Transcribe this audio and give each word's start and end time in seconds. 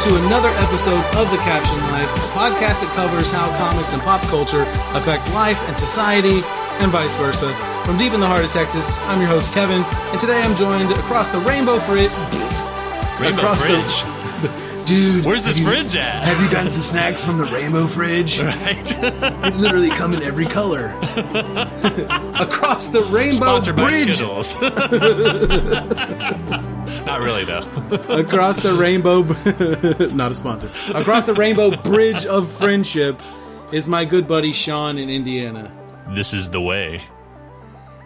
to 0.00 0.08
another 0.26 0.48
episode 0.64 1.04
of 1.20 1.30
The 1.30 1.36
Caption 1.44 1.76
Life, 1.92 2.08
a 2.08 2.28
podcast 2.32 2.80
that 2.80 2.90
covers 2.96 3.30
how 3.30 3.46
comics 3.58 3.92
and 3.92 4.00
pop 4.02 4.22
culture 4.32 4.62
affect 4.96 5.28
life 5.34 5.60
and 5.68 5.76
society, 5.76 6.40
and 6.80 6.90
vice 6.90 7.14
versa. 7.16 7.52
From 7.84 7.98
deep 7.98 8.12
in 8.14 8.20
the 8.20 8.26
heart 8.26 8.42
of 8.44 8.50
Texas, 8.50 8.98
I'm 9.08 9.20
your 9.20 9.28
host, 9.28 9.52
Kevin, 9.52 9.82
and 9.84 10.18
today 10.20 10.40
I'm 10.40 10.56
joined 10.56 10.90
across 10.92 11.28
the 11.28 11.38
Rainbow 11.40 11.78
Fridge. 11.80 12.10
Rainbow 13.20 13.38
across 13.42 13.60
fridge. 13.62 14.02
the. 14.42 14.70
Dude, 14.86 15.24
Where's 15.26 15.44
this 15.44 15.58
you- 15.58 15.66
fridge 15.66 15.94
at? 15.94 16.14
Have 16.24 16.40
you 16.42 16.50
gotten 16.50 16.70
some 16.70 16.82
snacks 16.82 17.22
from 17.22 17.36
the 17.38 17.44
Rainbow 17.44 17.86
Fridge? 17.86 18.40
right. 18.42 18.96
They 19.40 19.50
literally 19.58 19.90
come 19.90 20.14
in 20.14 20.22
every 20.22 20.46
color. 20.46 20.94
across 22.40 22.86
the 22.86 23.02
Rainbow 23.10 23.60
Sponsored 23.60 23.76
by 23.76 23.90
Bridge. 23.90 24.20
Not 27.06 27.20
really 27.20 27.44
though. 27.44 27.62
across 28.10 28.60
the 28.60 28.74
rainbow 28.74 29.22
not 30.14 30.30
a 30.32 30.34
sponsor. 30.34 30.70
Across 30.94 31.24
the 31.24 31.34
rainbow 31.34 31.76
bridge 31.76 32.24
of 32.26 32.50
friendship 32.52 33.20
is 33.72 33.88
my 33.88 34.04
good 34.04 34.26
buddy 34.28 34.52
sean 34.52 34.98
in 34.98 35.08
indiana. 35.10 35.72
This 36.14 36.34
is 36.34 36.50
the 36.50 36.60
way. 36.60 37.02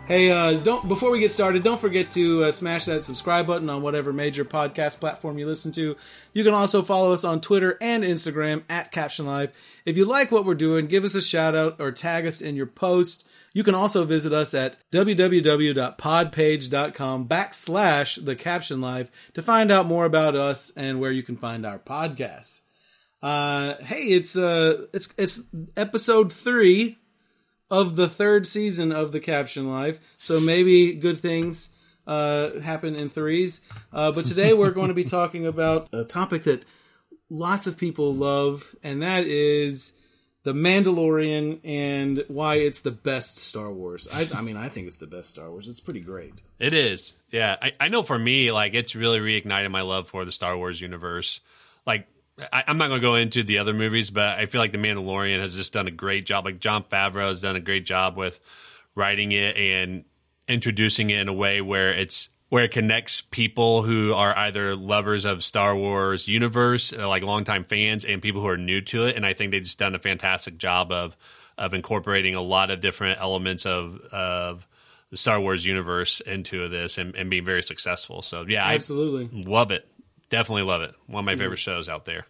hey 0.07 0.31
uh, 0.31 0.55
don't 0.61 0.87
before 0.89 1.11
we 1.11 1.19
get 1.21 1.33
started 1.33 1.63
don't 1.63 1.81
forget 1.81 2.11
to 2.13 2.45
uh, 2.45 2.53
smash 2.53 2.85
that 2.85 3.03
subscribe 3.03 3.47
button 3.47 3.69
on 3.71 3.83
whatever 3.83 4.13
major 4.13 4.45
podcast 4.45 5.01
platform 5.01 5.39
you 5.39 5.47
listen 5.47 5.73
to. 5.73 5.97
You 6.33 6.45
can 6.45 6.55
also 6.55 6.83
follow 6.83 7.13
us 7.13 7.25
on 7.25 7.41
twitter 7.41 7.77
and 7.81 8.05
instagram 8.05 8.63
at 8.71 8.93
caption 8.93 9.27
live. 9.27 9.53
If 9.85 9.97
you 9.97 10.05
like 10.05 10.31
what 10.31 10.45
we're 10.47 10.55
doing 10.55 10.87
give 10.87 11.05
us 11.05 11.15
a 11.15 11.23
shout 11.23 11.55
out 11.55 11.77
or 11.81 11.93
tag 11.93 12.27
us 12.27 12.41
in 12.41 12.55
your 12.57 12.67
post 12.67 13.27
you 13.55 13.65
can 13.65 13.75
also 13.75 14.05
visit 14.05 14.35
us 14.35 14.53
at 14.53 14.77
www.podpage.com 14.91 17.29
backslash 17.29 18.23
the 18.23 18.37
caption 18.37 18.83
live 18.83 19.11
to 19.33 19.41
find 19.41 19.71
out 19.71 19.87
more 19.87 20.05
about 20.05 20.35
us 20.35 20.71
and 20.77 21.01
where 21.01 21.13
you 21.13 21.23
can 21.23 21.37
find 21.37 21.65
our 21.65 21.79
podcasts. 21.79 22.61
Uh, 23.23 23.77
hey, 23.83 24.03
it's 24.03 24.37
uh, 24.37 24.85
it's 24.93 25.15
it's 25.17 25.41
episode 25.79 26.31
three 26.31 26.99
of 27.71 27.97
the 27.97 28.09
third 28.09 28.47
season 28.47 28.93
of 28.93 29.13
the 29.13 29.21
Caption 29.21 29.71
Live, 29.71 29.99
so 30.19 30.39
maybe 30.39 30.93
good 30.95 31.21
things 31.21 31.71
uh, 32.07 32.61
happen 32.61 32.95
in 32.95 33.09
threes. 33.09 33.63
Uh, 33.93 34.13
but 34.13 34.27
today 34.27 34.53
we're 34.53 34.73
going 34.73 34.89
to 34.89 34.95
be 34.95 35.05
talking 35.05 35.47
about 35.47 35.89
a 35.95 36.05
topic 36.05 36.43
that 36.43 36.67
lots 37.31 37.67
of 37.67 37.79
people 37.79 38.13
love, 38.13 38.75
and 38.83 39.01
that 39.01 39.27
is 39.27 39.95
the 40.45 40.53
Mandalorian 40.53 41.61
and 41.65 42.23
why 42.29 42.57
it's 42.57 42.83
the 42.83 42.91
best 42.91 43.39
Star 43.39 43.73
Wars. 43.73 44.07
I, 44.13 44.29
I 44.35 44.43
mean, 44.43 44.57
I 44.57 44.69
think 44.69 44.87
it's 44.87 44.99
the 44.99 45.07
best 45.07 45.31
Star 45.31 45.51
Wars. 45.51 45.69
It's 45.69 45.81
pretty 45.81 46.01
great. 46.01 46.35
It 46.59 46.75
is. 46.75 47.15
Yeah. 47.31 47.57
I, 47.61 47.73
I 47.81 47.89
know 47.89 48.03
for 48.03 48.19
me, 48.19 48.53
like 48.53 48.75
it's 48.75 48.95
really 48.95 49.19
reignited 49.19 49.71
my 49.71 49.81
love 49.81 50.09
for 50.09 50.25
the 50.25 50.33
Star 50.33 50.57
Wars 50.57 50.81
universe. 50.81 51.41
Like 51.87 52.07
I, 52.53 52.65
I'm 52.67 52.77
not 52.77 52.89
going 52.89 53.01
to 53.01 53.07
go 53.07 53.15
into 53.15 53.43
the 53.43 53.59
other 53.59 53.73
movies, 53.73 54.11
but 54.11 54.39
I 54.39 54.47
feel 54.47 54.61
like 54.61 54.73
The 54.73 54.79
Mandalorian 54.79 55.41
has 55.41 55.57
just 55.57 55.73
done 55.73 55.89
a 55.89 55.93
great 55.93 56.27
job. 56.27 56.45
Like 56.45 56.61
Jon 56.61 56.85
Favreau 56.85 57.29
has 57.29 57.41
done 57.41 57.57
a 57.57 57.61
great 57.61 57.87
job 57.87 58.17
with 58.17 58.39
writing 58.95 59.33
it 59.33 59.57
and 59.57 60.05
introducing 60.47 61.09
it 61.09 61.21
in 61.21 61.29
a 61.29 61.33
way 61.33 61.63
where 61.63 61.93
it's 61.93 62.29
where 62.55 62.63
it 62.63 62.71
connects 62.71 63.21
people 63.21 63.83
who 63.83 64.15
are 64.15 64.39
either 64.39 64.77
lovers 64.77 65.25
of 65.25 65.43
Star 65.43 65.75
Wars 65.75 66.29
universe, 66.29 66.93
uh, 66.93 67.09
like 67.09 67.25
longtime 67.25 67.65
fans, 67.65 68.05
and 68.05 68.23
people 68.23 68.43
who 68.43 68.47
are 68.47 68.57
new 68.57 68.81
to 68.81 69.07
it. 69.07 69.17
And 69.17 69.27
I 69.27 69.35
think 69.35 69.51
they've 69.51 69.61
just 69.61 69.81
done 69.81 69.97
a 69.97 69.99
fantastic 69.99 70.57
job 70.57 70.93
of 70.93 71.17
of 71.59 71.75
incorporating 71.75 72.37
a 72.37 72.41
lot 72.41 72.71
of 72.71 72.79
different 72.81 73.21
elements 73.21 73.67
of 73.67 73.99
of 74.13 74.69
the 75.11 75.17
Star 75.17 75.41
Wars 75.41 75.67
universe 75.67 76.21
into 76.21 76.69
this 76.69 76.97
and, 76.97 77.17
and 77.17 77.29
being 77.29 77.45
very 77.45 77.61
successful. 77.61 78.23
So 78.23 78.45
yeah, 78.47 78.65
I 78.65 78.75
Absolutely. 78.77 79.43
love 79.43 79.73
it. 79.73 79.91
Definitely 80.29 80.63
love 80.63 80.83
it. 80.83 80.95
One 81.09 81.23
of 81.23 81.27
my 81.27 81.35
favorite 81.35 81.59
shows 81.59 81.89
out 81.89 82.05
there. 82.05 82.25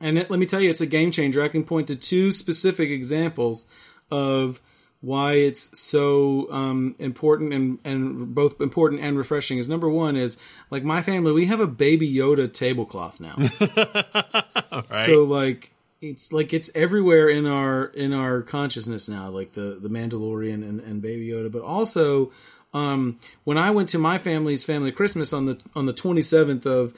And 0.00 0.18
it, 0.18 0.28
let 0.28 0.40
me 0.40 0.46
tell 0.46 0.60
you, 0.60 0.70
it's 0.70 0.80
a 0.80 0.86
game 0.86 1.12
changer. 1.12 1.40
I 1.40 1.46
can 1.46 1.62
point 1.62 1.86
to 1.86 1.94
two 1.94 2.32
specific 2.32 2.90
examples 2.90 3.66
of 4.10 4.60
why 5.02 5.34
it's 5.34 5.78
so 5.78 6.50
um, 6.50 6.94
important 6.98 7.52
and, 7.52 7.78
and 7.84 8.34
both 8.34 8.60
important 8.60 9.02
and 9.02 9.18
refreshing. 9.18 9.58
Is 9.58 9.68
number 9.68 9.90
one 9.90 10.16
is 10.16 10.38
like 10.70 10.84
my 10.84 11.02
family, 11.02 11.32
we 11.32 11.46
have 11.46 11.60
a 11.60 11.66
Baby 11.66 12.10
Yoda 12.10 12.50
tablecloth 12.50 13.20
now. 13.20 13.36
Right? 14.72 15.06
So 15.06 15.24
like 15.24 15.72
it's 16.00 16.32
like 16.32 16.52
it's 16.52 16.70
everywhere 16.74 17.28
in 17.28 17.46
our 17.46 17.84
in 17.84 18.12
our 18.12 18.42
consciousness 18.42 19.08
now, 19.08 19.28
like 19.28 19.52
the 19.52 19.78
the 19.80 19.88
Mandalorian 19.88 20.54
and, 20.54 20.80
and 20.80 21.02
Baby 21.02 21.28
Yoda, 21.28 21.52
but 21.52 21.62
also 21.62 22.32
um, 22.74 23.18
when 23.44 23.58
I 23.58 23.70
went 23.70 23.88
to 23.90 23.98
my 23.98 24.18
family's 24.18 24.64
family 24.64 24.92
Christmas 24.92 25.32
on 25.32 25.46
the 25.46 25.60
on 25.74 25.86
the 25.86 25.92
twenty 25.92 26.22
seventh 26.22 26.66
of 26.66 26.94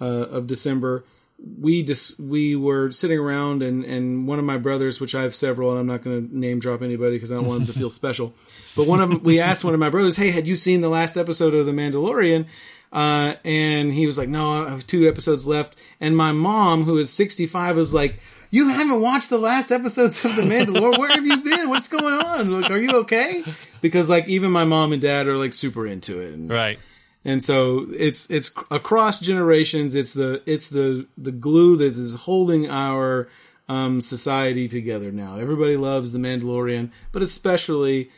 uh, 0.00 0.04
of 0.04 0.46
December, 0.46 1.04
we 1.38 1.82
just 1.82 2.18
we 2.18 2.56
were 2.56 2.90
sitting 2.90 3.18
around 3.18 3.62
and 3.62 3.84
and 3.84 4.26
one 4.26 4.38
of 4.38 4.44
my 4.44 4.58
brothers, 4.58 5.00
which 5.00 5.14
I 5.14 5.22
have 5.22 5.34
several, 5.34 5.70
and 5.70 5.78
I'm 5.78 5.86
not 5.86 6.02
going 6.02 6.28
to 6.28 6.36
name 6.36 6.58
drop 6.58 6.82
anybody 6.82 7.16
because 7.16 7.30
I 7.30 7.36
don't 7.36 7.46
want 7.46 7.60
them 7.60 7.72
to 7.72 7.78
feel 7.78 7.90
special, 7.90 8.34
but 8.76 8.86
one 8.86 9.00
of 9.00 9.08
them, 9.08 9.22
we 9.22 9.40
asked 9.40 9.64
one 9.64 9.74
of 9.74 9.80
my 9.80 9.90
brothers, 9.90 10.16
"Hey, 10.16 10.30
had 10.30 10.48
you 10.48 10.56
seen 10.56 10.80
the 10.80 10.88
last 10.88 11.16
episode 11.16 11.54
of 11.54 11.66
The 11.66 11.72
Mandalorian?" 11.72 12.46
Uh, 12.90 13.34
and 13.44 13.92
he 13.92 14.06
was 14.06 14.18
like, 14.18 14.28
"No, 14.28 14.66
I 14.66 14.70
have 14.70 14.86
two 14.86 15.08
episodes 15.08 15.46
left." 15.46 15.76
And 16.00 16.16
my 16.16 16.32
mom, 16.32 16.84
who 16.84 16.98
is 16.98 17.10
65, 17.10 17.76
was 17.76 17.94
like. 17.94 18.20
You 18.50 18.68
haven't 18.68 19.02
watched 19.02 19.28
the 19.28 19.36
last 19.36 19.70
episodes 19.70 20.24
of 20.24 20.34
The 20.34 20.40
Mandalorian. 20.40 20.96
Where 20.98 21.10
have 21.10 21.26
you 21.26 21.36
been? 21.36 21.68
What's 21.68 21.88
going 21.88 22.14
on? 22.14 22.62
Like, 22.62 22.70
are 22.70 22.78
you 22.78 22.92
okay? 23.00 23.44
Because 23.82 24.08
like 24.08 24.26
even 24.26 24.50
my 24.50 24.64
mom 24.64 24.94
and 24.94 25.02
dad 25.02 25.26
are 25.26 25.36
like 25.36 25.52
super 25.52 25.86
into 25.86 26.22
it. 26.22 26.32
And, 26.32 26.48
right. 26.50 26.78
And 27.24 27.42
so 27.42 27.86
it's 27.92 28.30
it's 28.30 28.52
across 28.70 29.20
generations 29.20 29.94
it's 29.94 30.12
the 30.12 30.42
it's 30.46 30.68
the 30.68 31.06
the 31.16 31.32
glue 31.32 31.76
that 31.76 31.94
is 31.94 32.14
holding 32.14 32.68
our 32.68 33.28
um, 33.70 34.00
society 34.00 34.66
together 34.66 35.12
now. 35.12 35.38
Everybody 35.38 35.76
loves 35.76 36.12
the 36.12 36.18
mandalorian 36.18 36.90
but 37.12 37.22
especially 37.22 38.10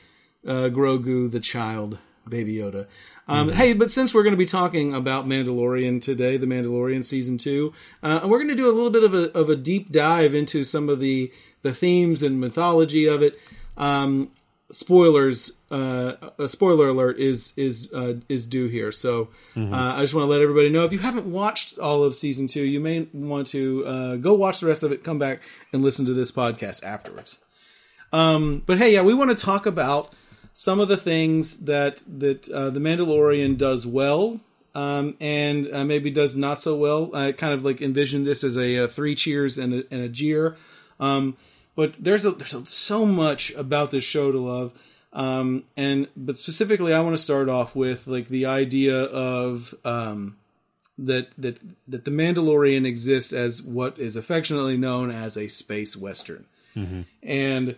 uh, 0.47 0.69
grogu 0.71 1.31
the 1.31 1.41
child 1.41 1.99
baby 2.29 2.57
yoda. 2.57 2.87
Um, 3.27 3.51
hey 3.53 3.73
but 3.73 3.91
since 3.91 4.13
we're 4.13 4.23
going 4.23 4.33
to 4.33 4.39
be 4.39 4.47
talking 4.47 4.95
about 4.95 5.27
mandalorian 5.27 6.03
today 6.03 6.37
the 6.37 6.47
mandalorian 6.47 7.05
season 7.05 7.39
two 7.39 7.73
uh, 8.03 8.21
and 8.23 8.31
we're 8.31 8.39
going 8.39 8.49
to 8.49 8.55
do 8.55 8.69
a 8.69 8.73
little 8.73 8.91
bit 8.91 9.05
of 9.05 9.15
a, 9.15 9.33
of 9.39 9.49
a 9.49 9.57
deep 9.57 9.91
dive 9.91 10.35
into 10.35 10.65
some 10.65 10.89
of 10.89 11.01
the 11.01 11.33
the 11.63 11.75
themes 11.75 12.23
and 12.23 12.41
mythology 12.41 13.07
of 13.07 13.23
it. 13.23 13.39
Um, 13.77 14.31
spoilers 14.71 15.53
uh, 15.71 16.31
a 16.39 16.49
spoiler 16.49 16.89
alert 16.89 17.19
is 17.19 17.53
is 17.57 17.93
uh, 17.93 18.15
is 18.29 18.47
due 18.47 18.67
here. 18.67 18.91
So 18.93 19.29
uh, 19.57 19.95
i 19.97 20.01
just 20.01 20.15
want 20.15 20.25
to 20.25 20.31
let 20.31 20.41
everybody 20.41 20.69
know 20.69 20.85
if 20.85 20.93
you 20.93 20.99
haven't 20.99 21.27
watched 21.27 21.79
all 21.79 22.03
of 22.03 22.15
season 22.15 22.47
two 22.47 22.63
you 22.63 22.81
may 22.81 23.07
want 23.13 23.47
to 23.49 23.87
uh, 23.87 24.17
go 24.17 24.35
watch 24.35 24.61
the 24.61 24.67
rest 24.67 24.83
of 24.83 24.93
it 24.93 25.05
come 25.05 25.19
back 25.19 25.41
and 25.73 25.83
listen 25.83 26.07
to 26.07 26.15
this 26.15 26.33
podcast 26.33 26.85
afterwards. 26.85 27.41
Um, 28.13 28.63
but 28.67 28.79
hey 28.79 28.93
yeah 28.93 29.03
we 29.03 29.15
want 29.15 29.37
to 29.37 29.45
talk 29.45 29.67
about 29.67 30.13
some 30.53 30.81
of 30.81 30.89
the 30.89 30.97
things 30.97 31.59
that 31.65 32.03
that 32.07 32.49
uh, 32.49 32.71
the 32.71 32.81
mandalorian 32.81 33.57
does 33.57 33.87
well 33.87 34.41
um, 34.75 35.17
and 35.21 35.73
uh, 35.73 35.85
maybe 35.85 36.11
does 36.11 36.37
not 36.37 36.61
so 36.61 36.77
well. 36.77 37.15
I 37.15 37.33
kind 37.33 37.53
of 37.53 37.65
like 37.65 37.81
envision 37.81 38.25
this 38.25 38.45
as 38.45 38.57
a, 38.57 38.85
uh 38.85 38.89
three 38.89 39.15
cheers 39.15 39.59
and 39.59 39.75
a, 39.75 39.85
and 39.91 40.03
a 40.03 40.09
jeer. 40.09 40.57
Um, 40.99 41.37
but 41.77 41.95
there's 41.95 42.25
a, 42.27 42.33
there's 42.33 42.55
a, 42.55 42.65
so 42.67 43.05
much 43.07 43.51
about 43.55 43.91
this 43.91 44.05
show 44.05 44.31
to 44.33 44.39
love 44.39 44.73
um, 45.13 45.65
and 45.77 46.09
but 46.17 46.37
specifically 46.37 46.93
i 46.93 47.01
want 47.01 47.17
to 47.17 47.23
start 47.23 47.49
off 47.49 47.75
with 47.75 48.07
like 48.07 48.29
the 48.29 48.47
idea 48.47 48.97
of 49.05 49.75
um, 49.85 50.37
that 50.99 51.29
that 51.39 51.59
that 51.89 52.05
the 52.05 52.11
mandalorian 52.11 52.87
exists 52.87 53.33
as 53.33 53.63
what 53.63 53.99
is 53.99 54.17
affectionately 54.17 54.77
known 54.77 55.11
as 55.11 55.37
a 55.37 55.49
space 55.49 55.97
western 55.97 56.47
and 57.23 57.75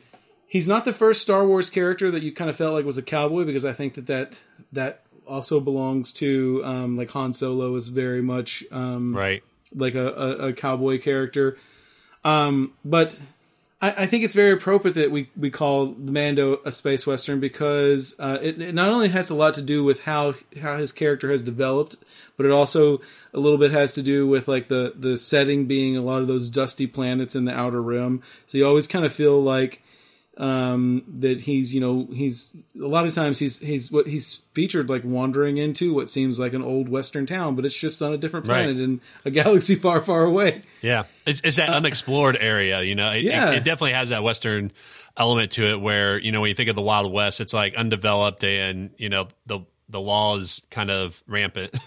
he's 0.46 0.68
not 0.68 0.84
the 0.84 0.92
first 0.92 1.22
star 1.22 1.46
wars 1.46 1.70
character 1.70 2.10
that 2.10 2.22
you 2.22 2.30
kind 2.30 2.50
of 2.50 2.56
felt 2.56 2.74
like 2.74 2.84
was 2.84 2.98
a 2.98 3.02
cowboy 3.02 3.44
because 3.44 3.64
i 3.64 3.72
think 3.72 3.94
that 3.94 4.06
that 4.06 4.42
that 4.70 5.02
also 5.26 5.60
belongs 5.60 6.12
to 6.12 6.60
um, 6.64 6.96
like 6.96 7.10
han 7.10 7.32
solo 7.32 7.74
is 7.76 7.88
very 7.88 8.20
much 8.20 8.62
um, 8.70 9.16
Right. 9.16 9.42
like 9.74 9.94
a, 9.94 10.08
a, 10.08 10.48
a 10.48 10.52
cowboy 10.52 11.00
character. 11.00 11.56
Um, 12.24 12.72
but 12.84 13.18
I, 13.82 14.04
I 14.04 14.06
think 14.06 14.24
it's 14.24 14.34
very 14.34 14.52
appropriate 14.52 14.94
that 14.94 15.10
we, 15.10 15.28
we 15.36 15.50
call 15.50 15.86
the 15.88 16.12
Mando 16.12 16.60
a 16.64 16.72
space 16.72 17.06
western 17.06 17.40
because 17.40 18.14
uh, 18.18 18.38
it, 18.40 18.62
it 18.62 18.74
not 18.74 18.88
only 18.88 19.08
has 19.08 19.28
a 19.28 19.34
lot 19.34 19.52
to 19.54 19.62
do 19.62 19.84
with 19.84 20.04
how 20.04 20.34
how 20.62 20.78
his 20.78 20.92
character 20.92 21.30
has 21.30 21.42
developed, 21.42 21.96
but 22.36 22.46
it 22.46 22.52
also 22.52 23.00
a 23.34 23.40
little 23.40 23.58
bit 23.58 23.72
has 23.72 23.92
to 23.94 24.02
do 24.02 24.26
with 24.26 24.48
like 24.48 24.68
the 24.68 24.94
the 24.96 25.18
setting 25.18 25.66
being 25.66 25.96
a 25.96 26.02
lot 26.02 26.22
of 26.22 26.28
those 26.28 26.48
dusty 26.48 26.86
planets 26.86 27.34
in 27.34 27.44
the 27.44 27.54
outer 27.54 27.82
rim. 27.82 28.22
So 28.46 28.56
you 28.56 28.66
always 28.66 28.86
kind 28.86 29.04
of 29.04 29.12
feel 29.12 29.42
like 29.42 29.82
um 30.38 31.02
that 31.20 31.40
he's 31.40 31.74
you 31.74 31.80
know 31.80 32.08
he's 32.10 32.56
a 32.80 32.86
lot 32.86 33.06
of 33.06 33.14
times 33.14 33.38
he's 33.38 33.58
he's 33.60 33.92
what 33.92 34.06
he's 34.06 34.36
featured 34.54 34.88
like 34.88 35.02
wandering 35.04 35.58
into 35.58 35.92
what 35.92 36.08
seems 36.08 36.40
like 36.40 36.54
an 36.54 36.62
old 36.62 36.88
western 36.88 37.26
town 37.26 37.54
but 37.54 37.66
it's 37.66 37.76
just 37.76 38.00
on 38.00 38.14
a 38.14 38.16
different 38.16 38.46
Right. 38.46 38.64
planet 38.64 38.78
in 38.78 39.00
a 39.26 39.30
galaxy 39.30 39.74
far 39.84 40.00
far 40.00 40.24
away 40.24 40.62
Yeah, 40.80 41.04
it's, 41.26 41.42
it's 41.44 41.58
that 41.58 41.68
unexplored 41.68 42.36
area. 42.40 42.82
You 42.82 42.94
know, 42.94 43.10
it, 43.12 43.24
Yeah. 43.24 43.50
it, 43.50 43.56
it 43.58 43.64
definitely 43.64 43.92
has 43.92 44.08
that 44.08 44.22
western 44.22 44.72
element 45.18 45.52
to 45.52 45.66
it, 45.66 45.80
where 45.80 46.18
you 46.18 46.32
know 46.32 46.40
when 46.40 46.48
you 46.48 46.54
think 46.54 46.70
of 46.70 46.76
the 46.76 46.82
Wild 46.82 47.12
West, 47.12 47.40
it's 47.40 47.52
like 47.52 47.74
undeveloped 47.76 48.42
and 48.42 48.90
you 48.96 49.10
know 49.10 49.28
the 49.46 49.60
the 49.90 50.00
law 50.00 50.38
is 50.38 50.62
kind 50.70 50.90
of 50.90 51.22
rampant. 51.26 51.74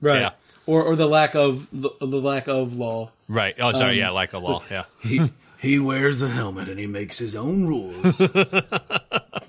Right. 0.00 0.20
Yeah. 0.20 0.30
or 0.66 0.82
or 0.82 0.96
the 0.96 1.06
lack 1.06 1.34
of 1.36 1.66
the, 1.72 1.90
the 2.00 2.20
lack 2.20 2.48
of 2.48 2.76
law. 2.76 3.10
Right. 3.28 3.54
Oh, 3.60 3.72
sorry. 3.72 3.98
yeah, 3.98 4.10
like 4.10 4.32
a 4.32 4.38
law. 4.38 4.62
Yeah. 4.70 4.84
He 5.02 5.30
he 5.58 5.78
wears 5.78 6.22
a 6.22 6.28
helmet 6.28 6.68
and 6.68 6.78
he 6.78 6.86
makes 6.86 7.18
his 7.18 7.34
own 7.34 7.66
rules. 7.66 8.18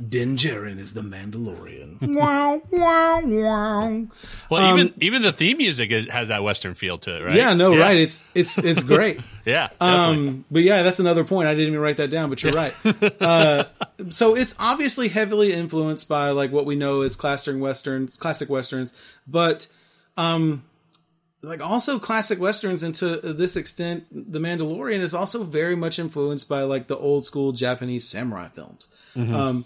Din 0.10 0.38
Djarin 0.38 0.80
is 0.80 0.94
the 0.94 1.02
Mandalorian. 1.02 1.98
wow, 2.16 2.62
wow, 2.72 3.22
wow. 3.22 4.08
Well, 4.50 4.74
even 4.74 4.94
even 5.02 5.22
the 5.22 5.34
theme 5.34 5.58
music 5.58 5.92
is, 5.92 6.10
has 6.10 6.30
that 6.30 6.42
western 6.42 6.74
feel 6.74 6.98
to 7.00 7.18
it, 7.18 7.24
right? 7.24 7.36
Yeah, 7.36 7.54
no, 7.54 7.78
right. 7.78 7.98
It's 7.98 8.28
it's 8.34 8.58
it's 8.58 8.82
great. 8.82 9.20
yeah. 9.46 9.68
Definitely. 9.80 10.28
Um, 10.28 10.46
but 10.50 10.64
yeah, 10.64 10.84
that's 10.84 11.00
another 11.00 11.24
point. 11.24 11.48
I 11.48 11.54
didn't 11.54 11.68
even 11.68 11.80
write 11.80 11.98
that 11.98 12.10
down, 12.10 12.30
but 12.30 12.42
you're 12.42 12.54
right. 12.54 12.74
Uh, 13.22 13.66
so 14.10 14.36
it's 14.36 14.56
obviously 14.58 15.10
heavily 15.10 15.54
influenced 15.54 16.08
by 16.08 16.32
like 16.32 16.52
what 16.52 16.66
we 16.66 16.76
know 16.76 17.02
as 17.02 17.16
classic 17.16 17.60
westerns, 17.60 18.18
classic 18.18 18.50
westerns, 18.50 18.94
but 19.28 19.68
um, 20.18 20.64
like 21.42 21.62
also 21.62 22.00
classic 22.00 22.40
westerns, 22.40 22.84
and 22.84 22.94
to 22.96 23.18
this 23.18 23.56
extent, 23.56 24.06
The 24.12 24.40
Mandalorian 24.40 25.00
is 25.00 25.14
also 25.14 25.44
very 25.44 25.76
much 25.76 26.00
influenced 26.00 26.50
by 26.50 26.64
like 26.64 26.88
the 26.88 26.98
old 26.98 27.26
school 27.26 27.52
Japanese 27.52 28.08
samurai 28.08 28.50
films. 28.50 28.90
Um, 29.16 29.66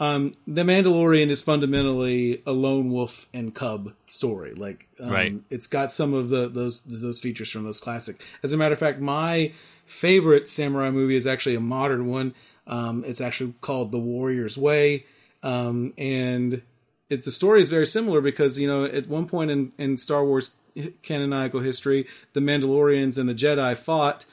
um, 0.00 0.32
The 0.46 0.62
Mandalorian 0.62 1.28
is 1.30 1.42
fundamentally 1.42 2.42
a 2.46 2.52
lone 2.52 2.90
wolf 2.90 3.26
and 3.34 3.54
cub 3.54 3.94
story. 4.06 4.54
Like, 4.54 4.86
um, 5.00 5.10
Right. 5.10 5.32
it's 5.50 5.66
got 5.66 5.90
some 5.92 6.14
of 6.14 6.28
the 6.28 6.48
those 6.48 6.82
those 6.82 7.18
features 7.18 7.50
from 7.50 7.64
those 7.64 7.80
classic. 7.80 8.22
As 8.42 8.52
a 8.52 8.56
matter 8.56 8.74
of 8.74 8.78
fact, 8.78 9.00
my 9.00 9.52
favorite 9.86 10.46
samurai 10.46 10.90
movie 10.90 11.16
is 11.16 11.26
actually 11.26 11.54
a 11.56 11.60
modern 11.60 12.06
one. 12.06 12.34
Um, 12.66 13.02
it's 13.06 13.20
actually 13.22 13.54
called 13.62 13.90
The 13.92 13.98
Warrior's 13.98 14.58
Way, 14.58 15.06
um, 15.42 15.94
and 15.96 16.60
it's 17.08 17.24
the 17.24 17.30
story 17.32 17.60
is 17.62 17.70
very 17.70 17.86
similar 17.86 18.20
because 18.20 18.58
you 18.58 18.68
know 18.68 18.84
at 18.84 19.06
one 19.08 19.26
point 19.26 19.50
in, 19.50 19.72
in 19.78 19.96
Star 19.96 20.22
Wars 20.24 20.56
canonical 21.02 21.60
history, 21.60 22.06
the 22.32 22.40
Mandalorians 22.40 23.18
and 23.18 23.28
the 23.28 23.34
Jedi 23.34 23.76
fought 23.76 24.24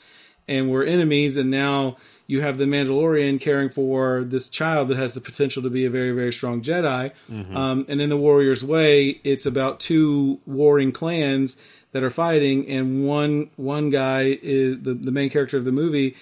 and 0.48 0.70
were 0.70 0.84
enemies, 0.84 1.38
and 1.38 1.50
now 1.50 1.98
you 2.28 2.42
have 2.42 2.58
the 2.58 2.66
Mandalorian 2.66 3.40
caring 3.40 3.70
for 3.70 4.24
this 4.24 4.50
child 4.50 4.88
that 4.90 4.98
has 4.98 5.14
the 5.14 5.22
potential 5.22 5.62
to 5.64 5.70
be 5.70 5.86
a 5.86 5.90
very 5.90 6.12
very 6.12 6.34
strong 6.34 6.62
Jedi. 6.62 7.12
Um, 7.56 7.86
and 7.88 8.02
in 8.02 8.10
the 8.10 8.18
Warrior's 8.18 8.64
Way, 8.64 9.22
it's 9.24 9.46
about 9.46 9.80
two 9.80 10.40
warring 10.46 10.92
clans 10.92 11.62
that 11.92 12.04
are 12.04 12.10
fighting, 12.10 12.68
and 12.68 13.08
one 13.08 13.50
one 13.56 13.90
guy 13.90 14.38
is 14.42 14.82
the 14.82 14.94
the 14.94 15.12
main 15.12 15.30
character 15.30 15.58
of 15.58 15.66
the 15.66 15.72
movie 15.72 16.16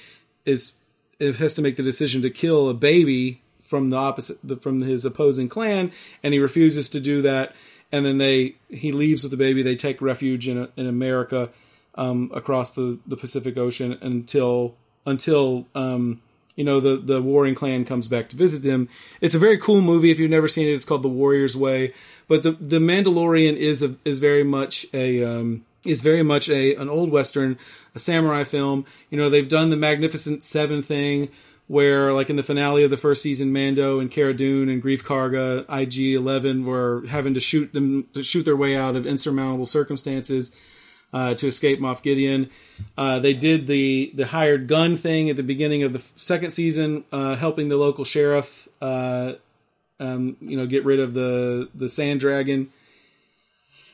is 0.46 0.78
has 1.20 1.54
to 1.54 1.62
make 1.62 1.78
the 1.78 1.84
decision 1.84 2.22
to 2.22 2.30
kill 2.30 2.70
a 2.70 2.74
baby 2.74 3.42
from 3.62 3.90
the 3.90 3.98
opposite 3.98 4.38
the, 4.44 4.56
from 4.56 4.82
his 4.82 5.06
opposing 5.06 5.50
clan, 5.50 5.92
and 6.22 6.34
he 6.34 6.40
refuses 6.40 6.90
to 6.90 7.00
do 7.00 7.22
that. 7.24 7.56
And 7.94 8.06
then 8.06 8.18
they 8.18 8.56
he 8.70 8.92
leaves 8.92 9.24
with 9.24 9.32
the 9.32 9.38
baby. 9.38 9.64
They 9.64 9.78
take 9.78 10.02
refuge 10.02 10.50
in 10.50 10.68
in 10.76 10.88
America 10.88 11.50
um, 11.96 12.32
across 12.34 12.72
the, 12.72 13.00
the 13.06 13.16
Pacific 13.16 13.58
Ocean 13.58 13.98
until 14.02 14.76
until 15.06 15.68
um, 15.76 16.22
you 16.56 16.64
know 16.64 16.80
the 16.80 16.98
the 16.98 17.22
warring 17.22 17.56
clan 17.56 17.86
comes 17.86 18.08
back 18.08 18.30
to 18.30 18.36
visit 18.36 18.64
them. 18.64 18.90
It's 19.22 19.36
a 19.36 19.40
very 19.40 19.58
cool 19.58 19.82
movie. 19.82 20.12
If 20.12 20.20
you've 20.20 20.32
never 20.32 20.48
seen 20.48 20.68
it, 20.68 20.74
it's 20.74 20.86
called 20.86 21.04
The 21.04 21.10
Warrior's 21.10 21.56
Way. 21.56 21.94
But 22.28 22.44
the 22.44 22.52
the 22.54 22.80
Mandalorian 22.80 23.56
is 23.56 23.84
a, 23.84 23.96
is 24.06 24.20
very 24.20 24.44
much 24.44 24.86
a 24.94 25.24
um, 25.24 25.66
is 25.86 26.02
very 26.02 26.24
much 26.24 26.50
a 26.50 26.76
an 26.76 26.90
old 26.90 27.12
western, 27.12 27.58
a 27.96 28.00
samurai 28.00 28.44
film. 28.44 28.86
You 29.10 29.18
know 29.18 29.30
they've 29.30 29.48
done 29.48 29.70
the 29.70 29.78
Magnificent 29.78 30.44
Seven 30.44 30.82
thing. 30.82 31.30
Where, 31.74 32.14
like 32.14 32.30
in 32.30 32.36
the 32.36 32.44
finale 32.44 32.84
of 32.84 32.92
the 32.92 32.98
first 32.98 33.24
season, 33.24 33.52
Mando 33.52 34.00
and 34.00 34.12
Cara 34.12 34.36
Dune 34.36 34.70
and 34.70 34.80
Greef 34.80 35.02
Karga, 35.02 35.66
IG 35.68 36.14
Eleven 36.16 36.66
were 36.66 37.04
having 37.08 37.34
to 37.34 37.40
shoot 37.40 37.74
them 37.74 38.04
to 38.14 38.22
shoot 38.22 38.44
their 38.44 38.56
way 38.56 38.76
out 38.76 38.96
of 38.96 39.08
insurmountable 39.08 39.66
circumstances 39.66 40.56
uh, 41.14 41.34
to 41.34 41.48
escape 41.48 41.80
Moff 41.80 42.04
Gideon. 42.04 42.52
Uh, 42.96 43.18
they 43.18 43.34
did 43.34 43.66
the 43.66 44.12
the 44.14 44.28
hired 44.28 44.68
gun 44.68 44.98
thing 44.98 45.32
at 45.32 45.36
the 45.36 45.42
beginning 45.42 45.82
of 45.82 45.94
the 45.94 46.04
second 46.16 46.52
season, 46.52 47.06
uh, 47.12 47.34
helping 47.34 47.70
the 47.70 47.78
local 47.78 48.06
sheriff, 48.06 48.68
uh, 48.80 49.34
um, 50.00 50.38
you 50.42 50.56
know, 50.56 50.68
get 50.68 50.86
rid 50.86 51.00
of 51.00 51.16
the 51.16 51.70
the 51.74 51.90
sand 51.90 52.20
dragon. 52.20 52.70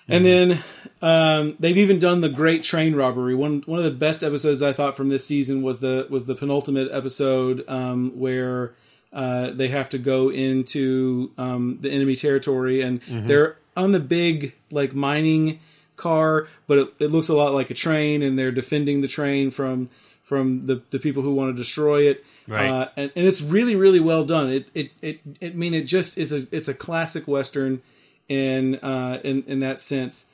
And 0.10 0.26
then 0.26 0.64
um, 1.02 1.56
they've 1.60 1.78
even 1.78 2.00
done 2.00 2.22
the 2.22 2.30
Great 2.30 2.64
Train 2.64 2.96
Robbery. 2.96 3.36
One 3.36 3.64
one 3.66 3.80
of 3.80 3.86
the 3.86 3.92
best 3.92 4.24
episodes 4.24 4.62
I 4.62 4.74
thought 4.74 4.98
from 4.98 5.10
this 5.10 5.26
season 5.26 5.62
was 5.62 5.80
the 5.80 6.08
was 6.10 6.26
the 6.26 6.36
penultimate 6.36 6.92
episode 6.92 7.64
um, 7.68 8.20
where 8.20 8.74
uh, 9.14 9.52
they 9.52 9.70
have 9.70 9.90
to 9.90 9.98
go 9.98 10.30
into 10.30 11.32
um, 11.38 11.78
the 11.82 11.92
enemy 11.92 12.16
territory 12.16 12.82
and 12.82 13.02
they're 13.08 13.58
on 13.76 13.92
the 13.92 14.00
big 14.00 14.54
like 14.72 14.94
mining 14.94 15.60
car, 15.96 16.48
but 16.68 16.78
it, 16.78 16.94
it 17.00 17.12
looks 17.12 17.30
a 17.30 17.36
lot 17.36 17.54
like 17.54 17.70
a 17.70 17.74
train, 17.74 18.22
and 18.24 18.40
they're 18.40 18.52
defending 18.52 19.02
the 19.02 19.08
train 19.08 19.52
from 19.52 19.90
from 20.24 20.68
the, 20.68 20.82
the 20.92 21.00
people 21.00 21.24
who 21.24 21.34
want 21.34 21.56
to 21.56 21.62
destroy 21.62 22.04
it. 22.04 22.24
Right. 22.48 22.68
Uh, 22.68 22.90
and, 22.96 23.12
and 23.16 23.28
it's 23.28 23.42
really 23.42 23.76
really 23.76 24.00
well 24.00 24.26
done. 24.26 24.50
It 24.50 24.72
it 24.74 24.92
it, 25.02 25.20
it 25.40 25.54
I 25.54 25.56
mean 25.56 25.74
it 25.74 25.84
just 25.84 26.18
is 26.18 26.34
a 26.34 26.48
it's 26.52 26.68
a 26.68 26.74
classic 26.74 27.28
western 27.28 27.82
in 28.30 28.76
uh 28.76 29.20
in 29.24 29.44
in 29.48 29.60
that 29.60 29.80
sense. 29.82 30.26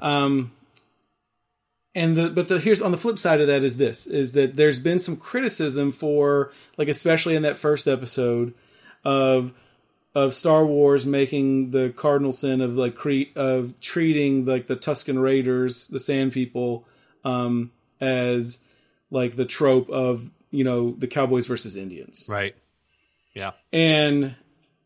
Um 0.00 0.52
and 1.94 2.16
the 2.16 2.30
but 2.30 2.48
the 2.48 2.58
here's 2.60 2.80
on 2.82 2.92
the 2.92 2.96
flip 2.96 3.18
side 3.18 3.40
of 3.40 3.48
that 3.48 3.62
is 3.64 3.76
this 3.76 4.06
is 4.06 4.32
that 4.34 4.56
there's 4.56 4.78
been 4.78 4.98
some 5.00 5.16
criticism 5.16 5.92
for 5.92 6.52
like 6.76 6.88
especially 6.88 7.34
in 7.36 7.42
that 7.42 7.56
first 7.56 7.86
episode 7.88 8.54
of 9.04 9.52
of 10.14 10.34
Star 10.34 10.64
Wars 10.66 11.06
making 11.06 11.70
the 11.70 11.92
cardinal 11.96 12.32
sin 12.32 12.60
of 12.60 12.74
like 12.76 12.94
cre- 12.96 13.30
of 13.36 13.78
treating 13.80 14.44
like 14.44 14.66
the 14.66 14.74
Tusken 14.76 15.20
Raiders, 15.22 15.86
the 15.86 16.00
Sand 16.00 16.32
People, 16.32 16.84
um, 17.24 17.70
as 18.00 18.64
like 19.12 19.36
the 19.36 19.44
trope 19.44 19.88
of 19.90 20.28
you 20.50 20.64
know 20.64 20.92
the 20.98 21.06
Cowboys 21.06 21.46
versus 21.46 21.76
Indians 21.76 22.26
Right. 22.28 22.56
Yeah. 23.34 23.52
and 23.72 24.34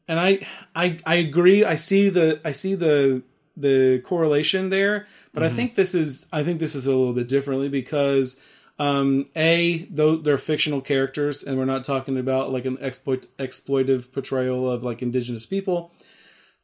and 0.08 0.20
I 0.20 0.46
I 0.74 0.98
I 1.06 1.16
agree. 1.16 1.64
I 1.64 1.76
see 1.76 2.08
the 2.08 2.40
I 2.44 2.52
see 2.52 2.74
the 2.74 3.22
the 3.56 4.00
correlation 4.04 4.70
there, 4.70 5.06
but 5.32 5.42
I 5.42 5.48
think 5.48 5.74
this 5.74 5.94
is 5.94 6.28
I 6.32 6.42
think 6.42 6.60
this 6.60 6.74
is 6.74 6.86
a 6.86 6.94
little 6.94 7.12
bit 7.12 7.28
differently 7.28 7.68
because 7.68 8.40
um, 8.78 9.26
a 9.36 9.86
though 9.90 10.16
they're 10.16 10.38
fictional 10.38 10.80
characters, 10.80 11.44
and 11.44 11.56
we're 11.56 11.64
not 11.64 11.84
talking 11.84 12.18
about 12.18 12.52
like 12.52 12.64
an 12.64 12.78
exploit 12.80 13.26
exploitive 13.38 14.12
portrayal 14.12 14.70
of 14.70 14.82
like 14.82 15.02
indigenous 15.02 15.46
people. 15.46 15.92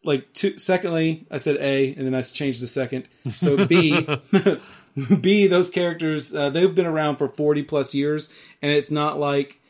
Like 0.02 0.32
two, 0.32 0.56
secondly, 0.58 1.26
I 1.30 1.36
said 1.36 1.56
A, 1.56 1.94
and 1.94 2.06
then 2.06 2.14
I 2.14 2.22
changed 2.22 2.62
the 2.62 2.66
second. 2.66 3.08
So 3.36 3.66
B, 3.66 4.08
B, 5.20 5.46
those 5.46 5.70
characters 5.70 6.34
uh, 6.34 6.50
they've 6.50 6.74
been 6.74 6.86
around 6.86 7.16
for 7.16 7.28
forty 7.28 7.62
plus 7.62 7.94
years, 7.94 8.32
and 8.60 8.72
it's 8.72 8.90
not 8.90 9.20
like 9.20 9.60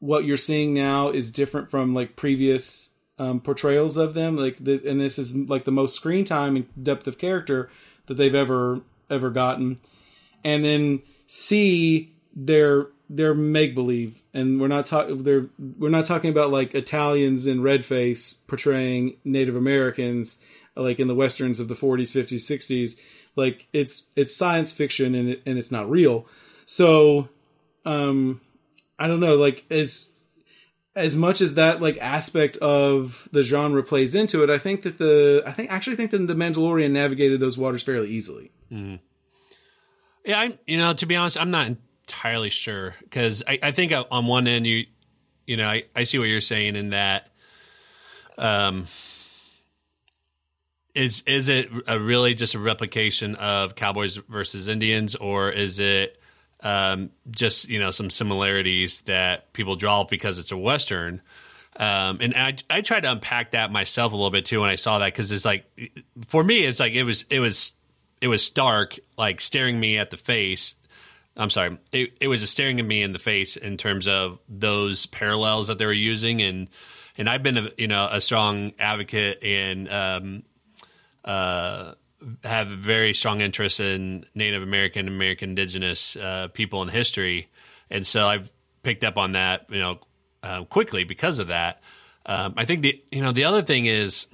what 0.00 0.24
you're 0.24 0.36
seeing 0.36 0.74
now 0.74 1.10
is 1.10 1.30
different 1.30 1.70
from 1.70 1.94
like 1.94 2.16
previous 2.16 2.90
um, 3.18 3.40
portrayals 3.40 3.96
of 3.96 4.14
them. 4.14 4.36
Like, 4.36 4.58
this, 4.58 4.82
and 4.82 5.00
this 5.00 5.18
is 5.18 5.34
like 5.34 5.64
the 5.64 5.72
most 5.72 5.94
screen 5.94 6.24
time 6.24 6.56
and 6.56 6.84
depth 6.84 7.06
of 7.06 7.18
character 7.18 7.70
that 8.06 8.14
they've 8.14 8.34
ever 8.34 8.80
ever 9.10 9.30
gotten. 9.30 9.78
And 10.44 10.64
then 10.64 11.02
C, 11.26 12.14
they're 12.34 12.86
they're 13.10 13.34
make 13.34 13.74
believe, 13.74 14.22
and 14.34 14.60
we're 14.60 14.68
not 14.68 14.86
talking 14.86 15.22
they're 15.22 15.46
we're 15.58 15.88
not 15.88 16.04
talking 16.04 16.30
about 16.30 16.50
like 16.50 16.74
Italians 16.74 17.46
in 17.46 17.62
red 17.62 17.84
face 17.84 18.34
portraying 18.34 19.16
Native 19.24 19.56
Americans 19.56 20.42
like 20.78 21.00
in 21.00 21.08
the 21.08 21.14
westerns 21.14 21.60
of 21.60 21.68
the 21.68 21.74
40s, 21.74 22.12
50s, 22.12 22.58
60s. 22.58 23.00
Like 23.36 23.66
it's 23.72 24.06
it's 24.16 24.34
science 24.34 24.72
fiction 24.72 25.14
and 25.14 25.30
it, 25.30 25.42
and 25.44 25.58
it's 25.58 25.70
not 25.70 25.90
real. 25.90 26.26
So 26.66 27.28
um 27.84 28.40
I 28.98 29.06
don't 29.06 29.20
know, 29.20 29.36
like 29.36 29.64
as 29.70 30.10
as 30.98 31.16
much 31.16 31.40
as 31.40 31.54
that 31.54 31.80
like 31.80 31.96
aspect 31.98 32.56
of 32.58 33.28
the 33.32 33.42
genre 33.42 33.82
plays 33.82 34.14
into 34.14 34.42
it, 34.42 34.50
I 34.50 34.58
think 34.58 34.82
that 34.82 34.98
the 34.98 35.42
I 35.46 35.52
think 35.52 35.70
actually 35.70 35.96
think 35.96 36.10
that 36.10 36.26
the 36.26 36.34
Mandalorian 36.34 36.90
navigated 36.90 37.40
those 37.40 37.56
waters 37.56 37.82
fairly 37.82 38.10
easily. 38.10 38.50
Yeah, 38.70 40.40
I 40.40 40.58
you 40.66 40.76
know 40.76 40.92
to 40.92 41.06
be 41.06 41.16
honest, 41.16 41.38
I'm 41.38 41.50
not 41.50 41.68
entirely 41.68 42.50
sure 42.50 42.96
because 43.00 43.42
I, 43.46 43.58
I 43.62 43.72
think 43.72 43.92
on 44.10 44.26
one 44.26 44.46
end 44.46 44.66
you 44.66 44.86
you 45.46 45.56
know 45.56 45.68
I, 45.68 45.84
I 45.94 46.04
see 46.04 46.18
what 46.18 46.28
you're 46.28 46.40
saying 46.40 46.76
in 46.76 46.90
that 46.90 47.28
um 48.36 48.88
is 50.94 51.22
is 51.26 51.48
it 51.48 51.70
a 51.86 51.98
really 51.98 52.34
just 52.34 52.54
a 52.54 52.58
replication 52.58 53.36
of 53.36 53.74
Cowboys 53.74 54.16
versus 54.16 54.68
Indians 54.68 55.14
or 55.14 55.50
is 55.50 55.78
it 55.78 56.17
um 56.62 57.10
just 57.30 57.68
you 57.68 57.78
know 57.78 57.90
some 57.90 58.10
similarities 58.10 59.02
that 59.02 59.52
people 59.52 59.76
draw 59.76 60.04
because 60.04 60.38
it's 60.38 60.52
a 60.52 60.56
western. 60.56 61.20
Um, 61.76 62.18
and 62.20 62.34
I, 62.34 62.56
I 62.68 62.80
tried 62.80 63.02
to 63.02 63.12
unpack 63.12 63.52
that 63.52 63.70
myself 63.70 64.12
a 64.12 64.16
little 64.16 64.32
bit 64.32 64.46
too 64.46 64.60
when 64.60 64.68
I 64.68 64.74
saw 64.74 64.98
that 64.98 65.06
because 65.12 65.30
it's 65.30 65.44
like 65.44 65.64
for 66.26 66.42
me 66.42 66.64
it's 66.64 66.80
like 66.80 66.94
it 66.94 67.04
was 67.04 67.24
it 67.30 67.38
was 67.38 67.74
it 68.20 68.26
was 68.26 68.44
stark 68.44 68.98
like 69.16 69.40
staring 69.40 69.78
me 69.78 69.98
at 69.98 70.10
the 70.10 70.16
face. 70.16 70.74
I'm 71.36 71.50
sorry 71.50 71.78
it, 71.92 72.14
it 72.20 72.26
was 72.26 72.48
staring 72.50 72.80
at 72.80 72.86
me 72.86 73.02
in 73.02 73.12
the 73.12 73.20
face 73.20 73.56
in 73.56 73.76
terms 73.76 74.08
of 74.08 74.40
those 74.48 75.06
parallels 75.06 75.68
that 75.68 75.78
they 75.78 75.86
were 75.86 75.92
using. 75.92 76.42
And 76.42 76.68
and 77.18 77.28
i've 77.28 77.42
been 77.42 77.58
a 77.58 77.68
you 77.76 77.88
know 77.88 78.08
a 78.10 78.20
strong 78.20 78.72
advocate 78.78 79.42
and 79.42 79.92
um 79.92 80.42
uh 81.24 81.92
have 82.42 82.68
very 82.68 83.14
strong 83.14 83.40
interest 83.40 83.80
in 83.80 84.24
Native 84.34 84.62
American, 84.62 85.08
American 85.08 85.50
Indigenous 85.50 86.16
uh, 86.16 86.48
people 86.52 86.82
in 86.82 86.88
history, 86.88 87.48
and 87.90 88.06
so 88.06 88.26
I've 88.26 88.50
picked 88.82 89.04
up 89.04 89.16
on 89.16 89.32
that, 89.32 89.66
you 89.70 89.78
know, 89.78 89.98
uh, 90.42 90.64
quickly 90.64 91.04
because 91.04 91.38
of 91.38 91.48
that. 91.48 91.80
Um, 92.26 92.54
I 92.56 92.64
think 92.64 92.82
the 92.82 93.02
you 93.10 93.22
know 93.22 93.32
the 93.32 93.44
other 93.44 93.62
thing 93.62 93.86
is, 93.86 94.26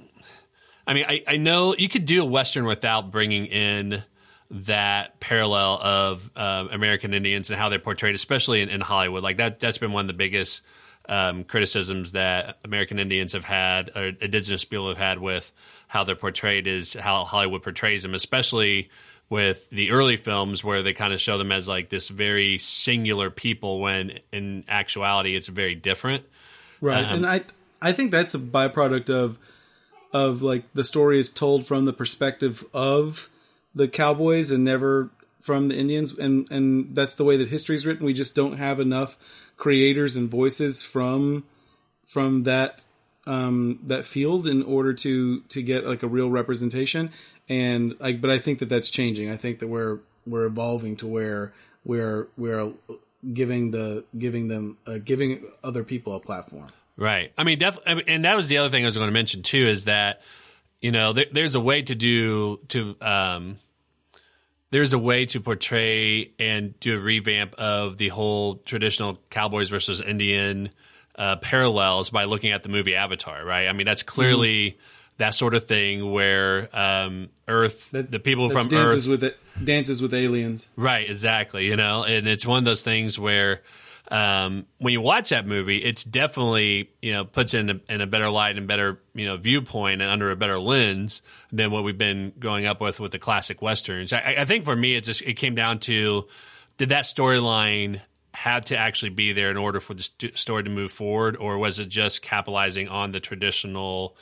I 0.85 0.93
mean, 0.93 1.05
I, 1.07 1.23
I 1.27 1.37
know 1.37 1.75
you 1.75 1.89
could 1.89 2.05
do 2.05 2.21
a 2.21 2.25
western 2.25 2.65
without 2.65 3.11
bringing 3.11 3.45
in 3.45 4.03
that 4.51 5.19
parallel 5.19 5.79
of 5.81 6.31
uh, 6.35 6.67
American 6.71 7.13
Indians 7.13 7.49
and 7.49 7.59
how 7.59 7.69
they're 7.69 7.79
portrayed, 7.79 8.15
especially 8.15 8.61
in, 8.61 8.69
in, 8.69 8.81
Hollywood. 8.81 9.23
Like 9.23 9.37
that, 9.37 9.59
that's 9.59 9.79
been 9.79 9.91
one 9.91 10.01
of 10.01 10.07
the 10.07 10.13
biggest 10.13 10.61
um, 11.09 11.43
criticisms 11.43 12.13
that 12.13 12.57
American 12.63 12.99
Indians 12.99 13.33
have 13.33 13.45
had, 13.45 13.91
or 13.95 14.07
indigenous 14.21 14.65
people 14.65 14.89
have 14.89 14.97
had 14.97 15.19
with 15.19 15.51
how 15.87 16.03
they're 16.03 16.15
portrayed, 16.15 16.67
is 16.67 16.93
how 16.93 17.23
Hollywood 17.23 17.63
portrays 17.63 18.03
them, 18.03 18.13
especially 18.13 18.89
with 19.29 19.69
the 19.69 19.91
early 19.91 20.17
films 20.17 20.63
where 20.63 20.83
they 20.83 20.93
kind 20.93 21.13
of 21.13 21.19
show 21.19 21.37
them 21.37 21.51
as 21.51 21.67
like 21.67 21.89
this 21.89 22.09
very 22.09 22.57
singular 22.57 23.29
people 23.29 23.79
when 23.79 24.19
in 24.31 24.63
actuality 24.67 25.35
it's 25.35 25.47
very 25.47 25.75
different. 25.75 26.23
Right. 26.81 27.03
Um, 27.03 27.15
and 27.17 27.25
I 27.25 27.41
I 27.81 27.91
think 27.91 28.11
that's 28.11 28.35
a 28.35 28.39
byproduct 28.39 29.09
of 29.09 29.37
of 30.13 30.41
like 30.41 30.71
the 30.73 30.83
story 30.83 31.19
is 31.19 31.31
told 31.31 31.65
from 31.65 31.85
the 31.85 31.93
perspective 31.93 32.63
of 32.73 33.29
the 33.73 33.87
cowboys 33.87 34.51
and 34.51 34.63
never 34.63 35.09
from 35.45 35.67
the 35.67 35.77
Indians 35.77 36.17
and 36.17 36.49
and 36.49 36.95
that's 36.95 37.13
the 37.13 37.23
way 37.23 37.37
that 37.37 37.49
history 37.49 37.75
is 37.75 37.85
written. 37.85 38.03
We 38.03 38.13
just 38.13 38.33
don't 38.33 38.57
have 38.57 38.79
enough 38.79 39.15
creators 39.57 40.15
and 40.15 40.27
voices 40.27 40.81
from 40.81 41.43
from 42.03 42.43
that 42.43 42.83
um, 43.27 43.79
that 43.83 44.05
field 44.05 44.47
in 44.47 44.63
order 44.63 44.91
to 44.93 45.41
to 45.41 45.61
get 45.61 45.85
like 45.85 46.01
a 46.01 46.07
real 46.07 46.31
representation. 46.31 47.11
And 47.47 47.95
like, 47.99 48.21
but 48.21 48.31
I 48.31 48.39
think 48.39 48.57
that 48.57 48.69
that's 48.69 48.89
changing. 48.89 49.29
I 49.29 49.37
think 49.37 49.59
that 49.59 49.67
we're 49.67 49.99
we're 50.25 50.45
evolving 50.45 50.95
to 50.97 51.07
where 51.07 51.53
we're 51.83 52.27
we're 52.37 52.73
giving 53.31 53.69
the 53.69 54.03
giving 54.17 54.47
them 54.47 54.79
uh, 54.87 54.97
giving 54.97 55.45
other 55.63 55.83
people 55.83 56.15
a 56.15 56.19
platform. 56.19 56.69
Right. 56.97 57.31
I 57.37 57.43
mean, 57.43 57.59
definitely. 57.59 58.05
And 58.07 58.25
that 58.25 58.35
was 58.35 58.47
the 58.47 58.57
other 58.57 58.69
thing 58.69 58.83
I 58.83 58.87
was 58.87 58.95
going 58.95 59.09
to 59.09 59.13
mention 59.13 59.43
too 59.43 59.67
is 59.67 59.83
that 59.83 60.21
you 60.81 60.91
know 60.91 61.13
there, 61.13 61.25
there's 61.31 61.53
a 61.53 61.59
way 61.59 61.83
to 61.83 61.93
do 61.93 62.59
to 62.69 62.95
um, 62.99 63.59
there's 64.75 64.91
a 64.91 64.99
way 64.99 65.25
to 65.25 65.39
portray 65.39 66.33
and 66.37 66.77
do 66.81 66.97
a 66.97 66.99
revamp 66.99 67.55
of 67.55 67.95
the 67.95 68.09
whole 68.09 68.57
traditional 68.57 69.17
cowboys 69.29 69.69
versus 69.69 70.01
Indian 70.01 70.69
uh, 71.17 71.37
parallels 71.37 72.09
by 72.09 72.25
looking 72.25 72.51
at 72.51 72.61
the 72.61 72.67
movie 72.67 72.93
Avatar, 72.93 73.45
right? 73.45 73.69
I 73.69 73.71
mean, 73.71 73.85
that's 73.85 74.03
clearly 74.03 74.71
mm. 74.71 74.75
that 75.15 75.33
sort 75.33 75.53
of 75.53 75.65
thing 75.65 76.11
where 76.11 76.67
um, 76.77 77.29
Earth, 77.47 77.89
that, 77.91 78.11
the 78.11 78.19
people 78.19 78.49
from 78.49 78.67
dances 78.67 79.07
Earth, 79.07 79.11
with 79.11 79.23
it, 79.23 79.37
dances 79.63 80.01
with 80.01 80.13
aliens, 80.13 80.67
right? 80.75 81.09
Exactly, 81.09 81.67
you 81.67 81.77
know, 81.77 82.03
and 82.03 82.27
it's 82.27 82.45
one 82.45 82.57
of 82.57 82.65
those 82.65 82.83
things 82.83 83.17
where 83.17 83.61
um, 84.09 84.65
when 84.77 84.93
you 84.93 85.01
watch 85.01 85.29
that 85.29 85.47
movie, 85.47 85.77
it's 85.77 86.03
definitely 86.03 86.91
you 87.01 87.13
know 87.13 87.25
puts 87.25 87.53
in 87.53 87.69
a, 87.69 87.79
in 87.89 88.01
a 88.01 88.07
better 88.07 88.29
light 88.29 88.57
and 88.57 88.67
better 88.67 89.01
you 89.13 89.25
know 89.25 89.37
viewpoint 89.37 90.01
and 90.01 90.11
under 90.11 90.31
a 90.31 90.35
better 90.35 90.59
lens 90.59 91.21
than 91.51 91.71
what 91.71 91.83
we've 91.83 91.97
been 91.97 92.33
going 92.39 92.65
up 92.65 92.81
with 92.81 92.99
with 92.99 93.11
the 93.11 93.19
classic 93.19 93.61
westerns. 93.61 94.13
I, 94.13 94.35
I 94.39 94.45
think 94.45 94.65
for 94.65 94.75
me, 94.75 94.95
it 94.95 95.03
just 95.03 95.21
it 95.23 95.35
came 95.35 95.55
down 95.55 95.79
to 95.81 96.25
did 96.77 96.89
that 96.89 97.05
storyline 97.05 98.01
have 98.33 98.65
to 98.65 98.77
actually 98.77 99.09
be 99.09 99.31
there 99.31 99.49
in 99.49 99.57
order 99.57 99.79
for 99.79 99.93
the 99.93 100.03
st- 100.03 100.37
story 100.37 100.63
to 100.63 100.69
move 100.69 100.91
forward, 100.91 101.37
or 101.37 101.57
was 101.57 101.79
it 101.79 101.87
just 101.87 102.21
capitalizing 102.21 102.87
on 102.89 103.11
the 103.11 103.19
traditional 103.19 104.17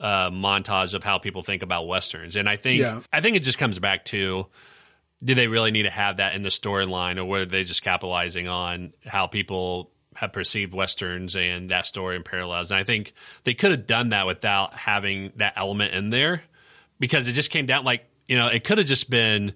uh, 0.00 0.30
montage 0.30 0.94
of 0.94 1.04
how 1.04 1.18
people 1.18 1.42
think 1.42 1.62
about 1.62 1.86
westerns? 1.86 2.34
And 2.34 2.48
I 2.48 2.56
think 2.56 2.80
yeah. 2.80 3.00
I 3.12 3.20
think 3.20 3.36
it 3.36 3.42
just 3.42 3.58
comes 3.58 3.78
back 3.78 4.04
to 4.06 4.46
do 5.22 5.34
they 5.34 5.48
really 5.48 5.70
need 5.70 5.82
to 5.82 5.90
have 5.90 6.18
that 6.18 6.34
in 6.34 6.42
the 6.42 6.48
storyline, 6.48 7.18
or 7.18 7.24
were 7.24 7.44
they 7.44 7.64
just 7.64 7.82
capitalizing 7.82 8.48
on 8.48 8.92
how 9.04 9.26
people 9.26 9.90
have 10.14 10.32
perceived 10.32 10.72
westerns 10.72 11.36
and 11.36 11.70
that 11.70 11.86
story 11.86 12.16
and 12.16 12.24
parallels? 12.24 12.70
And 12.70 12.78
I 12.78 12.84
think 12.84 13.14
they 13.44 13.54
could 13.54 13.70
have 13.72 13.86
done 13.86 14.10
that 14.10 14.26
without 14.26 14.74
having 14.74 15.32
that 15.36 15.54
element 15.56 15.94
in 15.94 16.10
there, 16.10 16.42
because 17.00 17.28
it 17.28 17.32
just 17.32 17.50
came 17.50 17.66
down 17.66 17.84
like 17.84 18.04
you 18.28 18.36
know 18.36 18.48
it 18.48 18.64
could 18.64 18.78
have 18.78 18.86
just 18.86 19.10
been 19.10 19.54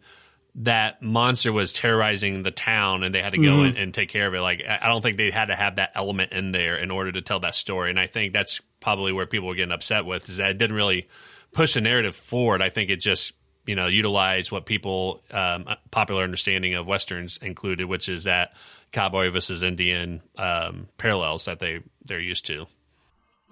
that 0.54 1.00
monster 1.00 1.52
was 1.52 1.72
terrorizing 1.72 2.42
the 2.42 2.50
town 2.50 3.04
and 3.04 3.14
they 3.14 3.22
had 3.22 3.32
to 3.32 3.38
go 3.38 3.52
mm-hmm. 3.52 3.68
and, 3.68 3.78
and, 3.78 3.94
take 3.94 4.10
care 4.10 4.26
of 4.26 4.34
it. 4.34 4.40
Like 4.40 4.62
I 4.66 4.86
don't 4.86 5.00
think 5.00 5.16
they 5.16 5.30
had 5.30 5.46
to 5.46 5.56
have 5.56 5.76
that 5.76 5.92
element 5.94 6.32
in 6.32 6.52
there 6.52 6.76
in 6.76 6.90
order 6.90 7.10
to 7.10 7.22
tell 7.22 7.40
that 7.40 7.54
story. 7.54 7.88
And 7.88 7.98
I 7.98 8.06
think 8.06 8.34
that's 8.34 8.60
probably 8.78 9.12
where 9.12 9.26
people 9.26 9.48
were 9.48 9.54
getting 9.54 9.72
upset 9.72 10.04
with 10.04 10.28
is 10.28 10.36
that 10.36 10.50
it 10.50 10.58
didn't 10.58 10.76
really 10.76 11.08
push 11.52 11.72
the 11.72 11.80
narrative 11.80 12.14
forward. 12.14 12.60
I 12.60 12.68
think 12.68 12.90
it 12.90 12.96
just 12.96 13.32
you 13.66 13.74
know 13.74 13.86
utilize 13.86 14.50
what 14.50 14.66
people 14.66 15.22
um, 15.30 15.66
popular 15.90 16.22
understanding 16.22 16.74
of 16.74 16.86
westerns 16.86 17.38
included, 17.42 17.86
which 17.86 18.08
is 18.08 18.24
that 18.24 18.54
cowboy 18.92 19.30
versus 19.30 19.62
Indian 19.62 20.20
um, 20.36 20.88
parallels 20.98 21.44
that 21.46 21.60
they 21.60 21.80
they're 22.04 22.20
used 22.20 22.46
to. 22.46 22.66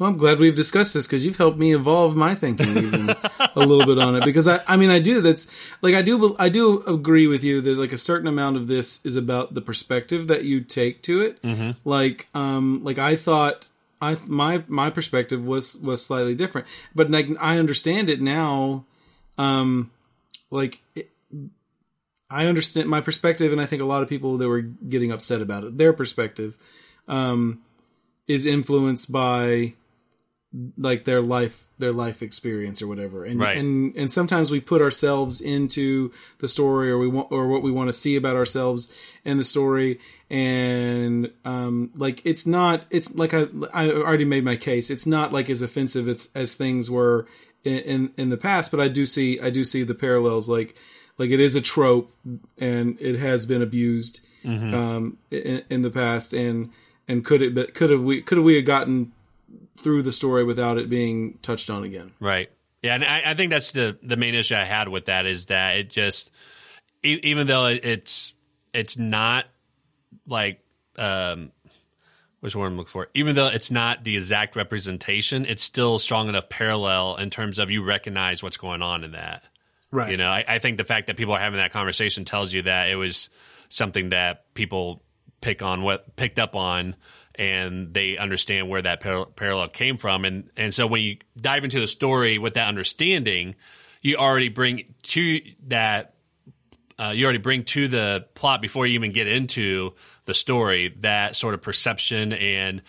Well, 0.00 0.08
I'm 0.08 0.16
glad 0.16 0.38
we've 0.38 0.54
discussed 0.54 0.94
this 0.94 1.06
because 1.06 1.26
you've 1.26 1.36
helped 1.36 1.58
me 1.58 1.74
evolve 1.74 2.16
my 2.16 2.34
thinking 2.34 2.74
even 2.74 3.10
a 3.54 3.60
little 3.60 3.84
bit 3.84 3.98
on 3.98 4.16
it. 4.16 4.24
Because 4.24 4.48
I, 4.48 4.62
I 4.66 4.78
mean, 4.78 4.88
I 4.88 4.98
do. 4.98 5.20
That's 5.20 5.46
like 5.82 5.94
I 5.94 6.00
do. 6.00 6.34
I 6.38 6.48
do 6.48 6.82
agree 6.84 7.26
with 7.26 7.44
you 7.44 7.60
that 7.60 7.76
like 7.76 7.92
a 7.92 7.98
certain 7.98 8.26
amount 8.26 8.56
of 8.56 8.66
this 8.66 9.04
is 9.04 9.16
about 9.16 9.52
the 9.52 9.60
perspective 9.60 10.26
that 10.28 10.44
you 10.44 10.62
take 10.62 11.02
to 11.02 11.20
it. 11.20 11.42
Mm-hmm. 11.42 11.72
Like, 11.84 12.28
um, 12.34 12.82
like 12.82 12.98
I 12.98 13.14
thought, 13.14 13.68
I 14.00 14.16
my 14.26 14.64
my 14.68 14.88
perspective 14.88 15.44
was 15.44 15.78
was 15.80 16.02
slightly 16.02 16.34
different, 16.34 16.66
but 16.94 17.10
like 17.10 17.28
I 17.38 17.58
understand 17.58 18.08
it 18.08 18.22
now. 18.22 18.86
Um, 19.36 19.90
like 20.50 20.80
it, 20.94 21.10
I 22.28 22.46
understand 22.46 22.88
my 22.88 23.00
perspective, 23.00 23.52
and 23.52 23.60
I 23.60 23.66
think 23.66 23.82
a 23.82 23.86
lot 23.86 24.02
of 24.02 24.08
people 24.08 24.38
that 24.38 24.48
were 24.48 24.60
getting 24.60 25.10
upset 25.10 25.40
about 25.40 25.64
it, 25.64 25.76
their 25.78 25.92
perspective, 25.92 26.56
um, 27.08 27.60
is 28.28 28.46
influenced 28.46 29.10
by 29.10 29.74
like 30.76 31.04
their 31.04 31.20
life 31.20 31.64
their 31.78 31.92
life 31.92 32.22
experience 32.22 32.82
or 32.82 32.88
whatever 32.88 33.24
and 33.24 33.40
right. 33.40 33.56
and 33.56 33.96
and 33.96 34.10
sometimes 34.10 34.50
we 34.50 34.60
put 34.60 34.82
ourselves 34.82 35.40
into 35.40 36.12
the 36.38 36.48
story 36.48 36.90
or 36.90 36.98
we 36.98 37.06
want 37.06 37.30
or 37.30 37.46
what 37.46 37.62
we 37.62 37.70
want 37.70 37.88
to 37.88 37.92
see 37.92 38.16
about 38.16 38.36
ourselves 38.36 38.92
in 39.24 39.38
the 39.38 39.44
story 39.44 39.98
and 40.28 41.30
um 41.44 41.90
like 41.94 42.20
it's 42.24 42.46
not 42.46 42.84
it's 42.90 43.14
like 43.14 43.32
I 43.32 43.46
I 43.72 43.90
already 43.90 44.24
made 44.24 44.44
my 44.44 44.56
case 44.56 44.90
it's 44.90 45.06
not 45.06 45.32
like 45.32 45.48
as 45.48 45.62
offensive 45.62 46.08
as, 46.08 46.28
as 46.34 46.54
things 46.54 46.90
were 46.90 47.26
in, 47.64 47.78
in, 47.78 48.12
in 48.16 48.28
the 48.30 48.36
past, 48.36 48.70
but 48.70 48.80
I 48.80 48.88
do 48.88 49.06
see 49.06 49.40
I 49.40 49.50
do 49.50 49.64
see 49.64 49.82
the 49.82 49.94
parallels. 49.94 50.48
Like 50.48 50.76
like 51.18 51.30
it 51.30 51.40
is 51.40 51.54
a 51.54 51.60
trope, 51.60 52.12
and 52.58 52.98
it 53.00 53.18
has 53.18 53.46
been 53.46 53.62
abused 53.62 54.20
mm-hmm. 54.44 54.74
um, 54.74 55.18
in, 55.30 55.62
in, 55.68 55.82
the 55.82 55.90
past. 55.90 56.32
And 56.32 56.70
and 57.06 57.24
could 57.24 57.42
it 57.42 57.54
but 57.54 57.74
could 57.74 57.90
have 57.90 58.02
we 58.02 58.22
could 58.22 58.38
have 58.38 58.44
we 58.44 58.56
have 58.56 58.64
gotten 58.64 59.12
through 59.78 60.02
the 60.02 60.12
story 60.12 60.44
without 60.44 60.78
it 60.78 60.88
being 60.88 61.38
touched 61.42 61.70
on 61.70 61.84
again? 61.84 62.12
Right. 62.20 62.50
Yeah, 62.82 62.94
and 62.94 63.04
I, 63.04 63.22
I 63.26 63.34
think 63.34 63.50
that's 63.50 63.72
the 63.72 63.98
the 64.02 64.16
main 64.16 64.34
issue 64.34 64.54
I 64.54 64.64
had 64.64 64.88
with 64.88 65.06
that 65.06 65.26
is 65.26 65.46
that 65.46 65.76
it 65.76 65.90
just 65.90 66.30
even 67.02 67.46
though 67.46 67.66
it's 67.66 68.32
it's 68.72 68.96
not 68.96 69.44
like 70.26 70.60
um 70.96 71.52
which 72.40 72.56
one 72.56 72.66
I'm 72.66 72.76
looking 72.76 72.90
for. 72.90 73.08
Even 73.14 73.34
though 73.34 73.48
it's 73.48 73.70
not 73.70 74.04
the 74.04 74.16
exact 74.16 74.56
representation, 74.56 75.44
it's 75.44 75.62
still 75.62 75.98
strong 75.98 76.28
enough 76.28 76.48
parallel 76.48 77.16
in 77.16 77.30
terms 77.30 77.58
of 77.58 77.70
you 77.70 77.82
recognize 77.82 78.42
what's 78.42 78.56
going 78.56 78.82
on 78.82 79.04
in 79.04 79.12
that. 79.12 79.44
Right. 79.92 80.10
You 80.10 80.16
know, 80.16 80.28
I, 80.28 80.44
I 80.46 80.58
think 80.58 80.76
the 80.76 80.84
fact 80.84 81.08
that 81.08 81.16
people 81.16 81.34
are 81.34 81.40
having 81.40 81.58
that 81.58 81.72
conversation 81.72 82.24
tells 82.24 82.52
you 82.52 82.62
that 82.62 82.90
it 82.90 82.96
was 82.96 83.28
something 83.68 84.10
that 84.10 84.52
people 84.54 85.02
pick 85.40 85.62
on 85.62 85.82
what 85.82 86.16
picked 86.16 86.38
up 86.38 86.54
on 86.56 86.96
and 87.34 87.94
they 87.94 88.16
understand 88.18 88.68
where 88.68 88.82
that 88.82 89.00
par- 89.00 89.26
parallel 89.26 89.68
came 89.68 89.96
from 89.96 90.24
and 90.24 90.50
and 90.56 90.74
so 90.74 90.86
when 90.86 91.00
you 91.00 91.16
dive 91.40 91.64
into 91.64 91.80
the 91.80 91.86
story 91.86 92.36
with 92.36 92.54
that 92.54 92.68
understanding 92.68 93.54
you 94.02 94.16
already 94.16 94.48
bring 94.48 94.94
to 95.02 95.40
that 95.68 96.14
uh, 97.00 97.10
you 97.10 97.24
already 97.24 97.38
bring 97.38 97.64
to 97.64 97.88
the 97.88 98.26
plot 98.34 98.60
before 98.60 98.86
you 98.86 98.94
even 98.94 99.12
get 99.12 99.26
into 99.26 99.94
the 100.26 100.34
story 100.34 100.94
that 101.00 101.34
sort 101.34 101.54
of 101.54 101.62
perception 101.62 102.32
and 102.32 102.82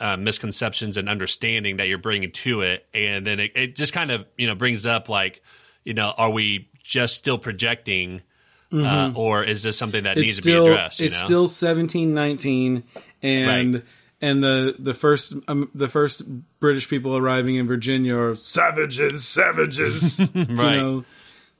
uh, 0.00 0.16
misconceptions 0.16 0.96
and 0.96 1.08
understanding 1.08 1.78
that 1.78 1.88
you're 1.88 1.98
bringing 1.98 2.30
to 2.32 2.60
it, 2.60 2.86
and 2.92 3.26
then 3.26 3.40
it, 3.40 3.52
it, 3.54 3.76
just 3.76 3.92
kind 3.92 4.10
of 4.10 4.26
you 4.36 4.46
know 4.46 4.54
brings 4.54 4.86
up 4.86 5.08
like 5.08 5.42
you 5.84 5.94
know 5.94 6.12
are 6.18 6.30
we 6.30 6.68
just 6.82 7.14
still 7.14 7.38
projecting, 7.38 8.22
uh, 8.72 8.76
mm-hmm. 8.76 9.16
uh, 9.16 9.18
or 9.18 9.44
is 9.44 9.62
this 9.62 9.78
something 9.78 10.04
that 10.04 10.18
it's 10.18 10.26
needs 10.26 10.36
still, 10.38 10.64
to 10.64 10.70
be 10.70 10.74
addressed? 10.74 11.00
it's 11.00 11.20
know? 11.22 11.26
still 11.26 11.48
seventeen 11.48 12.14
nineteen, 12.14 12.84
and. 13.22 13.74
Right. 13.74 13.84
And 14.20 14.42
the 14.42 14.74
the 14.80 14.94
first 14.94 15.32
um, 15.46 15.70
the 15.76 15.88
first 15.88 16.24
British 16.58 16.88
people 16.88 17.16
arriving 17.16 17.54
in 17.54 17.68
Virginia 17.68 18.18
are 18.18 18.34
savages, 18.34 19.24
savages. 19.24 20.18
right. 20.34 20.34
You 20.34 20.54
know, 20.56 21.04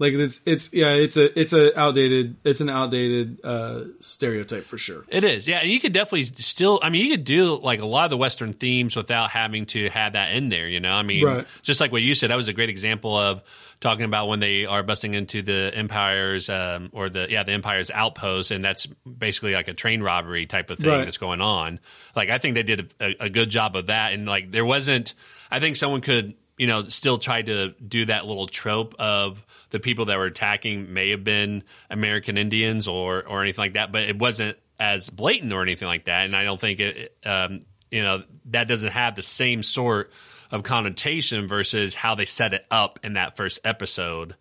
Like 0.01 0.13
it's 0.13 0.47
it's 0.47 0.73
yeah 0.73 0.93
it's 0.95 1.17
a 1.17 1.37
it's 1.39 1.53
a 1.53 1.77
outdated 1.79 2.37
it's 2.45 2.61
an 2.61 2.71
outdated 2.71 3.41
uh, 3.43 3.81
stereotype 3.99 4.67
for 4.67 4.79
sure. 4.79 5.05
It 5.09 5.25
is, 5.25 5.49
yeah. 5.49 5.63
You 5.65 5.81
could 5.81 5.93
definitely 5.93 6.25
still. 6.25 6.79
I 6.83 6.91
mean, 6.91 7.05
you 7.05 7.11
could 7.11 7.25
do 7.25 7.57
like 7.57 7.81
a 7.81 7.87
lot 7.87 8.05
of 8.05 8.11
the 8.11 8.17
Western 8.17 8.53
themes 8.53 8.95
without 8.95 9.31
having 9.31 9.67
to 9.67 9.89
have 9.91 10.13
that 10.13 10.35
in 10.35 10.51
there. 10.51 10.69
You 10.69 10.79
know, 10.79 10.93
I 10.93 11.03
mean, 11.03 11.25
Right. 11.25 11.47
just 11.63 11.81
like 11.81 11.91
what 11.91 12.03
you 12.03 12.15
said, 12.15 12.31
that 12.31 12.37
was 12.37 12.47
a 12.47 12.53
great 12.53 12.69
example 12.69 13.17
of 13.17 13.43
talking 13.81 14.05
about 14.05 14.29
when 14.29 14.39
they 14.41 14.67
are 14.67 14.83
busting 14.85 15.15
into 15.15 15.43
the 15.43 15.73
Empire's 15.75 16.49
um, 16.49 16.91
or 16.93 17.09
the 17.09 17.27
yeah 17.29 17.43
the 17.43 17.53
Empire's 17.53 17.91
outpost, 17.91 18.53
and 18.53 18.65
that's 18.65 18.87
basically 18.87 19.55
like 19.55 19.67
a 19.67 19.75
train 19.75 20.01
robbery 20.01 20.47
type 20.47 20.71
of 20.71 20.79
thing 20.79 20.91
Right. 20.91 21.05
that's 21.07 21.19
going 21.19 21.41
on. 21.41 21.81
Like, 22.15 22.31
I 22.31 22.39
think 22.39 22.55
they 22.55 22.63
did 22.63 22.95
a, 23.01 23.25
a 23.25 23.29
good 23.31 23.51
job 23.51 23.75
of 23.75 23.87
that, 23.87 24.13
and 24.13 24.27
like 24.27 24.53
there 24.53 24.65
wasn't. 24.65 25.15
I 25.51 25.59
think 25.61 25.75
someone 25.77 26.03
could 26.03 26.35
you 26.59 26.67
know 26.67 26.85
still 26.85 27.19
tried 27.19 27.47
to 27.47 27.71
do 27.75 28.05
that 28.07 28.27
little 28.27 28.47
trope 28.47 28.95
of 28.99 29.45
the 29.71 29.81
people 29.81 30.07
that 30.07 30.19
were 30.19 30.27
attacking 30.27 30.93
may 30.93 31.11
have 31.11 31.25
been 31.25 31.63
American 31.91 32.37
Indians 32.37 32.89
or 32.89 33.27
or 33.27 33.43
anything 33.43 33.63
like 33.63 33.73
that, 33.75 33.93
but 33.93 34.03
it 34.03 34.19
wasn't 34.19 34.59
as 34.81 35.11
blatant 35.11 35.53
or 35.53 35.63
anything 35.63 35.89
like 35.89 36.05
that. 36.05 36.25
And 36.25 36.37
I 36.37 36.45
don't 36.45 36.61
think 36.61 36.81
it, 36.81 37.17
um, 37.25 37.61
you 37.91 38.03
know, 38.03 38.23
that 38.47 38.69
doesn't 38.69 38.93
have 38.93 39.17
the 39.17 39.23
same 39.23 39.63
sort 39.63 40.11
of 40.51 40.63
connotation 40.63 41.47
versus 41.47 41.95
how 41.95 42.15
they 42.15 42.25
set 42.25 42.55
it 42.55 42.65
up 42.71 43.01
in 43.03 43.15
that 43.15 43.37
first 43.37 43.61
episode. 43.65 44.35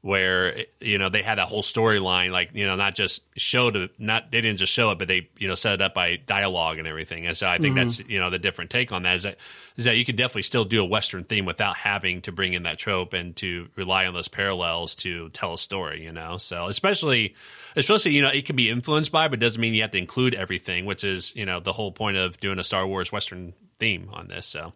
Where 0.00 0.64
you 0.80 0.96
know 0.96 1.08
they 1.08 1.22
had 1.22 1.38
that 1.38 1.48
whole 1.48 1.64
storyline, 1.64 2.30
like 2.30 2.50
you 2.52 2.64
know, 2.64 2.76
not 2.76 2.94
just 2.94 3.24
showed 3.36 3.74
it, 3.74 3.90
not 3.98 4.30
they 4.30 4.40
didn't 4.40 4.58
just 4.58 4.72
show 4.72 4.92
it, 4.92 4.98
but 4.98 5.08
they 5.08 5.28
you 5.38 5.48
know 5.48 5.56
set 5.56 5.74
it 5.74 5.82
up 5.82 5.92
by 5.92 6.16
dialogue 6.16 6.78
and 6.78 6.86
everything. 6.86 7.26
And 7.26 7.36
so 7.36 7.48
I 7.48 7.58
think 7.58 7.74
that's 7.74 7.98
you 7.98 8.20
know 8.20 8.30
the 8.30 8.38
different 8.38 8.70
take 8.70 8.92
on 8.92 9.02
that 9.02 9.16
is 9.16 9.22
that 9.24 9.38
is 9.76 9.86
that 9.86 9.96
you 9.96 10.04
could 10.04 10.14
definitely 10.14 10.42
still 10.42 10.64
do 10.64 10.80
a 10.80 10.84
western 10.84 11.24
theme 11.24 11.46
without 11.46 11.76
having 11.76 12.22
to 12.22 12.32
bring 12.32 12.52
in 12.52 12.62
that 12.62 12.78
trope 12.78 13.12
and 13.12 13.34
to 13.36 13.68
rely 13.74 14.06
on 14.06 14.14
those 14.14 14.28
parallels 14.28 14.94
to 14.96 15.30
tell 15.30 15.52
a 15.52 15.58
story. 15.58 16.04
You 16.04 16.12
know, 16.12 16.38
so 16.38 16.68
especially 16.68 17.34
especially 17.74 18.12
you 18.14 18.22
know 18.22 18.28
it 18.28 18.46
can 18.46 18.54
be 18.54 18.70
influenced 18.70 19.10
by, 19.10 19.26
but 19.26 19.40
doesn't 19.40 19.60
mean 19.60 19.74
you 19.74 19.82
have 19.82 19.90
to 19.90 19.98
include 19.98 20.32
everything, 20.32 20.86
which 20.86 21.02
is 21.02 21.34
you 21.34 21.44
know 21.44 21.58
the 21.58 21.72
whole 21.72 21.90
point 21.90 22.16
of 22.16 22.38
doing 22.38 22.60
a 22.60 22.64
Star 22.64 22.86
Wars 22.86 23.10
western 23.10 23.52
theme 23.80 24.10
on 24.12 24.28
this. 24.28 24.46
So 24.46 24.74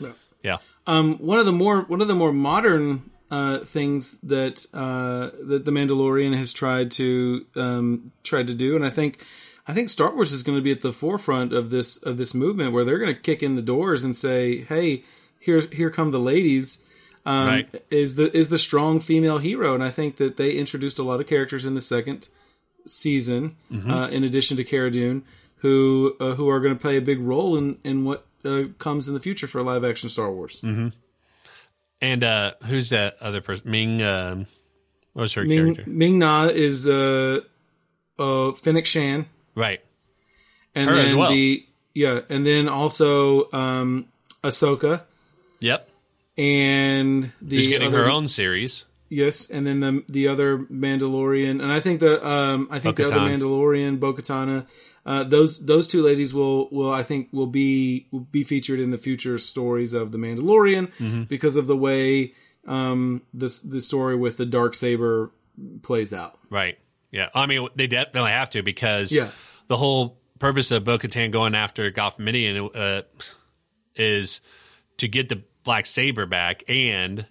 Yeah. 0.00 0.12
yeah, 0.42 0.58
Um, 0.88 1.18
one 1.18 1.38
of 1.38 1.46
the 1.46 1.52
more 1.52 1.82
one 1.82 2.00
of 2.00 2.08
the 2.08 2.16
more 2.16 2.32
modern 2.32 3.10
uh, 3.30 3.58
things 3.64 4.18
that 4.22 4.66
uh, 4.72 5.30
that 5.44 5.64
the 5.64 5.70
Mandalorian 5.70 6.36
has 6.36 6.52
tried 6.52 6.90
to 6.92 7.46
um, 7.56 8.12
tried 8.22 8.46
to 8.46 8.54
do, 8.54 8.76
and 8.76 8.84
I 8.86 8.90
think 8.90 9.24
I 9.66 9.74
think 9.74 9.90
Star 9.90 10.14
Wars 10.14 10.32
is 10.32 10.42
going 10.42 10.58
to 10.58 10.62
be 10.62 10.70
at 10.70 10.80
the 10.80 10.92
forefront 10.92 11.52
of 11.52 11.70
this 11.70 12.00
of 12.02 12.18
this 12.18 12.34
movement 12.34 12.72
where 12.72 12.84
they're 12.84 12.98
going 12.98 13.14
to 13.14 13.20
kick 13.20 13.42
in 13.42 13.56
the 13.56 13.62
doors 13.62 14.04
and 14.04 14.14
say, 14.14 14.60
"Hey, 14.60 15.04
here's 15.40 15.68
here 15.72 15.90
come 15.90 16.10
the 16.12 16.20
ladies." 16.20 16.82
Um, 17.24 17.46
Right. 17.48 17.84
Is 17.90 18.14
the 18.14 18.34
is 18.36 18.48
the 18.50 18.58
strong 18.58 19.00
female 19.00 19.38
hero, 19.38 19.74
and 19.74 19.82
I 19.82 19.90
think 19.90 20.16
that 20.16 20.36
they 20.36 20.52
introduced 20.52 20.98
a 21.00 21.02
lot 21.02 21.20
of 21.20 21.26
characters 21.26 21.66
in 21.66 21.74
the 21.74 21.80
second 21.80 22.28
season, 22.86 23.56
uh, 23.90 24.08
in 24.08 24.22
addition 24.22 24.56
to 24.58 24.64
Cara 24.64 24.90
Dune, 24.92 25.24
who 25.56 26.14
uh, 26.20 26.34
who 26.34 26.48
are 26.48 26.60
going 26.60 26.74
to 26.74 26.80
play 26.80 26.96
a 26.96 27.00
big 27.02 27.18
role 27.20 27.56
in 27.56 27.78
in 27.82 28.04
what 28.04 28.24
uh, 28.44 28.64
comes 28.78 29.08
in 29.08 29.14
the 29.14 29.20
future 29.20 29.48
for 29.48 29.60
live 29.62 29.82
action 29.84 30.08
Star 30.08 30.30
Wars. 30.30 30.60
And 32.00 32.22
uh, 32.24 32.52
who's 32.64 32.90
that 32.90 33.16
other 33.20 33.40
person? 33.40 33.70
Ming. 33.70 34.02
Um, 34.02 34.46
what 35.12 35.22
was 35.22 35.34
her 35.34 35.44
Ming, 35.44 35.74
character? 35.74 35.84
Ming 35.90 36.18
Na 36.18 36.46
is 36.46 36.86
uh, 36.86 37.40
uh, 38.18 38.52
Fennec 38.52 38.86
Shan, 38.86 39.26
Right. 39.54 39.80
and 40.74 40.88
Her 40.90 40.96
then 40.96 41.06
as 41.06 41.14
well. 41.14 41.30
the 41.30 41.66
yeah, 41.94 42.20
and 42.28 42.44
then 42.46 42.68
also 42.68 43.50
um, 43.52 44.06
Ahsoka 44.44 45.02
Yep. 45.60 45.88
and 46.36 47.32
the 47.40 47.56
Who's 47.56 47.68
getting 47.68 47.88
other, 47.88 48.04
her 48.04 48.10
own 48.10 48.28
series? 48.28 48.84
yes, 49.08 49.48
and 49.50 49.66
then 49.66 49.80
the 49.80 50.04
the 50.08 50.28
other 50.28 50.58
Mandalorian, 50.58 51.62
and 51.62 51.72
I 51.72 51.80
think 51.80 52.00
the 52.00 52.24
um, 52.26 52.68
I 52.70 52.78
think 52.78 52.96
the 52.96 53.06
other 53.06 53.16
Mandalorian, 53.16 53.98
Bo-Katana, 53.98 54.66
uh, 55.06 55.22
those 55.24 55.64
those 55.64 55.86
two 55.88 56.02
ladies 56.02 56.34
will 56.34 56.68
will 56.70 56.92
I 56.92 57.02
think 57.04 57.28
will 57.32 57.46
be 57.46 58.06
will 58.10 58.20
be 58.20 58.44
featured 58.44 58.80
in 58.80 58.90
the 58.90 58.98
future 58.98 59.38
stories 59.38 59.92
of 59.94 60.10
the 60.12 60.18
Mandalorian 60.18 60.88
Mm-hmm. 60.98 61.22
because 61.24 61.56
of 61.56 61.66
the 61.68 61.76
way 61.76 62.34
um, 62.66 63.22
this 63.32 63.60
the 63.60 63.80
story 63.80 64.16
with 64.16 64.36
the 64.36 64.44
dark 64.46 64.74
saber 64.74 65.30
plays 65.82 66.12
out. 66.12 66.38
Right. 66.50 66.76
Yeah. 67.12 67.28
I 67.34 67.46
mean, 67.46 67.68
they 67.76 67.86
definitely 67.86 68.32
have 68.32 68.50
to 68.50 68.62
because 68.62 69.12
Yeah. 69.12 69.30
the 69.68 69.76
whole 69.76 70.18
purpose 70.40 70.70
of 70.72 70.84
Bo 70.84 70.98
Katan 70.98 71.30
going 71.30 71.54
after 71.54 71.88
Goth 71.90 72.18
Midian 72.18 72.68
uh, 72.74 73.02
is 73.94 74.40
to 74.98 75.08
get 75.08 75.28
the 75.28 75.42
black 75.64 75.86
saber 75.86 76.26
back 76.26 76.64
and. 76.68 77.26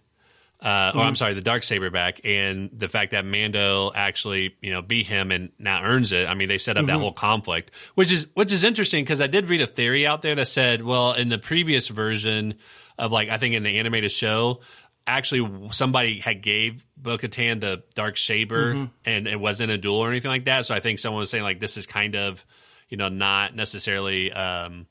Uh, 0.61 0.91
or 0.95 1.01
I'm 1.01 1.15
sorry, 1.15 1.33
the 1.33 1.41
dark 1.41 1.63
saber 1.63 1.89
back, 1.91 2.21
and 2.23 2.69
the 2.73 2.87
fact 2.87 3.11
that 3.11 3.23
Mando 3.25 3.91
actually, 3.93 4.55
you 4.61 4.71
know, 4.71 4.81
beat 4.81 5.05
him 5.05 5.29
and 5.31 5.51
now 5.59 5.83
earns 5.83 6.11
it. 6.11 6.27
I 6.27 6.33
mean, 6.33 6.47
they 6.47 6.57
set 6.57 6.77
up 6.77 6.85
that 6.87 6.93
whole 6.99 7.11
conflict, 7.13 7.71
which 7.95 8.11
is 8.11 8.27
which 8.33 8.51
is 8.51 8.63
interesting 8.63 9.03
because 9.03 9.21
I 9.21 9.27
did 9.27 9.49
read 9.49 9.61
a 9.61 9.67
theory 9.67 10.07
out 10.07 10.21
there 10.21 10.33
that 10.35 10.47
said, 10.47 10.81
well, 10.81 11.13
in 11.13 11.29
the 11.29 11.37
previous 11.37 11.89
version 11.89 12.55
of 12.97 13.11
like 13.11 13.29
I 13.29 13.37
think 13.37 13.53
in 13.53 13.63
the 13.63 13.77
animated 13.77 14.11
show, 14.11 14.61
actually 15.05 15.69
somebody 15.71 16.19
had 16.19 16.41
gave 16.41 16.83
Bo-Katan 16.97 17.59
the 17.59 17.83
dark 17.93 18.17
saber, 18.17 18.89
and 19.05 19.27
it 19.27 19.39
wasn't 19.39 19.71
a 19.71 19.77
duel 19.77 19.97
or 19.97 20.09
anything 20.09 20.31
like 20.31 20.45
that. 20.45 20.65
So 20.65 20.73
I 20.73 20.79
think 20.79 20.99
someone 20.99 21.19
was 21.19 21.29
saying 21.29 21.43
like 21.43 21.59
this 21.59 21.77
is 21.77 21.85
kind 21.85 22.15
of, 22.15 22.43
you 22.89 22.97
know, 22.97 23.09
not 23.09 23.55
necessarily 23.55 24.31
um, 24.31 24.87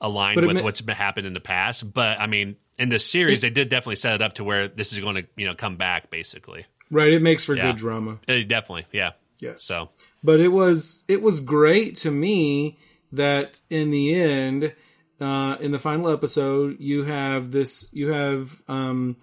aligned 0.00 0.36
with 0.46 0.56
ma- 0.56 0.62
what's 0.62 0.80
been 0.80 0.94
happened 0.96 1.26
in 1.26 1.34
the 1.34 1.40
past. 1.40 1.92
But 1.92 2.18
I 2.20 2.28
mean, 2.28 2.56
in 2.78 2.88
this 2.88 3.04
series, 3.04 3.40
they 3.40 3.50
did 3.50 3.68
definitely 3.68 3.96
set 3.96 4.14
it 4.14 4.22
up 4.22 4.34
to 4.34 4.44
where 4.44 4.68
this 4.68 4.92
is 4.92 5.00
going 5.00 5.16
to, 5.16 5.26
you 5.36 5.46
know, 5.46 5.54
come 5.54 5.76
back 5.76 6.10
basically. 6.10 6.66
Right, 6.90 7.12
it 7.12 7.20
makes 7.22 7.44
for 7.44 7.54
Yeah. 7.54 7.68
good 7.72 7.76
drama. 7.76 8.18
Uh, 8.28 8.38
definitely, 8.46 8.86
yeah. 8.92 9.12
Yeah. 9.40 9.54
So 9.58 9.90
but 10.24 10.40
it 10.40 10.48
was 10.48 11.04
it 11.08 11.22
was 11.22 11.40
great 11.40 11.94
to 11.96 12.10
me 12.10 12.78
that 13.12 13.60
in 13.70 13.90
the 13.90 14.14
end 14.20 14.72
uh 15.20 15.56
in 15.60 15.70
the 15.70 15.78
final 15.78 16.10
episode 16.10 16.76
you 16.80 17.04
have 17.04 17.50
this 17.52 17.90
you 17.94 18.12
have 18.12 18.60
um 18.68 19.16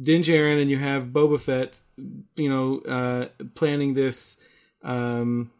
Din 0.00 0.22
Djarin 0.22 0.60
and 0.60 0.68
you 0.70 0.78
have 0.78 1.06
Boba 1.08 1.40
Fett 1.40 1.80
you 2.34 2.48
know 2.48 2.80
uh 2.80 3.28
planning 3.54 3.94
this 3.94 4.38
um 4.82 5.50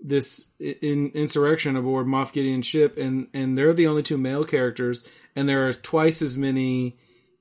this 0.00 0.50
in 0.58 1.10
insurrection 1.14 1.76
aboard 1.76 2.06
Moff 2.06 2.32
Gideon's 2.32 2.66
ship 2.66 2.96
and 2.96 3.26
and 3.34 3.58
they're 3.58 3.72
the 3.72 3.86
only 3.86 4.02
two 4.02 4.18
male 4.18 4.44
characters 4.44 5.06
and 5.34 5.48
there 5.48 5.66
are 5.66 5.72
twice 5.72 6.22
as 6.22 6.36
many 6.36 6.96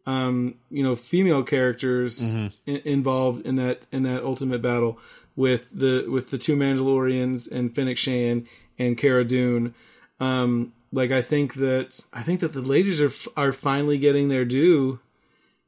um, 0.07 0.55
you 0.71 0.83
know, 0.83 0.95
female 0.95 1.43
characters 1.43 2.31
in, 2.31 2.51
involved 2.65 3.45
in 3.45 3.55
that 3.55 3.85
in 3.91 4.03
that 4.03 4.23
ultimate 4.23 4.61
battle 4.61 4.97
with 5.35 5.69
the 5.77 6.07
with 6.09 6.31
the 6.31 6.37
two 6.37 6.55
Mandalorians 6.55 7.51
and 7.51 7.75
Fennec 7.75 7.97
Shan 7.97 8.47
and 8.79 8.97
Cara 8.97 9.25
Dune. 9.25 9.75
Um, 10.21 10.71
like 10.93 11.11
I 11.11 11.21
think 11.21 11.55
that 11.55 11.99
I 12.13 12.23
think 12.23 12.39
that 12.39 12.53
the 12.53 12.61
ladies 12.61 13.01
are 13.01 13.11
are 13.35 13.51
finally 13.51 13.97
getting 13.97 14.29
their 14.29 14.45
due, 14.45 14.99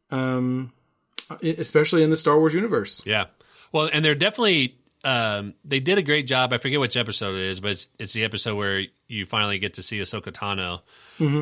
um, 0.10 0.72
especially 1.42 2.02
in 2.02 2.10
the 2.10 2.18
Star 2.18 2.40
Wars 2.40 2.54
universe. 2.54 3.04
yeah. 3.06 3.26
Well, 3.72 3.90
and 3.92 4.04
they're 4.04 4.16
definitely 4.16 4.79
um, 5.04 5.54
they 5.64 5.80
did 5.80 5.98
a 5.98 6.02
great 6.02 6.28
job. 6.28 6.52
I 6.54 6.58
forget 6.58 6.80
which 6.80 6.98
episode 6.98 7.36
it 7.36 7.46
is, 7.46 7.60
but 7.60 7.72
it's, 7.72 7.90
it's 8.00 8.14
the 8.14 8.24
episode 8.24 8.56
where 8.56 8.84
you 9.08 9.26
finally 9.26 9.60
get 9.60 9.76
to 9.76 9.84
see 9.84 10.00
Ahsoka 10.00 10.32
Tano, 10.32 10.82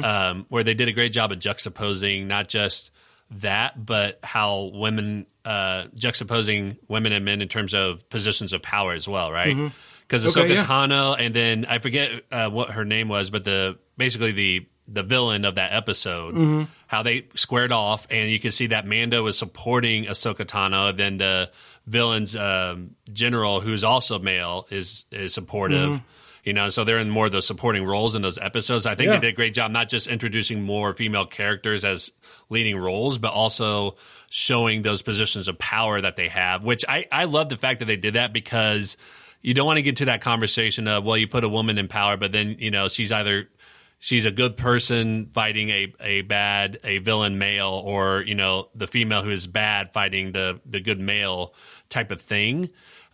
um, 0.03 0.45
where 0.49 0.63
they 0.63 0.73
did 0.73 0.87
a 0.87 0.91
great 0.91 1.11
job 1.13 1.31
of 1.31 1.39
juxtaposing 1.39 2.27
not 2.27 2.47
just 2.47 2.91
that, 3.31 3.83
but 3.83 4.19
how 4.23 4.71
women 4.73 5.25
uh, 5.43 5.85
juxtaposing 5.95 6.77
women 6.87 7.11
and 7.13 7.25
men 7.25 7.41
in 7.41 7.47
terms 7.47 7.73
of 7.73 8.07
positions 8.09 8.53
of 8.53 8.61
power 8.61 8.93
as 8.93 9.07
well, 9.07 9.31
right? 9.31 9.71
Because 10.01 10.25
Okay, 10.25 10.49
Ahsoka 10.49 10.55
yeah. 10.55 10.65
Tano, 10.65 11.15
and 11.19 11.33
then 11.33 11.65
I 11.65 11.79
forget 11.79 12.11
uh, 12.31 12.49
what 12.49 12.71
her 12.71 12.85
name 12.85 13.09
was, 13.09 13.29
but 13.29 13.43
the 13.43 13.77
basically 13.97 14.31
the 14.31 14.67
the 14.89 15.03
villain 15.03 15.43
of 15.43 15.55
that 15.55 15.73
episode, 15.73 16.67
how 16.87 17.03
they 17.03 17.27
squared 17.35 17.73
off, 17.73 18.07
and 18.09 18.29
you 18.31 18.39
can 18.39 18.51
see 18.51 18.67
that 18.67 18.87
Mando 18.87 19.21
was 19.23 19.37
supporting 19.37 20.05
Ahsoka 20.05 20.45
Tano, 20.45 20.95
then 20.95 21.17
the 21.17 21.51
villain's 21.87 22.35
um, 22.35 22.91
general, 23.11 23.59
who's 23.61 23.83
also 23.83 24.19
male, 24.19 24.67
is 24.69 25.05
is 25.11 25.33
supportive. 25.33 26.01
You 26.43 26.53
know, 26.53 26.69
so 26.69 26.85
they're 26.85 26.99
in 26.99 27.09
more 27.09 27.25
of 27.25 27.33
those 27.33 27.45
supporting 27.45 27.83
roles 27.83 28.15
in 28.15 28.21
those 28.21 28.37
episodes. 28.37 28.85
I 28.85 28.95
think 28.95 29.07
Yeah. 29.07 29.15
they 29.15 29.27
did 29.27 29.33
a 29.33 29.35
great 29.35 29.53
job, 29.53 29.69
not 29.69 29.89
just 29.89 30.07
introducing 30.07 30.61
more 30.61 30.93
female 30.93 31.25
characters 31.25 31.83
as 31.83 32.13
leading 32.49 32.77
roles, 32.77 33.17
but 33.17 33.33
also 33.33 33.97
showing 34.29 34.81
those 34.81 35.01
positions 35.01 35.49
of 35.49 35.59
power 35.59 35.99
that 35.99 36.15
they 36.15 36.29
have. 36.29 36.63
Which 36.63 36.85
I 36.87 37.05
I 37.11 37.25
love 37.25 37.49
the 37.49 37.57
fact 37.57 37.79
that 37.79 37.85
they 37.85 37.97
did 37.97 38.13
that 38.13 38.31
because 38.31 38.95
you 39.41 39.53
don't 39.53 39.65
want 39.65 39.75
to 39.77 39.81
get 39.81 39.97
to 39.97 40.05
that 40.05 40.21
conversation 40.21 40.87
of 40.87 41.03
well, 41.03 41.17
you 41.17 41.27
put 41.27 41.43
a 41.43 41.49
woman 41.49 41.77
in 41.77 41.89
power, 41.89 42.15
but 42.15 42.31
then 42.31 42.55
you 42.59 42.71
know 42.71 42.87
she's 42.87 43.11
either 43.11 43.49
she's 43.99 44.25
a 44.25 44.31
good 44.31 44.57
person 44.57 45.29
fighting 45.33 45.69
a, 45.69 45.93
a 45.99 46.21
bad 46.21 46.79
a 46.83 46.99
villain 46.99 47.37
male 47.37 47.81
or 47.83 48.23
you 48.25 48.35
know 48.35 48.69
the 48.75 48.87
female 48.87 49.21
who 49.23 49.29
is 49.29 49.47
bad 49.47 49.91
fighting 49.93 50.31
the 50.31 50.59
the 50.65 50.79
good 50.79 50.99
male 50.99 51.53
type 51.89 52.11
of 52.11 52.21
thing 52.21 52.69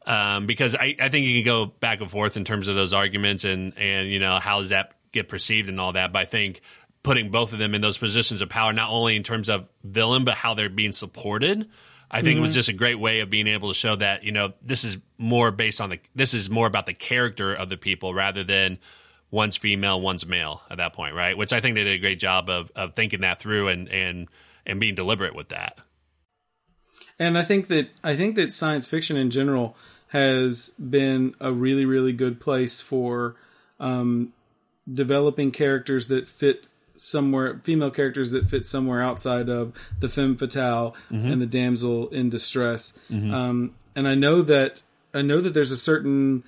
um, 0.06 0.46
because 0.48 0.76
I, 0.76 0.98
I 1.00 1.08
think 1.08 1.26
you 1.26 1.42
can 1.42 1.46
go 1.46 1.66
back 1.66 2.02
and 2.02 2.12
forth 2.12 2.36
in 2.36 2.44
terms 2.44 2.68
of 2.68 2.76
those 2.76 2.94
arguments 2.94 3.46
and 3.46 3.78
and 3.78 4.10
you 4.10 4.20
know 4.20 4.40
how 4.40 4.60
does 4.60 4.70
that 4.70 4.94
get 5.12 5.30
perceived 5.30 5.70
and 5.70 5.80
all 5.80 5.94
that 5.94 6.12
but 6.12 6.20
I 6.20 6.26
think 6.26 6.62
putting 7.04 7.32
both 7.32 7.54
of 7.54 7.60
them 7.60 7.76
in 7.76 7.82
those 7.82 7.98
positions 7.98 8.42
of 8.42 8.50
power 8.50 8.74
not 8.74 8.90
only 8.90 9.16
in 9.16 9.24
terms 9.24 9.50
of 9.50 9.68
villain 9.84 10.26
but 10.26 10.36
how 10.36 10.54
they're 10.54 10.70
being 10.70 10.92
supported 10.92 11.70
I 12.12 12.22
think 12.22 12.36
mm-hmm. 12.36 12.40
it 12.40 12.48
was 12.48 12.54
just 12.54 12.70
a 12.70 12.74
great 12.74 13.00
way 13.00 13.22
of 13.22 13.32
being 13.32 13.48
able 13.48 13.70
to 13.70 13.74
show 13.74 13.96
that 13.96 14.24
you 14.24 14.32
know 14.32 14.54
this 14.62 14.84
is 14.84 14.98
more 15.18 15.52
based 15.52 15.80
on 15.80 15.90
the 15.90 16.00
this 16.14 16.34
is 16.34 16.50
more 16.50 16.68
about 16.68 16.86
the 16.86 16.94
character 16.94 17.54
of 17.54 17.70
the 17.70 17.78
people 17.78 18.14
rather 18.14 18.44
than 18.44 18.78
one's 19.34 19.58
female, 19.58 20.00
one's 20.00 20.28
male 20.28 20.62
at 20.70 20.78
that 20.78 20.94
point, 20.94 21.16
right? 21.16 21.36
Which 21.36 21.52
I 21.52 21.60
think 21.60 21.74
they 21.74 21.84
did 21.84 21.96
a 21.96 22.00
great 22.00 22.20
job 22.20 22.50
of 22.50 22.72
of 22.76 22.94
thinking 22.94 23.22
that 23.22 23.40
through 23.40 23.68
and 23.68 23.90
and 23.90 24.30
and 24.66 24.80
being 24.80 24.94
deliberate 24.94 25.36
with 25.36 25.50
that. 25.50 25.82
And 27.18 27.38
I 27.38 27.44
think 27.44 27.68
that 27.68 27.90
I 28.04 28.16
think 28.16 28.36
that 28.36 28.54
science 28.54 28.88
fiction 28.88 29.18
in 29.18 29.32
general 29.32 29.76
has 30.10 30.70
been 30.80 31.34
a 31.40 31.52
really 31.52 31.84
really 31.84 32.14
good 32.14 32.40
place 32.40 32.80
for 32.80 33.36
um, 33.80 34.34
developing 34.92 35.52
characters 35.52 36.08
that 36.10 36.30
fit 36.30 36.70
somewhere 36.96 37.60
female 37.64 37.90
characters 37.90 38.30
that 38.30 38.48
fit 38.48 38.68
somewhere 38.68 39.02
outside 39.02 39.50
of 39.50 39.74
the 40.00 40.08
femme 40.08 40.38
fatale 40.38 40.96
mm-hmm. 41.12 41.26
and 41.26 41.42
the 41.42 41.48
damsel 41.48 42.08
in 42.10 42.30
distress 42.30 42.98
mm-hmm. 43.10 43.34
um, 43.34 43.74
and 43.96 44.08
i 44.08 44.14
know 44.14 44.44
that 44.44 44.84
i 45.12 45.20
know 45.20 45.42
that 45.42 45.56
there's 45.56 45.72
a 45.72 45.76
certain 45.76 46.44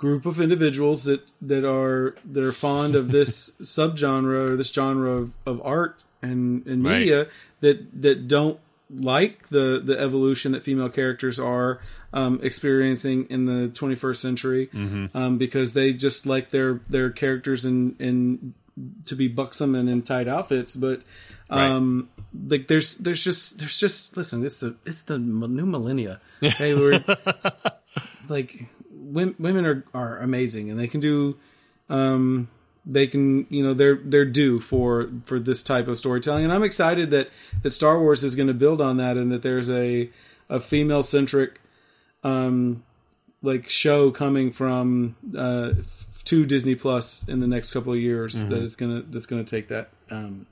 group 0.00 0.24
of 0.24 0.40
individuals 0.40 1.04
that 1.04 1.30
that 1.42 1.62
are 1.62 2.14
that 2.24 2.42
are 2.42 2.52
fond 2.52 2.94
of 2.94 3.12
this 3.12 3.50
subgenre 3.60 4.52
or 4.52 4.56
this 4.56 4.72
genre 4.72 5.10
of, 5.10 5.34
of 5.44 5.60
art 5.62 6.04
and, 6.22 6.66
and 6.66 6.82
media 6.82 7.18
right. 7.18 7.28
that 7.60 8.02
that 8.02 8.26
don't 8.26 8.58
like 8.88 9.46
the 9.50 9.78
the 9.84 10.00
evolution 10.00 10.52
that 10.52 10.62
female 10.62 10.88
characters 10.88 11.38
are 11.38 11.82
um, 12.14 12.40
experiencing 12.42 13.26
in 13.28 13.44
the 13.44 13.68
21st 13.68 14.16
century 14.16 14.68
mm-hmm. 14.68 15.14
um, 15.14 15.36
because 15.36 15.74
they 15.74 15.92
just 15.92 16.24
like 16.24 16.48
their 16.48 16.80
their 16.88 17.10
characters 17.10 17.66
in 17.66 17.94
in 17.98 18.54
to 19.04 19.14
be 19.14 19.28
buxom 19.28 19.74
and 19.74 19.90
in 19.90 20.00
tight 20.00 20.28
outfits 20.28 20.74
but 20.74 21.02
um 21.50 22.08
right. 22.32 22.52
like 22.52 22.68
there's 22.68 22.96
there's 22.96 23.22
just 23.22 23.58
there's 23.58 23.76
just 23.76 24.16
listen 24.16 24.42
it's 24.46 24.60
the 24.60 24.74
it's 24.86 25.02
the 25.02 25.18
new 25.18 25.66
millennia 25.66 26.22
hey 26.40 26.74
we're 26.74 27.04
like 28.30 28.64
women 29.10 29.66
are 29.66 29.84
are 29.94 30.18
amazing, 30.18 30.70
and 30.70 30.78
they 30.78 30.88
can 30.88 31.00
do. 31.00 31.36
Um, 31.88 32.48
they 32.86 33.06
can, 33.06 33.46
you 33.50 33.62
know, 33.62 33.74
they're 33.74 34.00
they're 34.02 34.24
due 34.24 34.60
for 34.60 35.10
for 35.24 35.38
this 35.38 35.62
type 35.62 35.88
of 35.88 35.98
storytelling, 35.98 36.44
and 36.44 36.52
I'm 36.52 36.62
excited 36.62 37.10
that 37.10 37.30
that 37.62 37.72
Star 37.72 38.00
Wars 38.00 38.24
is 38.24 38.34
going 38.34 38.48
to 38.48 38.54
build 38.54 38.80
on 38.80 38.96
that, 38.96 39.16
and 39.16 39.30
that 39.32 39.42
there's 39.42 39.68
a 39.68 40.10
a 40.48 40.60
female 40.60 41.02
centric, 41.02 41.60
um, 42.24 42.82
like 43.42 43.68
show 43.68 44.10
coming 44.10 44.50
from 44.50 45.16
uh 45.36 45.72
to 46.24 46.46
Disney 46.46 46.74
Plus 46.74 47.26
in 47.28 47.40
the 47.40 47.46
next 47.46 47.72
couple 47.72 47.92
of 47.92 47.98
years 47.98 48.36
mm-hmm. 48.36 48.50
that 48.50 48.62
is 48.62 48.76
gonna 48.76 49.02
that's 49.02 49.26
gonna 49.26 49.44
take 49.44 49.68
that 49.68 49.90
um 50.10 50.46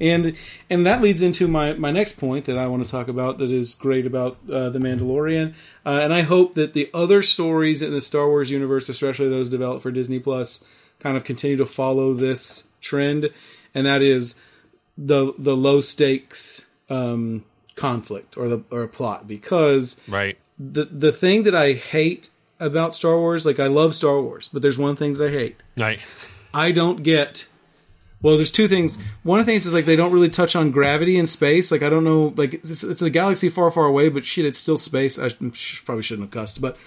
and 0.00 0.36
and 0.68 0.86
that 0.86 1.02
leads 1.02 1.22
into 1.22 1.48
my 1.48 1.74
my 1.74 1.90
next 1.90 2.14
point 2.14 2.46
that 2.46 2.58
I 2.58 2.66
want 2.66 2.84
to 2.84 2.90
talk 2.90 3.08
about 3.08 3.38
that 3.38 3.50
is 3.50 3.74
great 3.74 4.06
about 4.06 4.38
uh, 4.50 4.70
the 4.70 4.78
Mandalorian, 4.78 5.54
uh, 5.84 6.00
and 6.02 6.12
I 6.12 6.22
hope 6.22 6.54
that 6.54 6.72
the 6.72 6.90
other 6.94 7.22
stories 7.22 7.82
in 7.82 7.90
the 7.90 8.00
Star 8.00 8.28
Wars 8.28 8.50
universe, 8.50 8.88
especially 8.88 9.28
those 9.28 9.48
developed 9.48 9.82
for 9.82 9.90
Disney 9.90 10.18
Plus, 10.18 10.64
kind 10.98 11.16
of 11.16 11.24
continue 11.24 11.56
to 11.56 11.66
follow 11.66 12.14
this 12.14 12.68
trend, 12.80 13.30
and 13.74 13.86
that 13.86 14.02
is 14.02 14.40
the 14.96 15.32
the 15.38 15.56
low 15.56 15.80
stakes 15.80 16.66
um, 16.88 17.44
conflict 17.74 18.36
or 18.36 18.48
the 18.48 18.64
or 18.70 18.86
plot 18.86 19.26
because 19.26 20.00
right 20.08 20.38
the 20.58 20.84
the 20.84 21.12
thing 21.12 21.44
that 21.44 21.54
I 21.54 21.72
hate 21.72 22.30
about 22.60 22.94
Star 22.94 23.16
Wars, 23.16 23.46
like 23.46 23.58
I 23.58 23.66
love 23.66 23.94
Star 23.94 24.20
Wars, 24.20 24.48
but 24.52 24.60
there's 24.62 24.78
one 24.78 24.94
thing 24.94 25.14
that 25.14 25.28
I 25.28 25.30
hate. 25.30 25.56
Right. 25.76 26.00
I 26.52 26.72
don't 26.72 27.02
get 27.02 27.48
well, 28.22 28.36
there's 28.36 28.50
two 28.50 28.68
things. 28.68 28.98
One 29.22 29.40
of 29.40 29.46
the 29.46 29.52
things 29.52 29.64
is 29.64 29.72
like 29.72 29.86
they 29.86 29.96
don't 29.96 30.12
really 30.12 30.28
touch 30.28 30.54
on 30.54 30.70
gravity 30.70 31.16
in 31.16 31.26
space. 31.26 31.72
Like 31.72 31.82
I 31.82 31.88
don't 31.88 32.04
know, 32.04 32.34
like 32.36 32.54
it's, 32.54 32.84
it's 32.84 33.02
a 33.02 33.10
galaxy 33.10 33.48
far, 33.48 33.70
far 33.70 33.86
away, 33.86 34.10
but 34.10 34.26
shit, 34.26 34.44
it's 34.44 34.58
still 34.58 34.76
space. 34.76 35.18
I 35.18 35.30
probably 35.84 36.02
shouldn't 36.02 36.26
have 36.26 36.30
cussed, 36.30 36.60
but 36.60 36.76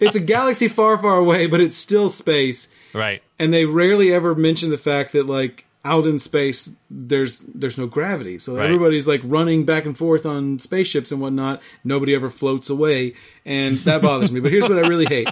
it's 0.00 0.14
a 0.14 0.20
galaxy 0.20 0.68
far, 0.68 0.96
far 0.98 1.16
away, 1.16 1.46
but 1.46 1.60
it's 1.60 1.76
still 1.76 2.08
space. 2.08 2.72
Right. 2.94 3.22
And 3.38 3.52
they 3.52 3.64
rarely 3.64 4.12
ever 4.12 4.34
mention 4.34 4.70
the 4.70 4.78
fact 4.78 5.12
that 5.12 5.26
like 5.26 5.64
out 5.84 6.06
in 6.06 6.18
space 6.18 6.70
there's 6.90 7.40
there's 7.40 7.78
no 7.78 7.86
gravity, 7.86 8.38
so 8.38 8.54
right. 8.54 8.64
everybody's 8.64 9.08
like 9.08 9.22
running 9.24 9.64
back 9.64 9.86
and 9.86 9.98
forth 9.98 10.24
on 10.24 10.60
spaceships 10.60 11.10
and 11.10 11.20
whatnot. 11.20 11.62
Nobody 11.82 12.14
ever 12.14 12.30
floats 12.30 12.70
away, 12.70 13.14
and 13.44 13.78
that 13.78 14.02
bothers 14.02 14.30
me. 14.30 14.38
But 14.38 14.52
here's 14.52 14.68
what 14.68 14.78
I 14.78 14.86
really 14.86 15.06
hate. 15.06 15.28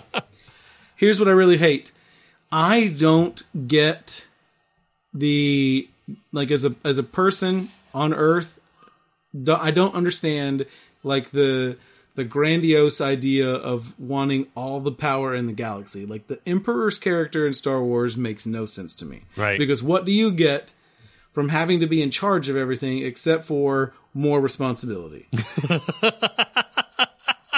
Here's 0.97 1.21
what 1.21 1.29
I 1.29 1.33
really 1.33 1.59
hate. 1.59 1.93
I 2.51 2.89
don't 2.89 3.41
get 3.69 4.27
the 5.13 5.89
like 6.33 6.51
as 6.51 6.65
a 6.65 6.75
as 6.85 6.99
a 6.99 7.03
person 7.03 7.71
on 7.95 8.15
Earth, 8.15 8.61
I 9.49 9.71
don't 9.71 9.95
understand 9.95 10.67
like 11.03 11.31
the 11.31 11.77
the 12.15 12.25
grandiose 12.25 13.01
idea 13.01 13.49
of 13.49 13.99
wanting 13.99 14.49
all 14.57 14.81
the 14.81 14.91
power 14.91 15.35
in 15.35 15.47
the 15.47 15.53
galaxy. 15.53 16.05
Like 16.05 16.27
the 16.27 16.41
Emperor's 16.47 16.99
character 16.99 17.47
in 17.47 17.55
Star 17.55 17.81
Wars 17.81 18.17
makes 18.17 18.45
no 18.45 18.67
sense 18.67 18.97
to 18.97 19.05
me. 19.05 19.23
Right. 19.37 19.57
Because 19.57 19.85
what 19.85 20.05
do 20.05 20.11
you 20.11 20.33
get 20.33 20.73
from 21.31 21.51
having 21.51 21.79
to 21.79 21.87
be 21.87 22.03
in 22.03 22.11
charge 22.11 22.49
of 22.49 22.57
everything 22.57 22.99
except 23.05 23.45
for 23.45 23.95
more 24.15 24.41
responsibility? 24.41 25.29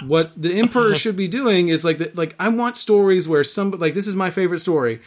what 0.04 0.30
the 0.36 0.58
Emperor 0.58 0.94
should 0.94 1.16
be 1.16 1.28
doing 1.28 1.68
is 1.68 1.82
like 1.82 1.96
the, 1.96 2.12
like 2.14 2.34
I 2.38 2.48
want 2.48 2.76
stories 2.76 3.26
where 3.26 3.44
some 3.44 3.70
like 3.70 3.94
this 3.94 4.06
is 4.06 4.14
my 4.14 4.28
favorite 4.28 4.60
story 4.60 5.00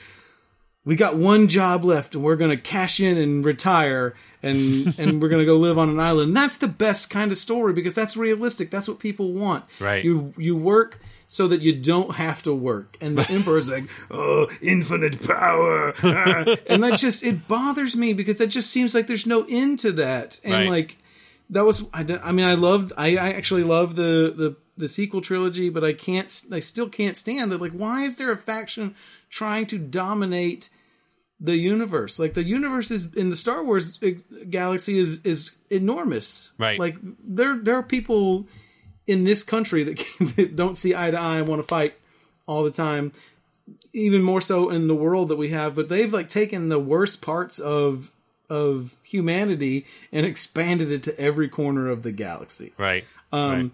we 0.86 0.96
got 0.96 1.16
one 1.16 1.48
job 1.48 1.84
left 1.84 2.16
and 2.16 2.24
we're 2.24 2.36
going 2.36 2.52
to 2.52 2.58
cash 2.58 3.00
in 3.00 3.18
and 3.18 3.46
retire 3.46 4.16
and 4.42 4.94
and 5.00 5.22
we're 5.22 5.30
going 5.30 5.42
to 5.42 5.46
go 5.46 5.58
live 5.58 5.78
on 5.78 5.90
an 5.90 6.00
island. 6.00 6.36
that's 6.36 6.58
the 6.58 6.68
best 6.68 7.10
kind 7.10 7.32
of 7.32 7.38
story 7.38 7.74
because 7.74 7.94
that's 7.94 8.18
realistic. 8.18 8.70
That's 8.70 8.88
what 8.88 9.00
people 9.00 9.34
want. 9.34 9.66
Right. 9.80 10.04
You 10.04 10.34
you 10.38 10.56
work 10.56 11.00
so 11.28 11.48
that 11.48 11.62
you 11.62 11.74
don't 11.74 12.16
have 12.16 12.44
to 12.44 12.54
work. 12.54 12.98
And 13.02 13.18
the 13.18 13.28
emperor's 13.32 13.70
like, 13.70 13.86
"Oh, 14.12 14.48
infinite 14.62 15.26
power." 15.26 15.90
and 16.68 16.84
that 16.84 17.00
just 17.00 17.24
it 17.24 17.48
bothers 17.48 17.96
me 17.96 18.14
because 18.14 18.38
that 18.38 18.48
just 18.48 18.70
seems 18.70 18.94
like 18.94 19.08
there's 19.08 19.26
no 19.26 19.46
end 19.50 19.80
to 19.80 19.92
that. 19.94 20.40
And 20.44 20.54
right. 20.54 20.70
like 20.70 20.98
that 21.50 21.66
was 21.66 21.90
I, 21.94 22.06
I 22.24 22.32
mean 22.32 22.46
I 22.46 22.54
loved 22.54 22.94
I, 22.98 23.16
I 23.18 23.34
actually 23.34 23.64
love 23.64 23.96
the 23.96 24.34
the 24.36 24.56
the 24.76 24.88
sequel 24.88 25.22
trilogy, 25.22 25.70
but 25.70 25.84
I 25.84 25.94
can't 25.94 26.44
I 26.52 26.60
still 26.60 26.90
can't 26.90 27.18
stand 27.18 27.52
it. 27.54 27.62
Like 27.62 27.72
why 27.72 28.04
is 28.04 28.18
there 28.18 28.32
a 28.32 28.38
faction 28.38 28.96
trying 29.30 29.66
to 29.68 29.78
dominate 29.80 30.70
the 31.40 31.58
universe. 31.58 32.20
Like 32.20 32.34
the 32.34 32.44
universe 32.44 32.92
is 32.92 33.14
in 33.14 33.30
the 33.30 33.36
Star 33.36 33.64
Wars 33.64 34.00
galaxy 34.50 35.00
is 35.00 35.24
is 35.26 35.58
enormous. 35.70 36.54
Right. 36.58 36.80
Like 36.80 36.96
there 37.02 37.58
there 37.58 37.76
are 37.76 37.84
people 37.84 38.48
in 39.06 39.26
this 39.26 39.44
country 39.44 39.84
that, 39.84 39.98
can, 39.98 40.28
that 40.36 40.56
don't 40.56 40.76
see 40.76 40.96
eye 40.96 41.12
to 41.12 41.20
eye 41.20 41.38
and 41.38 41.48
want 41.48 41.62
to 41.62 41.68
fight 41.68 41.96
all 42.48 42.64
the 42.64 42.72
time. 42.72 43.12
Even 43.94 44.24
more 44.24 44.42
so 44.42 44.70
in 44.70 44.88
the 44.88 44.96
world 44.96 45.30
that 45.30 45.38
we 45.38 45.50
have, 45.50 45.76
but 45.76 45.88
they've 45.88 46.12
like 46.12 46.28
taken 46.28 46.70
the 46.70 46.80
worst 46.80 47.22
parts 47.22 47.60
of 47.60 48.14
of 48.50 48.96
humanity 49.04 49.86
and 50.12 50.26
expanded 50.26 50.92
it 50.92 51.02
to 51.04 51.20
every 51.20 51.48
corner 51.48 51.90
of 51.90 52.04
the 52.04 52.12
galaxy. 52.12 52.74
Right. 52.78 53.06
Um, 53.32 53.52
right. 53.52 53.72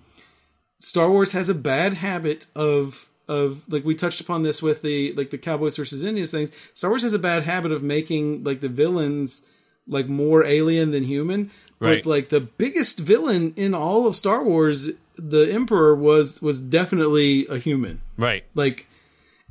Star 0.79 1.09
Wars 1.11 1.33
has 1.33 1.49
a 1.49 1.55
bad 1.55 1.95
habit 1.95 2.47
of 2.55 3.08
of 3.29 3.61
like 3.71 3.85
we 3.85 3.93
touched 3.93 4.19
upon 4.19 4.41
this 4.41 4.61
with 4.61 4.81
the 4.81 5.13
like 5.13 5.29
the 5.29 5.37
Cowboys 5.37 5.77
versus 5.77 6.03
Indians 6.03 6.31
things. 6.31 6.51
Star 6.73 6.89
Wars 6.89 7.03
has 7.03 7.13
a 7.13 7.19
bad 7.19 7.43
habit 7.43 7.71
of 7.71 7.83
making 7.83 8.43
like 8.43 8.59
the 8.59 8.67
villains 8.67 9.45
like 9.87 10.09
more 10.09 10.43
alien 10.43 10.91
than 10.91 11.03
human. 11.03 11.51
Right. 11.79 12.03
But 12.03 12.09
like 12.09 12.29
the 12.29 12.41
biggest 12.41 12.99
villain 12.99 13.53
in 13.55 13.73
all 13.73 14.07
of 14.07 14.15
Star 14.15 14.43
Wars, 14.43 14.89
the 15.15 15.49
Emperor 15.51 15.95
was 15.95 16.41
was 16.41 16.59
definitely 16.59 17.45
a 17.47 17.59
human. 17.59 18.01
Right. 18.17 18.45
Like 18.55 18.87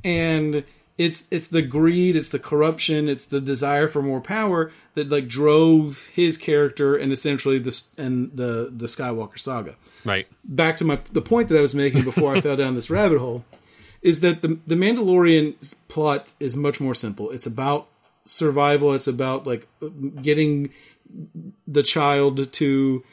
and 0.02 0.64
it's 0.98 1.28
it's 1.30 1.46
the 1.46 1.62
greed, 1.62 2.16
it's 2.16 2.30
the 2.30 2.40
corruption, 2.40 3.08
it's 3.08 3.26
the 3.26 3.40
desire 3.40 3.86
for 3.86 4.02
more 4.02 4.20
power 4.20 4.72
that 4.94 5.08
like 5.08 5.28
drove 5.28 6.08
his 6.12 6.36
character 6.36 6.96
and 6.96 7.12
essentially 7.12 7.60
this 7.60 7.90
and 7.96 8.36
the 8.36 8.72
the 8.76 8.86
Skywalker 8.86 9.38
saga. 9.38 9.76
Right. 10.04 10.26
Back 10.42 10.76
to 10.78 10.84
my 10.84 10.98
the 11.12 11.22
point 11.22 11.48
that 11.48 11.56
I 11.56 11.60
was 11.60 11.76
making 11.76 12.02
before 12.02 12.34
I 12.34 12.40
fell 12.42 12.56
down 12.56 12.74
this 12.74 12.90
rabbit 12.90 13.20
hole 13.20 13.44
is 14.08 14.20
that 14.20 14.40
the 14.40 14.58
the 14.66 14.74
Mandalorian 14.74 15.76
plot 15.88 16.34
is 16.40 16.56
much 16.56 16.80
more 16.80 16.94
simple. 16.94 17.30
It's 17.30 17.44
about 17.44 17.88
survival. 18.24 18.94
It's 18.94 19.06
about 19.06 19.46
like 19.46 19.68
getting 20.22 20.70
the 21.66 21.82
child 21.82 22.50
to 22.54 23.04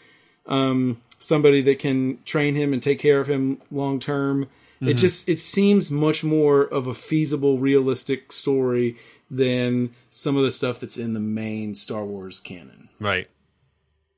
um, 0.46 1.02
somebody 1.20 1.62
that 1.64 1.80
can 1.80 2.20
train 2.24 2.56
him 2.56 2.72
and 2.72 2.82
take 2.82 3.00
care 3.00 3.20
of 3.20 3.28
him 3.28 3.62
long 3.70 4.00
term. 4.00 4.46
Mm-hmm. 4.46 4.88
It 4.88 4.94
just 4.94 5.28
it 5.28 5.40
seems 5.40 5.92
much 5.92 6.24
more 6.24 6.62
of 6.62 6.88
a 6.88 6.94
feasible, 6.94 7.58
realistic 7.60 8.32
story 8.32 8.96
than 9.30 9.90
some 10.10 10.38
of 10.38 10.44
the 10.44 10.52
stuff 10.52 10.80
that's 10.80 10.98
in 10.98 11.14
the 11.14 11.20
main 11.20 11.76
Star 11.76 12.06
Wars 12.06 12.40
canon. 12.40 12.88
Right. 13.02 13.28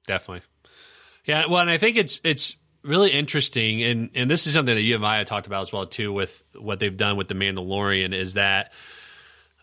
Definitely. 0.05 0.43
Yeah. 1.25 1.47
Well, 1.47 1.61
and 1.61 1.71
I 1.71 1.79
think 1.79 1.97
it's 1.97 2.21
it's 2.23 2.55
really 2.87 3.11
interesting, 3.11 3.83
and 3.83 4.09
and 4.15 4.31
this 4.31 4.47
is 4.47 4.53
something 4.53 4.75
that 4.75 4.81
you 4.81 4.95
and 4.95 5.05
I 5.05 5.23
talked 5.23 5.47
about 5.47 5.61
as 5.61 5.73
well 5.73 5.85
too 5.85 6.11
with 6.11 6.41
what 6.57 6.79
they've 6.79 6.95
done 6.95 7.17
with 7.17 7.27
the 7.27 7.35
Mandalorian 7.35 8.13
is 8.13 8.33
that 8.33 8.71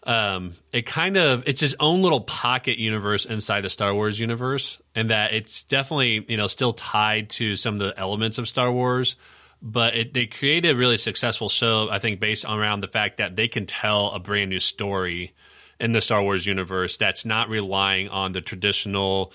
um, 0.04 0.54
it 0.72 0.84
kind 0.86 1.16
of 1.16 1.48
it's 1.48 1.62
its 1.62 1.74
own 1.80 2.02
little 2.02 2.20
pocket 2.20 2.78
universe 2.78 3.24
inside 3.24 3.62
the 3.62 3.70
Star 3.70 3.94
Wars 3.94 4.20
universe, 4.20 4.80
and 4.94 5.10
that 5.10 5.32
it's 5.32 5.64
definitely 5.64 6.24
you 6.28 6.36
know 6.36 6.46
still 6.46 6.72
tied 6.72 7.30
to 7.30 7.56
some 7.56 7.74
of 7.74 7.80
the 7.80 7.98
elements 7.98 8.38
of 8.38 8.48
Star 8.48 8.70
Wars. 8.70 9.16
But 9.62 9.96
it, 9.96 10.12
they 10.12 10.26
created 10.26 10.72
a 10.72 10.76
really 10.76 10.98
successful 10.98 11.48
show, 11.48 11.88
I 11.90 11.98
think, 11.98 12.20
based 12.20 12.44
around 12.44 12.80
the 12.80 12.88
fact 12.88 13.16
that 13.16 13.34
they 13.34 13.48
can 13.48 13.64
tell 13.64 14.10
a 14.10 14.18
brand 14.18 14.50
new 14.50 14.60
story 14.60 15.32
in 15.80 15.92
the 15.92 16.02
Star 16.02 16.22
Wars 16.22 16.46
universe 16.46 16.98
that's 16.98 17.24
not 17.24 17.48
relying 17.48 18.10
on 18.10 18.32
the 18.32 18.42
traditional 18.42 19.32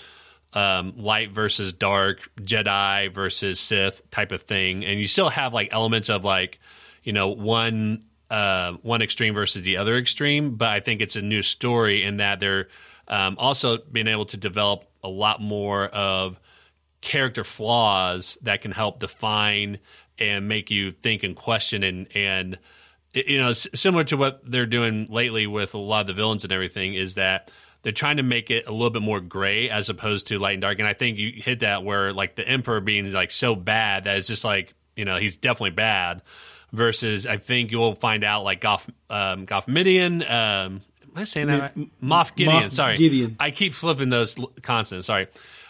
um, 0.54 0.94
light 0.98 1.32
versus 1.32 1.74
dark, 1.74 2.30
Jedi 2.40 3.14
versus 3.14 3.60
Sith 3.60 4.10
type 4.10 4.32
of 4.32 4.44
thing, 4.44 4.86
and 4.86 5.00
you 5.00 5.08
still 5.08 5.30
have 5.30 5.54
like 5.54 5.70
elements 5.72 6.10
of 6.10 6.24
like 6.24 6.60
you 7.04 7.14
know 7.14 7.30
one 7.30 8.04
uh, 8.30 8.74
one 8.82 9.02
extreme 9.02 9.34
versus 9.34 9.64
the 9.64 9.78
other 9.78 9.98
extreme, 9.98 10.56
but 10.56 10.70
I 10.70 10.80
think 10.80 11.02
it's 11.02 11.16
a 11.16 11.22
new 11.22 11.42
story 11.42 12.04
in 12.04 12.18
that 12.18 12.40
they're 12.40 12.68
um, 13.08 13.36
also 13.40 13.78
being 13.92 14.08
able 14.08 14.26
to 14.26 14.38
develop 14.38 14.86
a 15.04 15.10
lot 15.10 15.42
more 15.42 15.86
of 15.86 16.40
character 17.02 17.44
flaws 17.44 18.38
that 18.42 18.62
can 18.62 18.72
help 18.72 19.00
define 19.00 19.80
and 20.18 20.48
make 20.48 20.70
you 20.70 20.92
think 20.92 21.24
and 21.24 21.36
question 21.36 21.84
and 21.84 22.08
and 22.16 22.60
you 23.14 23.40
know 23.40 23.54
similar 23.54 24.04
to 24.04 24.18
what 24.18 24.42
they're 24.44 24.66
doing 24.66 25.08
lately 25.10 25.48
with 25.48 25.74
a 25.74 25.78
lot 25.78 26.02
of 26.02 26.08
the 26.08 26.14
villains 26.14 26.44
and 26.44 26.52
everything 26.52 26.94
is 26.94 27.16
that 27.16 27.52
they're 27.82 27.92
trying 27.92 28.18
to 28.18 28.24
make 28.24 28.52
it 28.52 28.68
a 28.68 28.72
little 28.72 28.89
bit 28.89 29.02
more 29.02 29.22
gray 29.22 29.70
as 29.70 29.89
opposed 29.89 30.28
to 30.28 30.39
light 30.39 30.54
and 30.54 30.62
dark 30.62 30.80
and 30.80 30.88
i 30.88 30.94
think 30.94 31.18
you 31.18 31.32
hit 31.36 31.60
that 31.60 31.84
where 31.84 32.13
like 32.13 32.36
the 32.36 32.48
emperor 32.48 32.82
being 32.82 33.12
like 33.12 33.32
so 33.32 33.56
bad 33.56 34.06
that 34.06 34.18
it's 34.18 34.28
just 34.28 34.44
like 34.44 34.74
you 34.96 35.06
know 35.06 35.18
he's 35.18 35.38
definitely 35.38 35.72
bad 35.72 36.22
versus 36.72 37.26
I 37.26 37.38
think 37.38 37.72
you'll 37.72 37.96
find 37.96 38.24
out 38.24 38.44
like 38.44 38.62
Goff 38.62 38.89
um, 39.10 39.46
Goff 39.46 39.68
Midian. 39.68 40.22
Um, 40.24 40.82
am 41.04 41.12
I 41.15 41.24
saying 41.24 41.48
that 41.48 41.62
right? 41.76 42.02
Moff 42.02 42.36
Gideon. 42.36 42.63
Moff 42.63 42.72
sorry, 42.72 42.98
Gideon. 42.98 43.36
I 43.39 43.52
keep 43.52 43.74
flipping 43.74 44.10
those 44.10 44.36
consonants. 44.62 45.08
Sorry. 45.08 45.28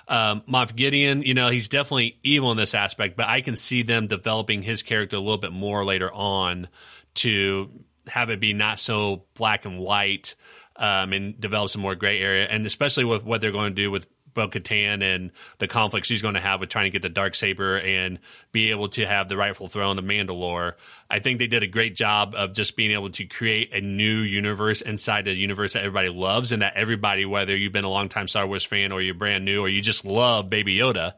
Um, 0.07 0.41
Moff 0.49 0.75
Gideon, 0.75 1.21
you 1.21 1.35
know, 1.35 1.49
he's 1.49 1.67
definitely 1.67 2.17
evil 2.23 2.49
in 2.51 2.57
this 2.57 2.73
aspect, 2.73 3.15
but 3.15 3.27
I 3.27 3.41
can 3.41 3.55
see 3.55 3.83
them 3.83 4.07
developing 4.07 4.63
his 4.63 4.81
character 4.81 5.15
a 5.15 5.19
little 5.19 5.37
bit 5.37 5.51
more 5.51 5.85
later 5.85 6.11
on 6.11 6.67
to 7.15 7.69
have 8.07 8.31
it 8.31 8.39
be 8.39 8.53
not 8.53 8.79
so 8.79 9.25
black 9.35 9.65
and 9.65 9.77
white 9.77 10.33
um, 10.79 11.13
and 11.13 11.39
develop 11.39 11.69
some 11.69 11.81
more 11.81 11.95
gray 11.95 12.19
area. 12.19 12.47
And 12.49 12.65
especially 12.65 13.05
with 13.05 13.23
what 13.23 13.41
they're 13.41 13.51
going 13.51 13.75
to 13.75 13.81
do 13.81 13.91
with 13.91 14.07
Bo 14.33 14.47
Katan 14.47 15.03
and 15.03 15.31
the 15.57 15.67
conflict 15.67 16.05
she's 16.05 16.21
going 16.21 16.35
to 16.35 16.39
have 16.39 16.59
with 16.59 16.69
trying 16.69 16.85
to 16.85 16.89
get 16.91 17.01
the 17.01 17.09
dark 17.09 17.35
saber 17.35 17.77
and 17.77 18.19
be 18.51 18.71
able 18.71 18.87
to 18.89 19.05
have 19.05 19.27
the 19.27 19.35
rightful 19.35 19.67
throne 19.67 19.99
of 19.99 20.05
Mandalore. 20.05 20.73
I 21.09 21.19
think 21.19 21.39
they 21.39 21.47
did 21.47 21.63
a 21.63 21.67
great 21.67 21.95
job 21.95 22.33
of 22.35 22.53
just 22.53 22.75
being 22.75 22.91
able 22.91 23.09
to 23.11 23.25
create 23.25 23.73
a 23.73 23.81
new 23.81 24.19
universe 24.19 24.81
inside 24.81 25.27
a 25.27 25.33
universe 25.33 25.73
that 25.73 25.79
everybody 25.79 26.09
loves 26.09 26.51
and 26.51 26.61
that 26.61 26.75
everybody, 26.75 27.25
whether 27.25 27.55
you've 27.55 27.73
been 27.73 27.83
a 27.83 27.89
long 27.89 28.09
time 28.09 28.27
Star 28.27 28.47
Wars 28.47 28.63
fan 28.63 28.91
or 28.91 29.01
you're 29.01 29.15
brand 29.15 29.45
new 29.45 29.61
or 29.61 29.69
you 29.69 29.81
just 29.81 30.05
love 30.05 30.49
Baby 30.49 30.77
Yoda, 30.77 31.15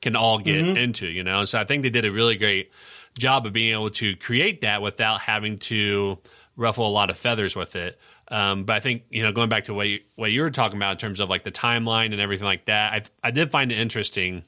can 0.00 0.16
all 0.16 0.38
get 0.38 0.64
mm-hmm. 0.64 0.76
into. 0.76 1.06
You 1.06 1.24
know, 1.24 1.44
so 1.44 1.60
I 1.60 1.64
think 1.64 1.82
they 1.82 1.90
did 1.90 2.04
a 2.04 2.12
really 2.12 2.36
great 2.36 2.70
job 3.18 3.44
of 3.46 3.52
being 3.52 3.72
able 3.72 3.90
to 3.90 4.16
create 4.16 4.62
that 4.62 4.82
without 4.82 5.20
having 5.20 5.58
to 5.58 6.18
ruffle 6.56 6.86
a 6.86 6.90
lot 6.90 7.10
of 7.10 7.16
feathers 7.16 7.56
with 7.56 7.76
it. 7.76 7.98
Um, 8.32 8.64
but 8.64 8.74
I 8.74 8.80
think 8.80 9.02
you 9.10 9.22
know, 9.22 9.30
going 9.30 9.50
back 9.50 9.64
to 9.64 9.74
what 9.74 9.88
you, 9.88 10.00
what 10.16 10.32
you 10.32 10.40
were 10.40 10.50
talking 10.50 10.78
about 10.78 10.92
in 10.92 10.98
terms 10.98 11.20
of 11.20 11.28
like 11.28 11.42
the 11.42 11.52
timeline 11.52 12.12
and 12.12 12.20
everything 12.20 12.46
like 12.46 12.64
that, 12.64 12.92
I 12.92 13.28
I 13.28 13.30
did 13.30 13.50
find 13.50 13.70
it 13.70 13.78
interesting 13.78 14.44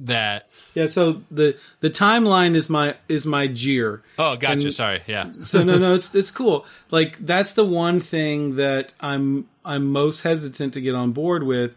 that 0.00 0.48
yeah. 0.74 0.86
So 0.86 1.22
the 1.30 1.56
the 1.80 1.88
timeline 1.90 2.56
is 2.56 2.68
my 2.68 2.96
is 3.08 3.24
my 3.24 3.46
jeer. 3.46 4.02
Oh, 4.18 4.36
gotcha. 4.36 4.64
And 4.64 4.74
Sorry. 4.74 5.02
Yeah. 5.06 5.30
so 5.32 5.62
no, 5.62 5.78
no, 5.78 5.94
it's 5.94 6.14
it's 6.14 6.32
cool. 6.32 6.66
Like 6.90 7.16
that's 7.18 7.52
the 7.52 7.64
one 7.64 8.00
thing 8.00 8.56
that 8.56 8.92
I'm 9.00 9.48
I'm 9.64 9.86
most 9.86 10.22
hesitant 10.22 10.74
to 10.74 10.80
get 10.80 10.96
on 10.96 11.12
board 11.12 11.44
with 11.44 11.76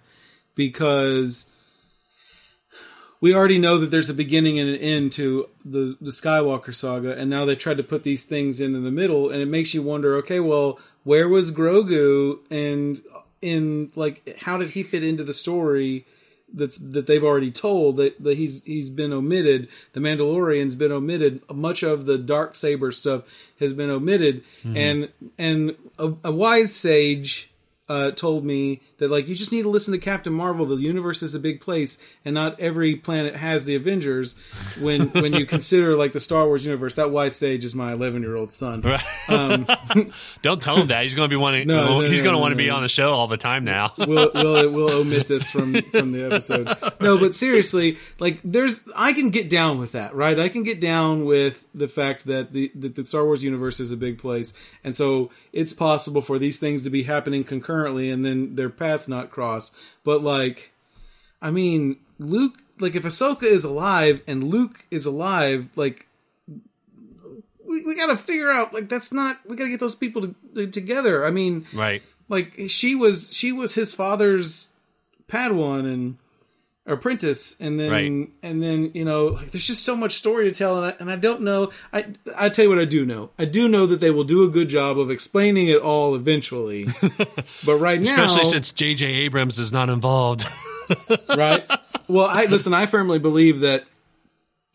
because 0.56 1.52
we 3.26 3.34
already 3.34 3.58
know 3.58 3.80
that 3.80 3.90
there's 3.90 4.12
a 4.12 4.14
beginning 4.14 4.60
and 4.60 4.70
an 4.70 4.76
end 4.76 5.12
to 5.12 5.50
the 5.66 5.98
the 6.00 6.12
Skywalker 6.12 6.76
saga, 6.76 7.18
and 7.18 7.28
now 7.28 7.44
they've 7.44 7.58
tried 7.58 7.78
to 7.78 7.84
put 7.84 8.04
these 8.04 8.24
things 8.24 8.62
in 8.62 8.76
in 8.76 8.84
the 8.84 8.92
middle, 8.92 9.32
and 9.32 9.42
it 9.42 9.48
makes 9.48 9.74
you 9.74 9.82
wonder. 9.82 10.16
Okay, 10.18 10.40
well, 10.40 10.80
where 11.06 11.28
was 11.28 11.52
Grogu 11.52 12.38
and 12.52 13.02
in 13.42 13.92
like 13.96 14.38
how 14.42 14.60
did 14.60 14.70
he 14.70 14.84
fit 14.84 15.04
into 15.04 15.24
the 15.24 15.34
story 15.34 16.06
that's 16.54 16.78
that 16.78 17.08
they've 17.08 17.24
already 17.24 17.50
told 17.50 17.98
that, 17.98 18.24
that 18.24 18.38
he's 18.38 18.64
he's 18.64 18.92
been 18.92 19.12
omitted 19.12 19.70
the 19.94 20.00
mandalorian's 20.00 20.76
been 20.76 20.92
omitted 20.92 21.42
much 21.52 21.82
of 21.82 22.06
the 22.06 22.20
dark 22.20 22.56
saber 22.56 22.92
stuff 22.92 23.24
has 23.60 23.74
been 23.74 23.90
omitted 23.90 24.44
mm-hmm. 24.64 24.78
and 24.78 25.10
and 25.40 25.76
a, 25.98 26.14
a 26.24 26.32
wise 26.32 26.74
sage 26.76 27.52
uh, 27.88 28.12
told 28.12 28.44
me 28.44 28.82
that 28.98 29.12
like 29.12 29.28
you 29.28 29.36
just 29.36 29.52
need 29.52 29.62
to 29.62 29.70
listen 29.70 29.92
to 29.92 30.00
Captain 30.00 30.34
Marvel. 30.34 30.66
The 30.66 30.78
universe 30.78 31.22
is 31.22 31.36
a 31.36 31.40
big 31.40 31.62
place, 31.62 32.00
and 32.24 32.34
not 32.34 32.60
every 32.60 32.96
planet 32.96 33.36
has 33.36 33.66
the 33.66 33.76
Avengers. 33.76 34.36
When 34.80 35.10
when 35.10 35.34
you 35.34 35.46
consider 35.46 35.96
like 35.96 36.12
the 36.14 36.20
Star 36.20 36.46
Wars 36.48 36.66
universe, 36.66 36.96
that 36.96 37.12
wise 37.12 37.36
sage 37.36 37.64
is 37.64 37.76
my 37.76 37.94
eleven 37.94 38.24
year 38.24 38.36
old 38.36 38.52
son. 38.52 38.84
Um, 39.28 39.68
Don't 40.42 40.62
tell 40.62 40.78
him 40.78 40.88
that 40.88 41.04
he's 41.04 41.14
going 41.14 41.30
to 41.30 41.34
be 41.34 41.40
wanting. 41.40 41.68
No, 41.68 42.02
no 42.02 42.10
he's 42.10 42.20
no, 42.20 42.26
going 42.26 42.36
to 42.36 42.40
want 42.40 42.54
to 42.54 42.58
be 42.58 42.70
on 42.72 42.82
the 42.82 42.90
show 42.90 43.14
all 43.14 43.28
the 43.28 43.38
time 43.38 43.64
now. 43.64 43.94
we'll, 43.98 44.32
we'll 44.34 44.72
we'll 44.72 44.92
omit 44.92 45.28
this 45.28 45.52
from 45.52 45.82
from 45.84 46.10
the 46.10 46.26
episode. 46.26 46.76
No, 47.00 47.20
but 47.20 47.36
seriously, 47.36 48.00
like 48.18 48.40
there's 48.44 48.88
I 48.96 49.14
can 49.14 49.30
get 49.30 49.48
down 49.48 49.78
with 49.78 49.92
that, 49.92 50.16
right? 50.16 50.40
I 50.40 50.50
can 50.50 50.64
get 50.64 50.82
down 50.82 51.26
with 51.26 51.64
the 51.76 51.88
fact 51.88 52.26
that 52.26 52.52
the 52.52 52.72
that 52.74 52.96
the 52.96 53.06
Star 53.06 53.26
Wars 53.26 53.44
universe 53.44 53.80
is 53.80 53.92
a 53.92 53.98
big 53.98 54.18
place, 54.18 54.54
and 54.84 54.96
so 54.96 55.30
it's 55.54 55.74
possible 55.74 56.22
for 56.22 56.40
these 56.40 56.58
things 56.58 56.84
to 56.84 56.90
be 56.90 57.04
happening 57.04 57.44
concurrently, 57.44 57.75
and 57.84 58.24
then 58.24 58.56
their 58.56 58.70
paths 58.70 59.08
not 59.08 59.30
cross. 59.30 59.76
But 60.04 60.22
like, 60.22 60.72
I 61.42 61.52
mean, 61.52 61.98
Luke, 62.20 62.60
like 62.80 62.96
if 62.96 63.04
Ahsoka 63.04 63.44
is 63.44 63.64
alive 63.64 64.22
and 64.28 64.44
Luke 64.44 64.86
is 64.92 65.06
alive, 65.06 65.70
like 65.76 66.08
we, 67.68 67.86
we 67.86 67.96
got 67.96 68.08
to 68.08 68.18
figure 68.18 68.52
out 68.52 68.74
like 68.74 68.90
that's 68.90 69.12
not 69.12 69.38
we 69.46 69.56
got 69.56 69.66
to 69.66 69.70
get 69.70 69.80
those 69.80 69.96
people 69.96 70.22
to, 70.22 70.36
to, 70.56 70.68
together. 70.68 71.26
I 71.26 71.32
mean, 71.32 71.66
right? 71.74 72.02
Like 72.30 72.54
she 72.68 72.96
was 72.96 73.34
she 73.34 73.52
was 73.52 73.76
his 73.76 73.94
father's 73.94 74.70
Padawan 75.28 75.92
and 75.92 76.18
apprentice 76.88 77.60
and 77.60 77.80
then 77.80 77.92
right. 77.92 78.30
and 78.44 78.62
then 78.62 78.92
you 78.94 79.04
know 79.04 79.28
like 79.28 79.50
there's 79.52 79.66
just 79.66 79.84
so 79.84 79.96
much 79.96 80.14
story 80.14 80.46
to 80.46 80.52
tell 80.52 80.78
and 80.78 80.86
I, 80.86 80.96
and 81.00 81.10
I 81.10 81.16
don't 81.16 81.42
know 81.42 81.72
I 81.92 82.06
I 82.38 82.50
tell 82.50 82.66
you 82.66 82.70
what 82.70 82.78
I 82.78 82.86
do 82.86 83.06
know. 83.06 83.32
I 83.40 83.46
do 83.46 83.68
know 83.68 83.88
that 83.88 84.02
they 84.02 84.12
will 84.12 84.24
do 84.24 84.44
a 84.44 84.50
good 84.50 84.70
job 84.70 85.00
of 85.00 85.10
explaining 85.10 85.68
it 85.68 85.82
all 85.82 86.16
eventually 86.16 86.86
but 87.66 87.78
right 87.78 88.00
now 88.00 88.26
especially 88.26 88.46
since 88.46 88.72
JJ 88.72 89.04
Abrams 89.04 89.58
is 89.60 89.72
not 89.72 89.90
involved. 89.90 90.46
Right. 91.28 91.66
Well 92.08 92.28
I 92.28 92.46
listen 92.46 92.72
I 92.72 92.86
firmly 92.86 93.18
believe 93.18 93.62
that 93.62 93.86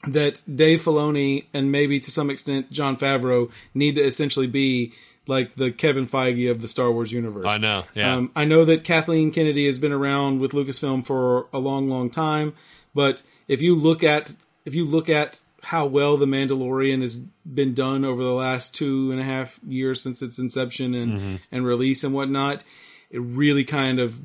that 0.09 0.42
Dave 0.53 0.83
Filoni 0.83 1.44
and 1.55 1.70
maybe 1.70 2.01
to 2.01 2.11
some 2.11 2.31
extent 2.31 2.73
Jon 2.73 2.96
Favreau 2.96 3.53
need 3.75 3.94
to 3.94 4.03
essentially 4.03 4.49
be 4.49 4.92
like 5.31 5.55
the 5.55 5.71
Kevin 5.71 6.07
Feige 6.07 6.51
of 6.51 6.61
the 6.61 6.69
Star 6.69 6.90
Wars 6.90 7.12
universe. 7.12 7.47
I 7.49 7.57
know. 7.57 7.85
Yeah. 7.95 8.16
Um, 8.16 8.33
I 8.35 8.45
know 8.45 8.64
that 8.64 8.83
Kathleen 8.83 9.31
Kennedy 9.31 9.64
has 9.66 9.79
been 9.79 9.93
around 9.93 10.40
with 10.40 10.51
Lucasfilm 10.51 11.07
for 11.07 11.47
a 11.53 11.59
long, 11.59 11.88
long 11.88 12.11
time, 12.11 12.53
but 12.95 13.23
if 13.47 13.62
you 13.62 13.75
look 13.75 14.03
at 14.03 14.33
if 14.64 14.75
you 14.75 14.85
look 14.85 15.09
at 15.09 15.40
how 15.62 15.87
well 15.87 16.16
the 16.16 16.27
Mandalorian 16.27 17.01
has 17.01 17.19
been 17.19 17.75
done 17.75 18.05
over 18.05 18.23
the 18.23 18.33
last 18.33 18.75
two 18.75 19.12
and 19.12 19.21
a 19.21 19.25
half 19.25 19.61
years 19.66 20.03
since 20.03 20.21
its 20.21 20.38
inception 20.38 20.95
and 20.95 21.12
mm-hmm. 21.12 21.37
and 21.53 21.64
release 21.64 22.03
and 22.03 22.12
whatnot, 22.12 22.64
it 23.11 23.21
really 23.21 23.64
kind 23.64 24.01
of 24.01 24.19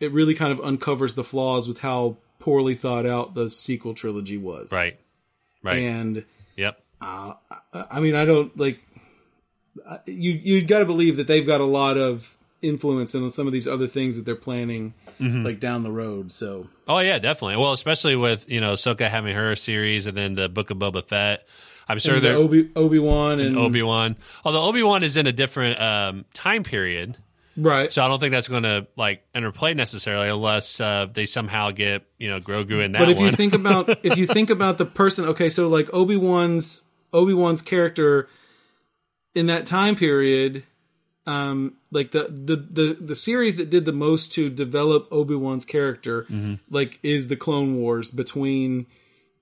it 0.00 0.12
really 0.12 0.34
kind 0.34 0.52
of 0.52 0.64
uncovers 0.64 1.14
the 1.14 1.24
flaws 1.24 1.68
with 1.68 1.78
how 1.80 2.16
poorly 2.38 2.74
thought 2.74 3.06
out 3.06 3.34
the 3.34 3.50
sequel 3.50 3.92
trilogy 3.92 4.38
was. 4.38 4.72
Right. 4.72 4.98
Right. 5.62 5.78
And 5.82 6.24
yep. 6.56 6.80
Uh, 7.00 7.34
I 7.72 8.00
mean, 8.00 8.14
I 8.14 8.24
don't 8.24 8.56
like 8.56 8.80
you 10.06 10.32
you 10.32 10.64
got 10.64 10.80
to 10.80 10.84
believe 10.84 11.16
that 11.16 11.26
they've 11.26 11.46
got 11.46 11.60
a 11.60 11.66
lot 11.66 11.96
of 11.96 12.36
influence 12.60 13.14
in 13.14 13.28
some 13.30 13.46
of 13.46 13.52
these 13.52 13.66
other 13.66 13.88
things 13.88 14.16
that 14.16 14.24
they're 14.24 14.36
planning 14.36 14.94
mm-hmm. 15.20 15.44
like 15.44 15.58
down 15.58 15.82
the 15.82 15.90
road 15.90 16.30
so. 16.32 16.68
Oh 16.86 16.98
yeah 16.98 17.18
definitely. 17.18 17.56
Well 17.56 17.72
especially 17.72 18.16
with 18.16 18.48
you 18.50 18.60
know 18.60 18.74
Soka 18.74 19.08
having 19.08 19.34
her 19.34 19.56
series 19.56 20.06
and 20.06 20.16
then 20.16 20.34
the 20.34 20.48
book 20.48 20.70
of 20.70 20.78
Boba 20.78 21.06
Fett. 21.06 21.46
I'm 21.88 21.98
sure 21.98 22.20
they're 22.20 22.36
Obi 22.36 22.70
Obi 22.76 22.98
Wan 22.98 23.40
and, 23.40 23.56
and 23.56 23.58
Obi 23.58 23.82
Wan 23.82 24.16
although 24.44 24.64
Obi 24.64 24.82
Wan 24.82 25.02
is 25.02 25.16
in 25.16 25.26
a 25.26 25.32
different 25.32 25.80
um, 25.80 26.24
time 26.34 26.62
period. 26.62 27.16
Right. 27.54 27.92
So 27.92 28.02
I 28.02 28.08
don't 28.08 28.18
think 28.18 28.32
that's 28.32 28.48
going 28.48 28.62
to 28.62 28.86
like 28.96 29.26
interplay 29.34 29.74
necessarily 29.74 30.30
unless 30.30 30.80
uh, 30.80 31.06
they 31.12 31.26
somehow 31.26 31.70
get 31.70 32.06
you 32.18 32.30
know 32.30 32.38
Grogu 32.38 32.82
in 32.82 32.92
that 32.92 33.00
but 33.00 33.08
if 33.10 33.18
one. 33.18 33.26
you 33.26 33.32
think 33.32 33.54
about 33.54 34.04
if 34.04 34.16
you 34.16 34.26
think 34.26 34.50
about 34.50 34.78
the 34.78 34.86
person 34.86 35.26
okay 35.26 35.48
so 35.48 35.68
like 35.68 35.92
Obi 35.92 36.16
Wan's 36.16 36.84
Obi 37.12 37.34
Wan's 37.34 37.60
character 37.60 38.28
in 39.34 39.46
that 39.46 39.66
time 39.66 39.96
period, 39.96 40.64
um, 41.26 41.74
like 41.90 42.10
the, 42.10 42.24
the 42.24 42.56
the 42.56 42.96
the 43.00 43.16
series 43.16 43.56
that 43.56 43.70
did 43.70 43.84
the 43.84 43.92
most 43.92 44.32
to 44.32 44.48
develop 44.50 45.08
Obi 45.10 45.34
Wan's 45.34 45.64
character, 45.64 46.24
mm-hmm. 46.24 46.54
like 46.70 46.98
is 47.02 47.28
the 47.28 47.36
Clone 47.36 47.76
Wars 47.76 48.10
between 48.10 48.86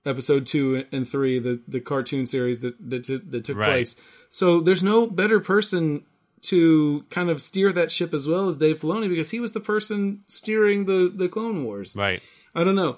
episode 0.05 0.45
two 0.45 0.85
and 0.91 1.07
three, 1.07 1.39
the 1.39 1.61
the 1.67 1.79
cartoon 1.79 2.25
series 2.25 2.61
that 2.61 2.75
that, 2.89 3.07
that 3.31 3.45
took 3.45 3.57
right. 3.57 3.67
place. 3.67 3.95
So 4.29 4.59
there's 4.61 4.83
no 4.83 5.07
better 5.07 5.39
person 5.39 6.05
to 6.41 7.05
kind 7.09 7.29
of 7.29 7.41
steer 7.41 7.71
that 7.71 7.91
ship 7.91 8.13
as 8.13 8.27
well 8.27 8.49
as 8.49 8.57
Dave 8.57 8.79
Filoni 8.79 9.09
because 9.09 9.29
he 9.29 9.39
was 9.39 9.51
the 9.51 9.59
person 9.59 10.23
steering 10.27 10.85
the 10.85 11.11
the 11.13 11.29
Clone 11.29 11.63
Wars. 11.63 11.95
Right. 11.95 12.21
I 12.53 12.63
don't 12.63 12.75
know. 12.75 12.97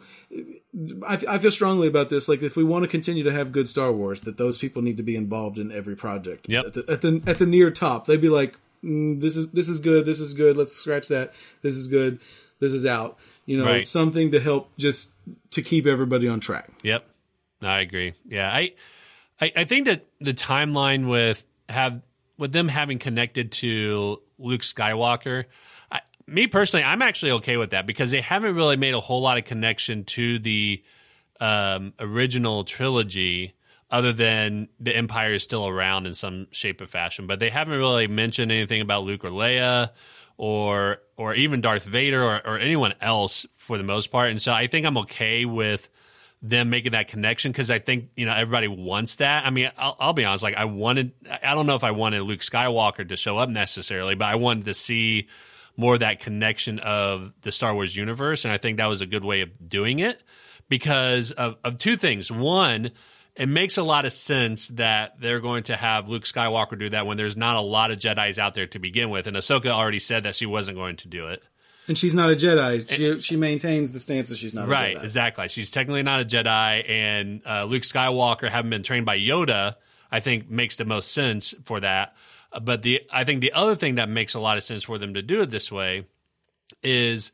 I, 1.06 1.22
I 1.28 1.38
feel 1.38 1.52
strongly 1.52 1.88
about 1.88 2.10
this. 2.10 2.28
Like, 2.28 2.42
if 2.42 2.56
we 2.56 2.64
want 2.64 2.84
to 2.84 2.88
continue 2.90 3.24
to 3.24 3.32
have 3.32 3.52
good 3.52 3.68
Star 3.68 3.92
Wars, 3.92 4.22
that 4.22 4.38
those 4.38 4.58
people 4.58 4.82
need 4.82 4.98
to 4.98 5.04
be 5.04 5.16
involved 5.16 5.60
in 5.60 5.72
every 5.72 5.96
project. 5.96 6.48
Yep. 6.50 6.66
At 6.66 6.74
the 6.74 6.86
at 6.92 7.02
the, 7.02 7.24
at 7.28 7.40
the 7.40 7.46
near 7.46 7.70
top, 7.70 8.08
they'd 8.08 8.22
be 8.22 8.30
like, 8.30 8.58
mm, 8.84 9.22
"This 9.22 9.38
is 9.38 9.52
this 9.52 9.70
is 9.70 9.80
good. 9.80 10.06
This 10.06 10.20
is 10.20 10.34
good. 10.34 10.58
Let's 10.58 10.74
scratch 10.76 11.08
that. 11.10 11.34
This 11.62 11.76
is 11.76 11.88
good. 11.88 12.20
This 12.60 12.74
is 12.74 12.86
out." 12.86 13.20
You 13.46 13.58
know, 13.58 13.66
Right. 13.66 13.86
something 13.86 14.32
to 14.32 14.40
help 14.40 14.72
just 14.78 15.14
to 15.52 15.62
keep 15.62 15.86
everybody 15.86 16.28
on 16.30 16.40
track. 16.40 16.70
Yep. 16.82 17.06
I 17.62 17.82
agree. 17.82 18.14
Yeah. 18.28 18.50
I, 18.50 18.74
I 19.40 19.52
I 19.58 19.64
think 19.66 19.86
that 19.86 20.06
the 20.22 20.34
timeline 20.34 21.10
with 21.10 21.44
have 21.70 22.02
with 22.38 22.54
them 22.54 22.68
having 22.70 23.00
connected 23.00 23.52
to 23.54 24.22
Luke 24.40 24.62
Skywalker, 24.62 25.46
me 26.28 26.48
personally, 26.48 26.84
I'm 26.84 27.02
actually 27.02 27.32
okay 27.34 27.58
with 27.58 27.72
that 27.72 27.86
because 27.86 28.12
they 28.12 28.22
haven't 28.22 28.56
really 28.56 28.78
made 28.78 28.94
a 28.94 29.00
whole 29.00 29.22
lot 29.22 29.38
of 29.38 29.46
connection 29.46 30.06
to 30.06 30.40
the 30.40 30.84
um, 31.40 31.94
original 32.00 32.64
trilogy 32.64 33.54
other 33.92 34.12
than 34.12 34.70
the 34.80 34.96
Empire 34.96 35.34
is 35.34 35.44
still 35.44 35.68
around 35.68 36.08
in 36.08 36.14
some 36.14 36.48
shape 36.52 36.82
or 36.82 36.88
fashion. 36.88 37.28
But 37.28 37.40
they 37.40 37.50
haven't 37.50 37.78
really 37.78 38.08
mentioned 38.08 38.52
anything 38.52 38.82
about 38.82 39.04
Luke 39.04 39.24
or 39.24 39.30
Leia 39.30 39.92
or 40.38 40.98
or 41.16 41.36
even 41.36 41.62
Darth 41.62 41.84
Vader 41.84 42.24
or, 42.24 42.42
or 42.46 42.60
anyone 42.60 42.94
else 43.02 43.46
for 43.58 43.78
the 43.78 43.84
most 43.84 44.08
part. 44.08 44.32
And 44.32 44.42
so 44.42 44.52
I 44.52 44.68
think 44.68 44.86
I'm 44.86 44.98
okay 45.00 45.46
with 45.46 45.90
them 46.42 46.70
making 46.70 46.92
that 46.92 47.08
connection 47.08 47.52
because 47.52 47.72
I 47.72 47.80
think 47.80 48.10
you 48.16 48.26
know 48.26 48.34
everybody 48.34 48.68
wants 48.68 49.18
that. 49.18 49.46
I 49.46 49.50
mean, 49.50 49.72
I'll, 49.78 49.96
I'll 50.00 50.14
be 50.14 50.26
honest. 50.26 50.44
Like 50.44 50.58
I 50.58 50.66
wanted, 50.66 51.12
I 51.44 51.54
don't 51.54 51.68
know 51.68 51.76
if 51.76 51.84
I 51.84 51.92
wanted 51.92 52.22
Luke 52.24 52.42
Skywalker 52.42 53.08
to 53.08 53.16
show 53.16 53.38
up 53.38 53.50
necessarily, 53.50 54.16
but 54.16 54.26
I 54.26 54.36
wanted 54.36 54.66
to 54.66 54.74
see 54.74 55.28
more 55.76 55.96
of 55.96 56.00
that 56.02 56.20
connection 56.20 56.80
of 56.80 57.34
the 57.42 57.52
Star 57.52 57.74
Wars 57.74 57.96
universe, 57.96 58.46
and 58.46 58.54
I 58.54 58.58
think 58.58 58.78
that 58.78 58.86
was 58.88 59.02
a 59.02 59.06
good 59.06 59.24
way 59.24 59.42
of 59.42 59.50
doing 59.70 60.00
it 60.00 60.24
because 60.70 61.32
of, 61.32 61.56
of 61.64 61.78
two 61.78 61.98
things. 61.98 62.32
One, 62.32 62.92
it 63.36 63.48
makes 63.48 63.78
a 63.78 63.84
lot 63.84 64.06
of 64.06 64.14
sense 64.14 64.68
that 64.70 65.20
they're 65.20 65.40
going 65.40 65.64
to 65.64 65.76
have 65.76 66.08
Luke 66.08 66.24
Skywalker 66.24 66.78
do 66.78 66.90
that 66.92 67.08
when 67.08 67.18
there's 67.18 67.36
not 67.36 67.56
a 67.56 67.62
lot 67.62 67.90
of 67.92 67.98
Jedi's 67.98 68.38
out 68.38 68.54
there 68.54 68.68
to 68.68 68.80
begin 68.80 69.10
with, 69.10 69.26
and 69.28 69.36
Ahsoka 69.36 69.68
already 69.68 70.00
said 70.00 70.24
that 70.24 70.36
she 70.36 70.46
wasn't 70.46 70.78
going 70.78 70.98
to 70.98 71.08
do 71.08 71.28
it. 71.28 71.44
And 71.88 71.98
she's 71.98 72.14
not 72.14 72.32
a 72.32 72.36
Jedi. 72.36 72.90
She 72.90 73.20
she 73.20 73.36
maintains 73.36 73.92
the 73.92 74.00
stance 74.00 74.30
that 74.30 74.38
she's 74.38 74.54
not 74.54 74.70
Right, 74.70 74.96
a 74.96 75.00
Jedi. 75.00 75.04
exactly. 75.04 75.48
She's 75.50 75.70
technically 75.70 76.04
not 76.04 76.22
a 76.22 76.26
Jedi, 76.26 76.90
and 76.90 77.42
uh, 77.46 77.66
Luke 77.66 77.84
Skywalker, 77.84 78.48
having 78.50 78.70
been 78.70 78.84
trained 78.84 79.06
by 79.06 79.18
Yoda, 79.18 79.76
I 80.12 80.20
think 80.22 80.50
makes 80.50 80.78
the 80.78 80.86
most 80.86 81.12
sense 81.12 81.54
for 81.66 81.80
that. 81.82 82.16
But 82.62 82.84
the 82.84 83.02
I 83.12 83.24
think 83.24 83.42
the 83.42 83.54
other 83.54 83.76
thing 83.76 83.96
that 83.96 84.10
makes 84.10 84.34
a 84.34 84.40
lot 84.40 84.58
of 84.58 84.64
sense 84.64 84.84
for 84.84 84.98
them 84.98 85.16
to 85.16 85.22
do 85.22 85.42
it 85.42 85.50
this 85.50 85.72
way 85.72 86.06
is 86.82 87.32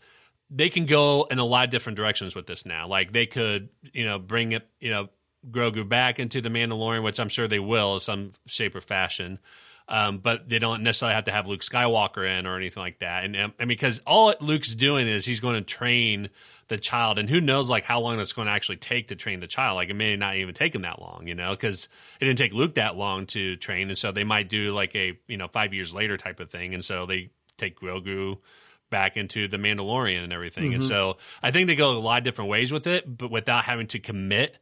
they 0.50 0.70
can 0.70 0.86
go 0.86 1.28
in 1.30 1.40
a 1.40 1.46
lot 1.46 1.66
of 1.66 1.70
different 1.70 1.98
directions 1.98 2.36
with 2.36 2.48
this 2.48 2.66
now. 2.66 2.88
Like 2.88 3.14
they 3.14 3.26
could, 3.26 3.70
you 3.94 4.06
know, 4.06 4.18
bring 4.18 4.52
it, 4.54 4.68
you 4.80 4.90
know, 4.90 5.10
Grogu 5.50 5.88
back 5.88 6.20
into 6.20 6.42
the 6.42 6.50
Mandalorian, 6.50 7.04
which 7.04 7.20
I'm 7.20 7.30
sure 7.30 7.48
they 7.48 7.60
will 7.60 7.96
in 7.96 8.00
some 8.00 8.34
shape 8.48 8.76
or 8.76 8.82
fashion. 8.82 9.40
Um, 9.88 10.20
but 10.20 10.48
they 10.48 10.60
don't 10.60 10.84
necessarily 10.84 11.16
have 11.16 11.24
to 11.26 11.32
have 11.32 11.48
Luke 11.48 11.62
Skywalker 11.62 12.40
in 12.40 12.46
or 12.46 12.58
anything 12.58 12.82
like 12.82 13.00
that. 13.00 13.26
And, 13.26 13.36
and 13.36 13.68
because 13.68 14.00
all 14.06 14.34
Luke's 14.40 14.76
doing 14.76 15.08
is 15.08 15.26
he's 15.26 15.40
going 15.40 15.56
to 15.56 15.62
train 15.62 16.30
the 16.70 16.78
child, 16.78 17.20
and 17.20 17.30
who 17.30 17.42
knows 17.42 17.70
like 17.70 17.84
how 17.84 18.00
long 18.00 18.20
it's 18.20 18.34
going 18.34 18.46
to 18.46 18.52
actually 18.52 18.78
take 18.78 19.10
to 19.10 19.16
train 19.16 19.40
the 19.42 19.48
child. 19.48 19.76
Like 19.76 19.90
it 19.90 19.96
may 19.96 20.16
not 20.16 20.38
even 20.38 20.54
take 20.56 20.74
him 20.74 20.84
that 20.84 21.02
long, 21.02 21.28
you 21.28 21.36
know, 21.36 21.52
because 21.52 21.90
it 22.22 22.26
didn't 22.26 22.38
take 22.38 22.54
Luke 22.54 22.76
that 22.76 22.96
long 22.96 23.26
to 23.28 23.58
train, 23.58 23.90
and 23.90 23.98
so 23.98 24.12
they 24.12 24.24
might 24.24 24.48
do 24.48 24.74
like 24.74 24.96
a 24.96 25.20
you 25.28 25.38
know 25.38 25.48
five 25.48 25.74
years 25.74 25.94
later 25.94 26.16
type 26.16 26.40
of 26.40 26.50
thing, 26.50 26.74
and 26.74 26.86
so 26.86 27.06
they 27.06 27.32
take 27.58 27.80
Grogu 27.80 28.38
back 28.90 29.18
into 29.18 29.48
the 29.48 29.58
Mandalorian 29.58 30.24
and 30.24 30.34
everything. 30.34 30.74
And 30.74 30.82
mm-hmm. 30.82 30.90
so 30.90 31.18
I 31.44 31.52
think 31.52 31.68
they 31.68 31.76
go 31.76 31.92
a 31.92 32.00
lot 32.00 32.20
of 32.20 32.24
different 32.24 32.50
ways 32.50 32.72
with 32.72 32.88
it, 32.88 33.18
but 33.18 33.30
without 33.30 33.66
having 33.66 33.88
to 33.88 34.00
commit 34.00 34.58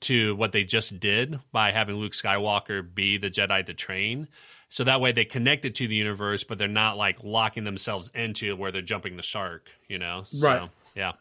to 0.00 0.34
what 0.36 0.52
they 0.52 0.64
just 0.64 0.98
did 0.98 1.38
by 1.52 1.72
having 1.72 1.96
Luke 1.96 2.12
Skywalker 2.12 2.82
be 2.94 3.18
the 3.18 3.30
Jedi 3.30 3.64
to 3.66 3.74
train. 3.74 4.28
So 4.70 4.84
that 4.84 5.00
way 5.00 5.12
they 5.12 5.24
connect 5.24 5.64
it 5.64 5.74
to 5.76 5.88
the 5.88 5.94
universe, 5.94 6.44
but 6.44 6.56
they're 6.56 6.68
not 6.68 6.96
like 6.96 7.24
locking 7.24 7.64
themselves 7.64 8.10
into 8.14 8.54
where 8.56 8.70
they're 8.70 8.82
jumping 8.82 9.16
the 9.16 9.22
shark, 9.22 9.68
you 9.88 9.98
know? 9.98 10.26
Right. 10.38 10.62
So, 10.62 10.70
yeah. 10.94 11.12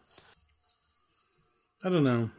I 1.83 1.89
don't 1.89 2.03
know. 2.03 2.29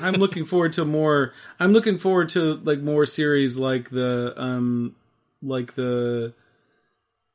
I'm 0.00 0.14
looking 0.14 0.44
forward 0.44 0.72
to 0.74 0.84
more. 0.84 1.32
I'm 1.58 1.72
looking 1.72 1.98
forward 1.98 2.28
to 2.30 2.54
like 2.56 2.80
more 2.80 3.06
series 3.06 3.56
like 3.56 3.90
the 3.90 4.34
um 4.36 4.94
like 5.42 5.74
the 5.74 6.34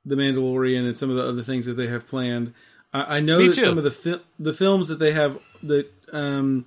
the 0.05 0.15
Mandalorian 0.15 0.85
and 0.85 0.95
some 0.97 1.09
of 1.09 1.15
the 1.15 1.27
other 1.27 1.43
things 1.43 1.65
that 1.65 1.73
they 1.73 1.87
have 1.87 2.07
planned. 2.07 2.53
I, 2.93 3.17
I 3.17 3.19
know 3.19 3.39
Me 3.39 3.47
that 3.47 3.55
too. 3.55 3.61
some 3.61 3.77
of 3.77 3.83
the 3.83 3.91
fil- 3.91 4.21
the 4.39 4.53
films 4.53 4.87
that 4.89 4.99
they 4.99 5.11
have 5.13 5.39
that 5.63 5.89
um 6.13 6.65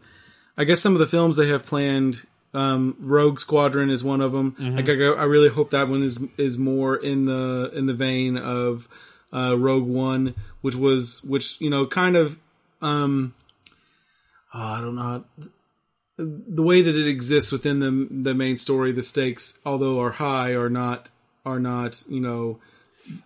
I 0.57 0.64
guess 0.64 0.80
some 0.80 0.92
of 0.94 0.98
the 0.98 1.07
films 1.07 1.37
they 1.37 1.48
have 1.48 1.66
planned. 1.66 2.26
Um, 2.52 2.96
Rogue 3.00 3.40
Squadron 3.40 3.90
is 3.90 4.04
one 4.04 4.20
of 4.20 4.30
them. 4.30 4.52
Mm-hmm. 4.52 4.76
Like 4.76 4.88
I, 4.88 4.92
I 4.92 5.24
really 5.24 5.48
hope 5.48 5.70
that 5.70 5.88
one 5.88 6.02
is 6.04 6.24
is 6.37 6.57
more 6.57 6.96
in 6.96 7.24
the 7.24 7.70
in 7.74 7.87
the 7.87 7.94
vein 7.94 8.37
of 8.37 8.88
uh, 9.33 9.59
Rogue 9.59 9.87
One, 9.88 10.35
which 10.61 10.76
was 10.76 11.22
which 11.24 11.61
you 11.61 11.68
know 11.68 11.87
kind 11.87 12.16
of 12.16 12.38
um, 12.80 13.35
oh, 14.54 14.58
I 14.58 14.80
don't 14.80 14.94
know 14.94 15.24
the 16.16 16.62
way 16.62 16.80
that 16.80 16.94
it 16.94 17.08
exists 17.08 17.50
within 17.50 17.80
the 17.80 18.08
the 18.10 18.34
main 18.34 18.56
story. 18.56 18.92
The 18.92 19.02
stakes, 19.02 19.58
although 19.66 20.00
are 20.00 20.12
high, 20.12 20.52
are 20.52 20.70
not 20.70 21.10
are 21.44 21.58
not 21.58 22.02
you 22.08 22.20
know 22.20 22.60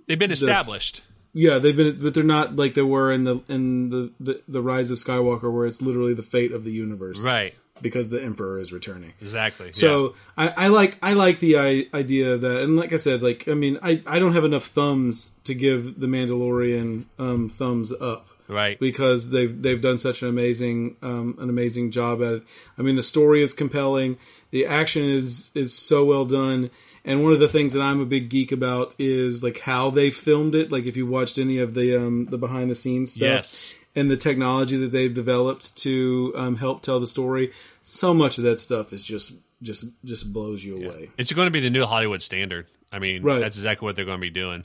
They've 0.06 0.18
been 0.18 0.32
established. 0.32 1.02
yeah 1.32 1.58
they've 1.58 1.76
been 1.76 2.02
but 2.02 2.14
they're 2.14 2.24
not 2.24 2.56
like 2.56 2.74
they 2.74 2.82
were 2.82 3.12
in 3.12 3.24
the 3.24 3.40
in 3.48 3.90
the 3.90 4.12
the, 4.18 4.42
the 4.48 4.62
Rise 4.62 4.90
of 4.90 4.98
Skywalker 4.98 5.52
where 5.52 5.66
it's 5.66 5.80
literally 5.82 6.14
the 6.14 6.22
fate 6.22 6.50
of 6.52 6.64
the 6.64 6.72
universe 6.72 7.22
right. 7.24 7.54
Because 7.82 8.08
the 8.08 8.22
Emperor 8.22 8.58
is 8.58 8.72
returning. 8.72 9.12
Exactly. 9.20 9.72
So 9.72 10.14
I, 10.36 10.48
I 10.48 10.68
like 10.68 10.98
I 11.02 11.12
like 11.12 11.40
the 11.40 11.58
I, 11.58 11.86
idea 11.94 12.36
that, 12.36 12.62
and 12.62 12.76
like 12.76 12.92
I 12.92 12.96
said, 12.96 13.22
like 13.22 13.48
I 13.48 13.54
mean, 13.54 13.78
I, 13.82 14.00
I 14.06 14.18
don't 14.18 14.32
have 14.32 14.44
enough 14.44 14.64
thumbs 14.64 15.32
to 15.44 15.54
give 15.54 16.00
the 16.00 16.06
Mandalorian 16.06 17.06
um, 17.18 17.48
thumbs 17.48 17.92
up 17.92 18.28
right. 18.48 18.78
because 18.80 19.30
they've 19.30 19.60
they've 19.60 19.80
done 19.80 19.98
such 19.98 20.22
an 20.22 20.28
amazing 20.28 20.96
um, 21.02 21.36
an 21.38 21.48
amazing 21.48 21.90
job 21.90 22.22
at 22.22 22.32
it. 22.34 22.42
I 22.78 22.82
mean, 22.82 22.96
the 22.96 23.02
story 23.02 23.42
is 23.42 23.54
compelling, 23.54 24.18
the 24.50 24.66
action 24.66 25.04
is 25.04 25.52
is 25.54 25.76
so 25.76 26.04
well 26.04 26.24
done, 26.24 26.70
and 27.04 27.22
one 27.22 27.32
of 27.32 27.40
the 27.40 27.48
things 27.48 27.74
that 27.74 27.82
I'm 27.82 28.00
a 28.00 28.06
big 28.06 28.28
geek 28.28 28.52
about 28.52 28.94
is 28.98 29.42
like 29.42 29.60
how 29.60 29.90
they 29.90 30.10
filmed 30.10 30.54
it. 30.54 30.72
Like 30.72 30.84
if 30.84 30.96
you 30.96 31.06
watched 31.06 31.38
any 31.38 31.58
of 31.58 31.74
the 31.74 31.96
um, 31.96 32.24
the 32.26 32.38
behind 32.38 32.70
the 32.70 32.74
scenes 32.74 33.12
stuff, 33.12 33.22
Yes. 33.22 33.74
And 33.98 34.10
the 34.10 34.16
technology 34.16 34.76
that 34.78 34.92
they've 34.92 35.12
developed 35.12 35.76
to 35.78 36.32
um, 36.36 36.56
help 36.56 36.82
tell 36.82 37.00
the 37.00 37.06
story, 37.06 37.52
so 37.80 38.14
much 38.14 38.38
of 38.38 38.44
that 38.44 38.60
stuff 38.60 38.92
is 38.92 39.02
just 39.02 39.32
just 39.62 39.86
just 40.04 40.32
blows 40.32 40.64
you 40.64 40.76
away. 40.84 41.10
It's 41.18 41.32
going 41.32 41.46
to 41.46 41.50
be 41.50 41.60
the 41.60 41.70
new 41.70 41.84
Hollywood 41.84 42.22
standard. 42.22 42.66
I 42.92 42.98
mean, 43.00 43.22
Right. 43.22 43.40
that's 43.40 43.56
exactly 43.56 43.86
what 43.86 43.96
they're 43.96 44.04
going 44.04 44.18
to 44.18 44.26
be 44.26 44.30
doing. 44.30 44.64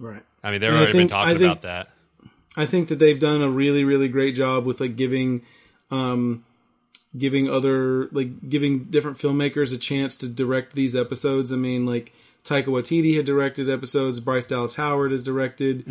Right. 0.00 0.22
I 0.44 0.50
mean, 0.50 0.60
they've 0.60 0.70
already 0.70 0.92
think- 0.92 1.10
been 1.10 1.18
talking 1.18 1.38
think- 1.38 1.52
about 1.52 1.62
that. 1.62 1.88
I 2.56 2.66
think 2.66 2.88
that 2.88 2.98
they've 2.98 3.18
done 3.20 3.40
a 3.42 3.48
really, 3.48 3.84
really 3.84 4.08
great 4.08 4.34
job 4.34 4.66
with 4.66 4.80
like 4.80 4.96
giving, 4.96 5.42
um, 5.92 6.44
giving 7.16 7.48
other 7.48 8.06
like 8.10 8.48
giving 8.48 8.84
different 8.84 9.18
filmmakers 9.18 9.72
a 9.72 9.78
chance 9.78 10.16
to 10.16 10.28
direct 10.28 10.74
these 10.74 10.96
episodes. 10.96 11.52
I 11.52 11.56
mean, 11.56 11.86
like 11.86 12.12
Taika 12.44 12.66
Waititi 12.66 13.16
had 13.16 13.26
directed 13.26 13.70
episodes. 13.70 14.18
Bryce 14.20 14.46
Dallas 14.46 14.74
Howard 14.76 15.12
has 15.12 15.22
directed 15.22 15.84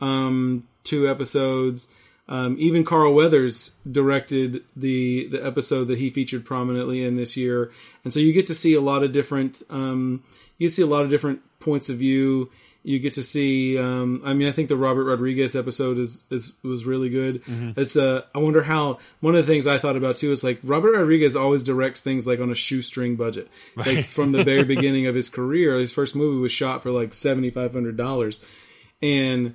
um, 0.00 0.66
two 0.82 1.08
episodes. 1.08 1.88
Um, 2.26 2.56
even 2.58 2.84
Carl 2.84 3.12
Weathers 3.12 3.72
directed 3.90 4.64
the 4.74 5.28
the 5.28 5.44
episode 5.44 5.84
that 5.88 5.98
he 5.98 6.08
featured 6.08 6.46
prominently 6.46 7.04
in 7.04 7.16
this 7.16 7.36
year, 7.36 7.70
and 8.02 8.14
so 8.14 8.20
you 8.20 8.32
get 8.32 8.46
to 8.46 8.54
see 8.54 8.74
a 8.74 8.80
lot 8.80 9.02
of 9.02 9.12
different 9.12 9.62
um, 9.68 10.22
you 10.58 10.68
see 10.68 10.82
a 10.82 10.86
lot 10.86 11.02
of 11.04 11.10
different 11.10 11.42
points 11.60 11.88
of 11.88 11.96
view. 11.96 12.50
You 12.82 12.98
get 12.98 13.14
to 13.14 13.22
see. 13.22 13.78
Um, 13.78 14.20
I 14.24 14.34
mean, 14.34 14.46
I 14.46 14.52
think 14.52 14.68
the 14.68 14.76
Robert 14.76 15.04
Rodriguez 15.04 15.56
episode 15.56 15.98
is, 15.98 16.24
is 16.30 16.52
was 16.62 16.84
really 16.84 17.08
good. 17.08 17.42
It's 17.78 17.96
uh, 17.96 18.22
I 18.34 18.38
wonder 18.38 18.62
how. 18.62 18.98
One 19.20 19.34
of 19.34 19.44
the 19.44 19.50
things 19.50 19.66
I 19.66 19.78
thought 19.78 19.96
about 19.96 20.16
too 20.16 20.32
is 20.32 20.44
like 20.44 20.60
Robert 20.62 20.92
Rodriguez 20.92 21.34
always 21.34 21.62
directs 21.62 22.02
things 22.02 22.26
like 22.26 22.40
on 22.40 22.50
a 22.50 22.54
shoestring 22.54 23.16
budget. 23.16 23.48
Like 23.74 24.04
from 24.04 24.32
the 24.32 24.44
very 24.44 24.64
beginning 24.74 25.06
of 25.06 25.14
his 25.14 25.30
career, 25.30 25.78
his 25.78 25.92
first 25.92 26.14
movie 26.14 26.40
was 26.40 26.52
shot 26.52 26.82
for 26.82 26.90
like 26.90 27.14
seventy 27.14 27.50
five 27.50 27.72
hundred 27.72 27.96
dollars, 27.96 28.44
and 29.00 29.54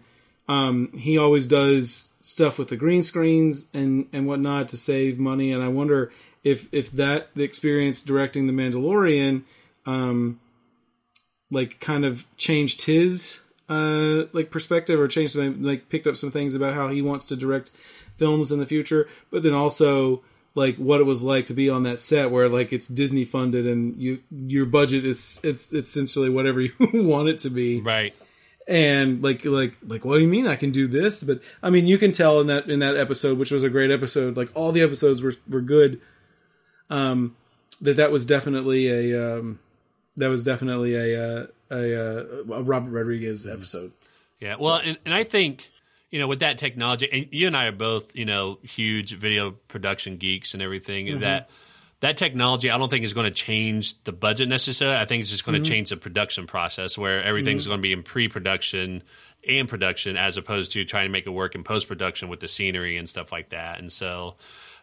um, 0.50 0.91
he 0.97 1.16
always 1.16 1.45
does 1.45 2.14
stuff 2.20 2.58
with 2.58 2.70
the 2.70 2.76
green 2.76 3.04
screens 3.04 3.68
and 3.72 4.08
and 4.12 4.28
whatnot 4.28 4.68
to 4.70 4.78
save 4.78 5.20
money. 5.20 5.54
And 5.54 5.64
I 5.64 5.68
wonder 5.68 6.12
if 6.43 6.74
if 6.74 6.91
that 6.93 7.30
experience 7.38 8.02
directing 8.02 8.47
the 8.47 8.54
Mandalorian, 8.54 9.43
um, 9.86 10.39
like 11.52 11.80
kind 11.80 12.04
of 12.04 12.26
changed 12.36 12.86
his 12.86 13.41
uh 13.70 14.24
like 14.34 14.50
perspective 14.50 15.00
or 15.00 15.08
changed 15.08 15.36
like 15.36 15.89
picked 15.89 16.08
up 16.08 16.16
some 16.16 16.32
things 16.32 16.56
about 16.56 16.74
how 16.74 16.88
he 16.88 17.04
wants 17.04 17.26
to 17.26 17.36
direct 17.36 17.72
films 18.18 18.52
in 18.52 18.58
the 18.58 18.66
future. 18.66 19.08
But 19.30 19.43
then 19.43 19.54
also 19.54 20.24
like 20.56 20.78
what 20.78 21.00
it 21.00 21.04
was 21.04 21.22
like 21.22 21.45
to 21.45 21.54
be 21.54 21.70
on 21.70 21.84
that 21.84 22.00
set 22.00 22.32
where 22.32 22.50
like 22.50 22.74
it's 22.74 22.88
Disney 22.88 23.24
funded 23.24 23.68
and 23.68 23.95
you 24.02 24.24
your 24.32 24.66
budget 24.66 25.06
is 25.06 25.39
it's, 25.43 25.72
it's 25.72 25.89
essentially 25.89 26.28
whatever 26.28 26.60
you 26.62 26.74
want 26.80 27.30
it 27.30 27.38
to 27.39 27.52
be 27.52 27.82
Right. 27.82 28.16
And 28.70 29.22
like 29.22 29.43
like 29.43 29.76
like 29.86 30.05
what 30.05 30.15
do 30.15 30.22
you 30.22 30.28
mean 30.30 30.47
I 30.47 30.55
can 30.55 30.72
do 30.72 30.88
this 30.88 31.24
but 31.24 31.41
I 31.61 31.70
mean 31.70 31.88
you 31.88 31.97
can 31.97 32.11
tell 32.13 32.39
in 32.39 32.47
that 32.47 32.70
in 32.70 32.80
that 32.80 32.95
episode 32.95 33.38
which 33.38 33.51
was 33.51 33.63
a 33.63 33.70
great 33.70 33.91
episode 33.91 34.38
like 34.38 34.49
all 34.53 34.72
the 34.72 34.82
episodes 34.82 35.22
were 35.22 35.34
were 35.49 35.61
good 35.61 35.99
um 36.89 37.36
that 37.82 37.97
that 37.97 38.11
was 38.11 38.26
definitely 38.26 38.88
a 38.88 39.38
um 39.38 39.59
that 40.17 40.28
was 40.30 40.43
definitely 40.43 40.95
a 40.95 41.22
uh, 41.41 41.47
a, 41.72 41.95
uh, 41.95 42.55
a 42.55 42.63
Robert 42.63 42.91
Rodriguez 42.91 43.47
episode 43.47 43.91
Yeah. 44.39 44.55
Well, 44.59 44.76
and, 44.78 44.97
and 45.05 45.13
I 45.13 45.24
think, 45.24 45.70
you 46.09 46.20
know, 46.20 46.28
with 46.28 46.39
that 46.39 46.57
technology, 46.57 47.07
and 47.11 47.28
you 47.32 47.45
and 47.47 47.55
I 47.55 47.65
are 47.67 47.72
both, 47.72 48.15
you 48.15 48.26
know, 48.26 48.57
huge 48.63 49.15
video 49.15 49.51
production 49.67 50.17
geeks 50.17 50.53
and 50.53 50.63
everything, 50.63 51.05
Mm-hmm. 51.07 51.20
that 51.22 51.49
that 52.02 52.18
technology, 52.18 52.70
I 52.70 52.78
don't 52.78 52.89
think 52.89 53.04
is 53.04 53.14
going 53.14 53.26
to 53.26 53.32
change 53.32 54.02
the 54.04 54.14
budget 54.14 54.47
necessarily. 54.47 54.97
I 54.97 55.06
think 55.06 55.22
it's 55.22 55.30
just 55.30 55.45
going 55.45 55.56
Mm-hmm. 55.56 55.64
to 55.64 55.70
change 55.70 55.89
the 55.89 55.97
production 55.97 56.47
process 56.47 56.97
where 56.97 57.22
everything's 57.24 57.68
going 57.68 57.80
to 57.80 57.82
be 57.82 57.91
in 57.91 58.04
pre-production 58.04 59.04
and 59.47 59.68
production 59.68 60.18
as 60.18 60.38
opposed 60.38 60.72
to 60.74 60.86
trying 60.86 61.06
to 61.06 61.12
make 61.12 61.26
it 61.26 61.32
work 61.32 61.56
in 61.56 61.64
post-production 61.64 62.30
with 62.30 62.39
the 62.39 62.47
scenery 62.47 62.97
and 62.97 63.10
stuff 63.10 63.32
like 63.32 63.50
that. 63.50 63.80
And 63.80 63.91
so, 63.91 64.36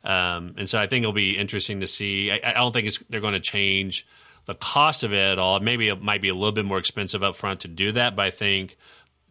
um, 0.05 0.55
and 0.59 0.69
so 0.69 0.79
I 0.79 0.87
think 0.87 1.05
it'll 1.05 1.13
be 1.13 1.39
interesting 1.39 1.81
to 1.81 1.87
see. 1.87 2.31
I, 2.31 2.41
I 2.51 2.53
don't 2.55 2.73
think 2.73 2.89
it's, 2.89 2.99
they're 3.09 3.21
going 3.21 3.35
to 3.35 3.41
change 3.41 4.07
the 4.45 4.55
cost 4.55 5.03
of 5.03 5.13
it 5.13 5.33
at 5.33 5.39
all. 5.39 5.59
Maybe 5.61 5.89
it 5.89 6.01
might 6.03 6.23
be 6.23 6.29
a 6.29 6.35
little 6.35 6.53
bit 6.53 6.65
more 6.65 6.79
expensive 6.79 7.23
up 7.23 7.37
front 7.37 7.61
to 7.61 7.69
do 7.69 7.93
that, 7.93 8.15
but 8.15 8.27
I 8.27 8.31
think 8.31 8.77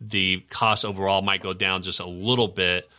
the 0.02 0.44
cost 0.50 0.86
overall 0.86 1.22
might 1.22 1.42
go 1.42 1.54
down 1.54 1.82
just 1.84 2.00
a 2.00 2.06
little 2.06 2.48
bit. 2.48 2.90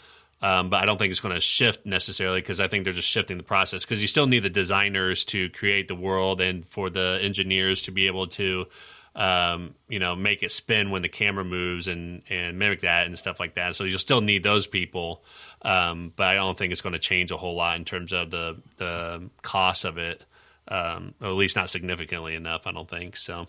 Um, 0.42 0.68
but 0.68 0.82
I 0.82 0.86
don't 0.86 0.98
think 0.98 1.10
it's 1.10 1.20
going 1.20 1.34
to 1.34 1.40
shift 1.40 1.86
necessarily 1.86 2.40
because 2.40 2.60
I 2.60 2.68
think 2.68 2.84
they're 2.84 2.92
just 2.92 3.08
shifting 3.08 3.38
the 3.38 3.42
process 3.42 3.84
because 3.84 4.02
you 4.02 4.08
still 4.08 4.26
need 4.26 4.40
the 4.40 4.50
designers 4.50 5.24
to 5.26 5.48
create 5.50 5.88
the 5.88 5.94
world 5.94 6.40
and 6.40 6.68
for 6.68 6.90
the 6.90 7.18
engineers 7.22 7.82
to 7.82 7.90
be 7.90 8.06
able 8.06 8.26
to, 8.28 8.66
um, 9.14 9.74
you 9.88 9.98
know, 9.98 10.14
make 10.14 10.42
it 10.42 10.52
spin 10.52 10.90
when 10.90 11.00
the 11.00 11.08
camera 11.08 11.42
moves 11.42 11.88
and, 11.88 12.22
and 12.28 12.58
mimic 12.58 12.82
that 12.82 13.06
and 13.06 13.18
stuff 13.18 13.40
like 13.40 13.54
that. 13.54 13.76
So 13.76 13.84
you'll 13.84 13.98
still 13.98 14.20
need 14.20 14.42
those 14.42 14.66
people. 14.66 15.24
Um, 15.62 16.12
but 16.14 16.26
I 16.26 16.34
don't 16.34 16.56
think 16.56 16.70
it's 16.70 16.82
going 16.82 16.92
to 16.92 16.98
change 16.98 17.30
a 17.30 17.38
whole 17.38 17.56
lot 17.56 17.76
in 17.76 17.86
terms 17.86 18.12
of 18.12 18.30
the, 18.30 18.58
the 18.76 19.30
cost 19.40 19.86
of 19.86 19.96
it. 19.96 20.22
Um, 20.68 21.14
or 21.20 21.28
at 21.28 21.34
least 21.34 21.56
not 21.56 21.70
significantly 21.70 22.34
enough. 22.34 22.66
I 22.66 22.72
don't 22.72 22.90
think 22.90 23.16
so. 23.16 23.46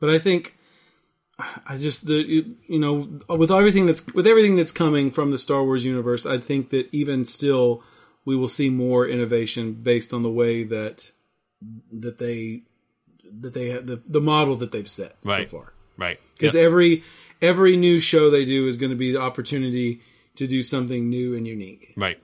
but 0.00 0.10
I 0.10 0.18
think 0.18 0.56
I 1.38 1.76
just 1.76 2.06
the 2.06 2.14
you, 2.14 2.78
know 2.78 3.18
with 3.28 3.50
everything 3.50 3.86
that's 3.86 4.06
with 4.14 4.26
everything 4.26 4.56
that's 4.56 4.72
coming 4.72 5.10
from 5.10 5.30
the 5.30 5.38
Star 5.38 5.64
Wars 5.64 5.84
universe, 5.84 6.26
I 6.26 6.38
think 6.38 6.70
that 6.70 6.88
even 6.92 7.24
still 7.24 7.82
we 8.24 8.36
will 8.36 8.48
see 8.48 8.70
more 8.70 9.06
innovation 9.08 9.72
based 9.72 10.12
on 10.12 10.22
the 10.22 10.30
way 10.30 10.62
that 10.64 11.10
that 11.90 12.18
they 12.18 12.62
that 13.40 13.54
they 13.54 13.70
have 13.70 13.86
the, 13.86 14.02
the 14.06 14.20
model 14.20 14.56
that 14.56 14.72
they've 14.72 14.88
set 14.88 15.16
Right. 15.24 15.48
so 15.48 15.58
far. 15.58 15.72
Right. 15.96 16.18
Because 16.36 16.54
Yep. 16.54 16.64
every 16.64 17.02
every 17.40 17.76
new 17.76 17.98
show 17.98 18.30
they 18.30 18.44
do 18.44 18.66
is 18.66 18.76
going 18.76 18.90
to 18.90 18.96
be 18.96 19.10
the 19.12 19.20
opportunity 19.20 20.00
to 20.36 20.46
do 20.46 20.62
something 20.62 21.08
new 21.08 21.34
and 21.34 21.46
unique. 21.46 21.92
right. 21.96 22.18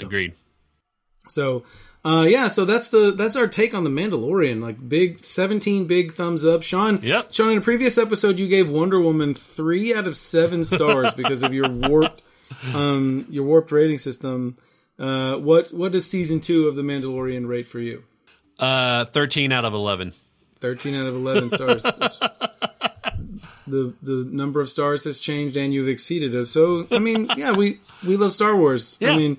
Agreed. 0.00 0.34
So, 1.28 1.64
uh, 2.08 2.22
yeah, 2.22 2.48
so 2.48 2.64
that's 2.64 2.88
the 2.88 3.10
that's 3.12 3.36
our 3.36 3.46
take 3.46 3.74
on 3.74 3.84
the 3.84 3.90
Mandalorian. 3.90 4.60
Like 4.62 4.88
big 4.88 5.24
seventeen 5.24 5.86
big 5.86 6.14
thumbs 6.14 6.44
up. 6.44 6.62
Sean, 6.62 7.00
Yep. 7.02 7.32
Sean, 7.34 7.50
in 7.52 7.58
a 7.58 7.60
previous 7.60 7.98
episode, 7.98 8.38
you 8.38 8.48
gave 8.48 8.70
Wonder 8.70 9.00
Woman 9.00 9.34
three 9.34 9.94
out 9.94 10.06
of 10.06 10.16
seven 10.16 10.64
stars 10.64 11.12
because 11.16 11.42
of 11.42 11.52
your 11.52 11.68
warped 11.68 12.22
um, 12.74 13.26
your 13.28 13.44
warped 13.44 13.72
rating 13.72 13.98
system. 13.98 14.56
Uh, 14.98 15.36
what 15.36 15.68
what 15.72 15.92
does 15.92 16.08
season 16.08 16.40
two 16.40 16.66
of 16.68 16.76
the 16.76 16.82
Mandalorian 16.82 17.46
rate 17.46 17.66
for 17.66 17.78
you? 17.80 18.04
Uh, 18.58 19.04
13 19.04 19.52
out 19.52 19.64
of 19.64 19.72
11. 19.72 20.12
Thirteen 20.58 20.96
out 20.96 21.06
of 21.06 21.14
eleven 21.14 21.50
stars. 21.50 21.84
The 23.66 23.92
the 24.02 24.26
number 24.30 24.62
of 24.62 24.70
stars 24.70 25.04
has 25.04 25.20
changed, 25.20 25.54
and 25.56 25.74
you've 25.74 25.88
exceeded 25.88 26.34
us. 26.34 26.48
So, 26.50 26.86
I 26.90 26.98
mean, 26.98 27.30
yeah, 27.36 27.52
we 27.52 27.80
we 28.02 28.16
love 28.16 28.32
Star 28.32 28.56
Wars. 28.56 28.96
I 29.02 29.14
mean, 29.14 29.36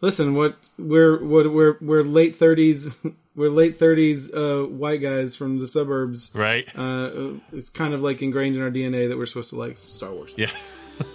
listen, 0.00 0.34
what 0.34 0.70
we're 0.78 1.22
what 1.22 1.52
we're 1.52 1.76
we're 1.80 2.02
late 2.02 2.36
thirties. 2.36 3.00
We're 3.36 3.50
late 3.50 3.76
thirties 3.76 4.34
uh, 4.34 4.64
white 4.68 5.00
guys 5.00 5.36
from 5.36 5.60
the 5.60 5.68
suburbs. 5.68 6.32
Right. 6.34 6.66
Uh, 6.76 7.34
it's 7.52 7.70
kind 7.70 7.94
of 7.94 8.02
like 8.02 8.20
ingrained 8.20 8.56
in 8.56 8.62
our 8.62 8.70
DNA 8.70 9.08
that 9.08 9.16
we're 9.16 9.26
supposed 9.26 9.50
to 9.50 9.56
like 9.56 9.78
Star 9.78 10.10
Wars. 10.10 10.34
Yeah. 10.36 10.50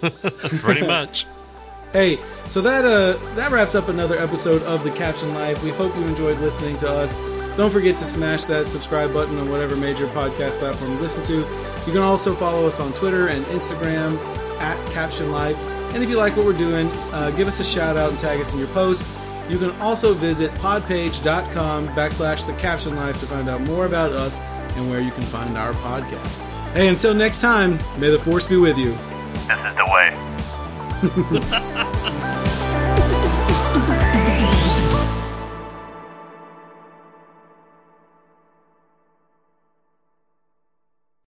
Pretty 0.62 0.86
much. 0.86 1.26
Hey, 1.92 2.16
so 2.46 2.62
that 2.62 2.86
uh 2.86 3.12
that 3.34 3.50
wraps 3.50 3.74
up 3.74 3.88
another 3.88 4.16
episode 4.16 4.62
of 4.62 4.82
the 4.84 4.90
Caption 4.92 5.34
Life. 5.34 5.62
We 5.62 5.68
hope 5.70 5.94
you 5.96 6.02
enjoyed 6.06 6.38
listening 6.38 6.78
to 6.78 6.90
us. 6.90 7.20
Don't 7.58 7.70
forget 7.70 7.98
to 7.98 8.04
smash 8.04 8.46
that 8.46 8.68
subscribe 8.68 9.12
button 9.12 9.36
on 9.38 9.50
whatever 9.50 9.76
major 9.76 10.06
podcast 10.06 10.52
platform 10.52 10.92
you 10.92 10.98
listen 11.00 11.22
to. 11.24 11.34
You 11.34 11.92
can 11.92 11.98
also 11.98 12.32
follow 12.34 12.66
us 12.66 12.80
on 12.80 12.90
Twitter 12.94 13.28
and 13.28 13.44
Instagram 13.46 14.16
at 14.60 14.92
Caption 14.92 15.30
Life. 15.30 15.58
And 15.94 16.02
if 16.02 16.10
you 16.10 16.16
like 16.16 16.36
what 16.36 16.44
we're 16.44 16.58
doing, 16.58 16.90
uh, 17.12 17.30
give 17.30 17.46
us 17.46 17.60
a 17.60 17.64
shout 17.64 17.96
out 17.96 18.10
and 18.10 18.18
tag 18.18 18.40
us 18.40 18.52
in 18.52 18.58
your 18.58 18.68
post. 18.68 19.06
You 19.48 19.58
can 19.58 19.70
also 19.80 20.12
visit 20.12 20.50
podpage.com 20.52 21.88
backslash 21.88 22.46
the 22.46 22.52
caption 22.54 22.96
life 22.96 23.20
to 23.20 23.26
find 23.26 23.48
out 23.48 23.60
more 23.60 23.86
about 23.86 24.12
us 24.12 24.42
and 24.76 24.90
where 24.90 25.00
you 25.00 25.12
can 25.12 25.22
find 25.22 25.56
our 25.56 25.72
podcast. 25.74 26.42
Hey, 26.72 26.88
until 26.88 27.14
next 27.14 27.40
time, 27.40 27.78
may 28.00 28.10
the 28.10 28.18
force 28.18 28.46
be 28.46 28.56
with 28.56 28.76
you. 28.76 28.90
This 29.46 29.64
is 29.64 29.76
the 29.76 29.86
way. 29.86 30.10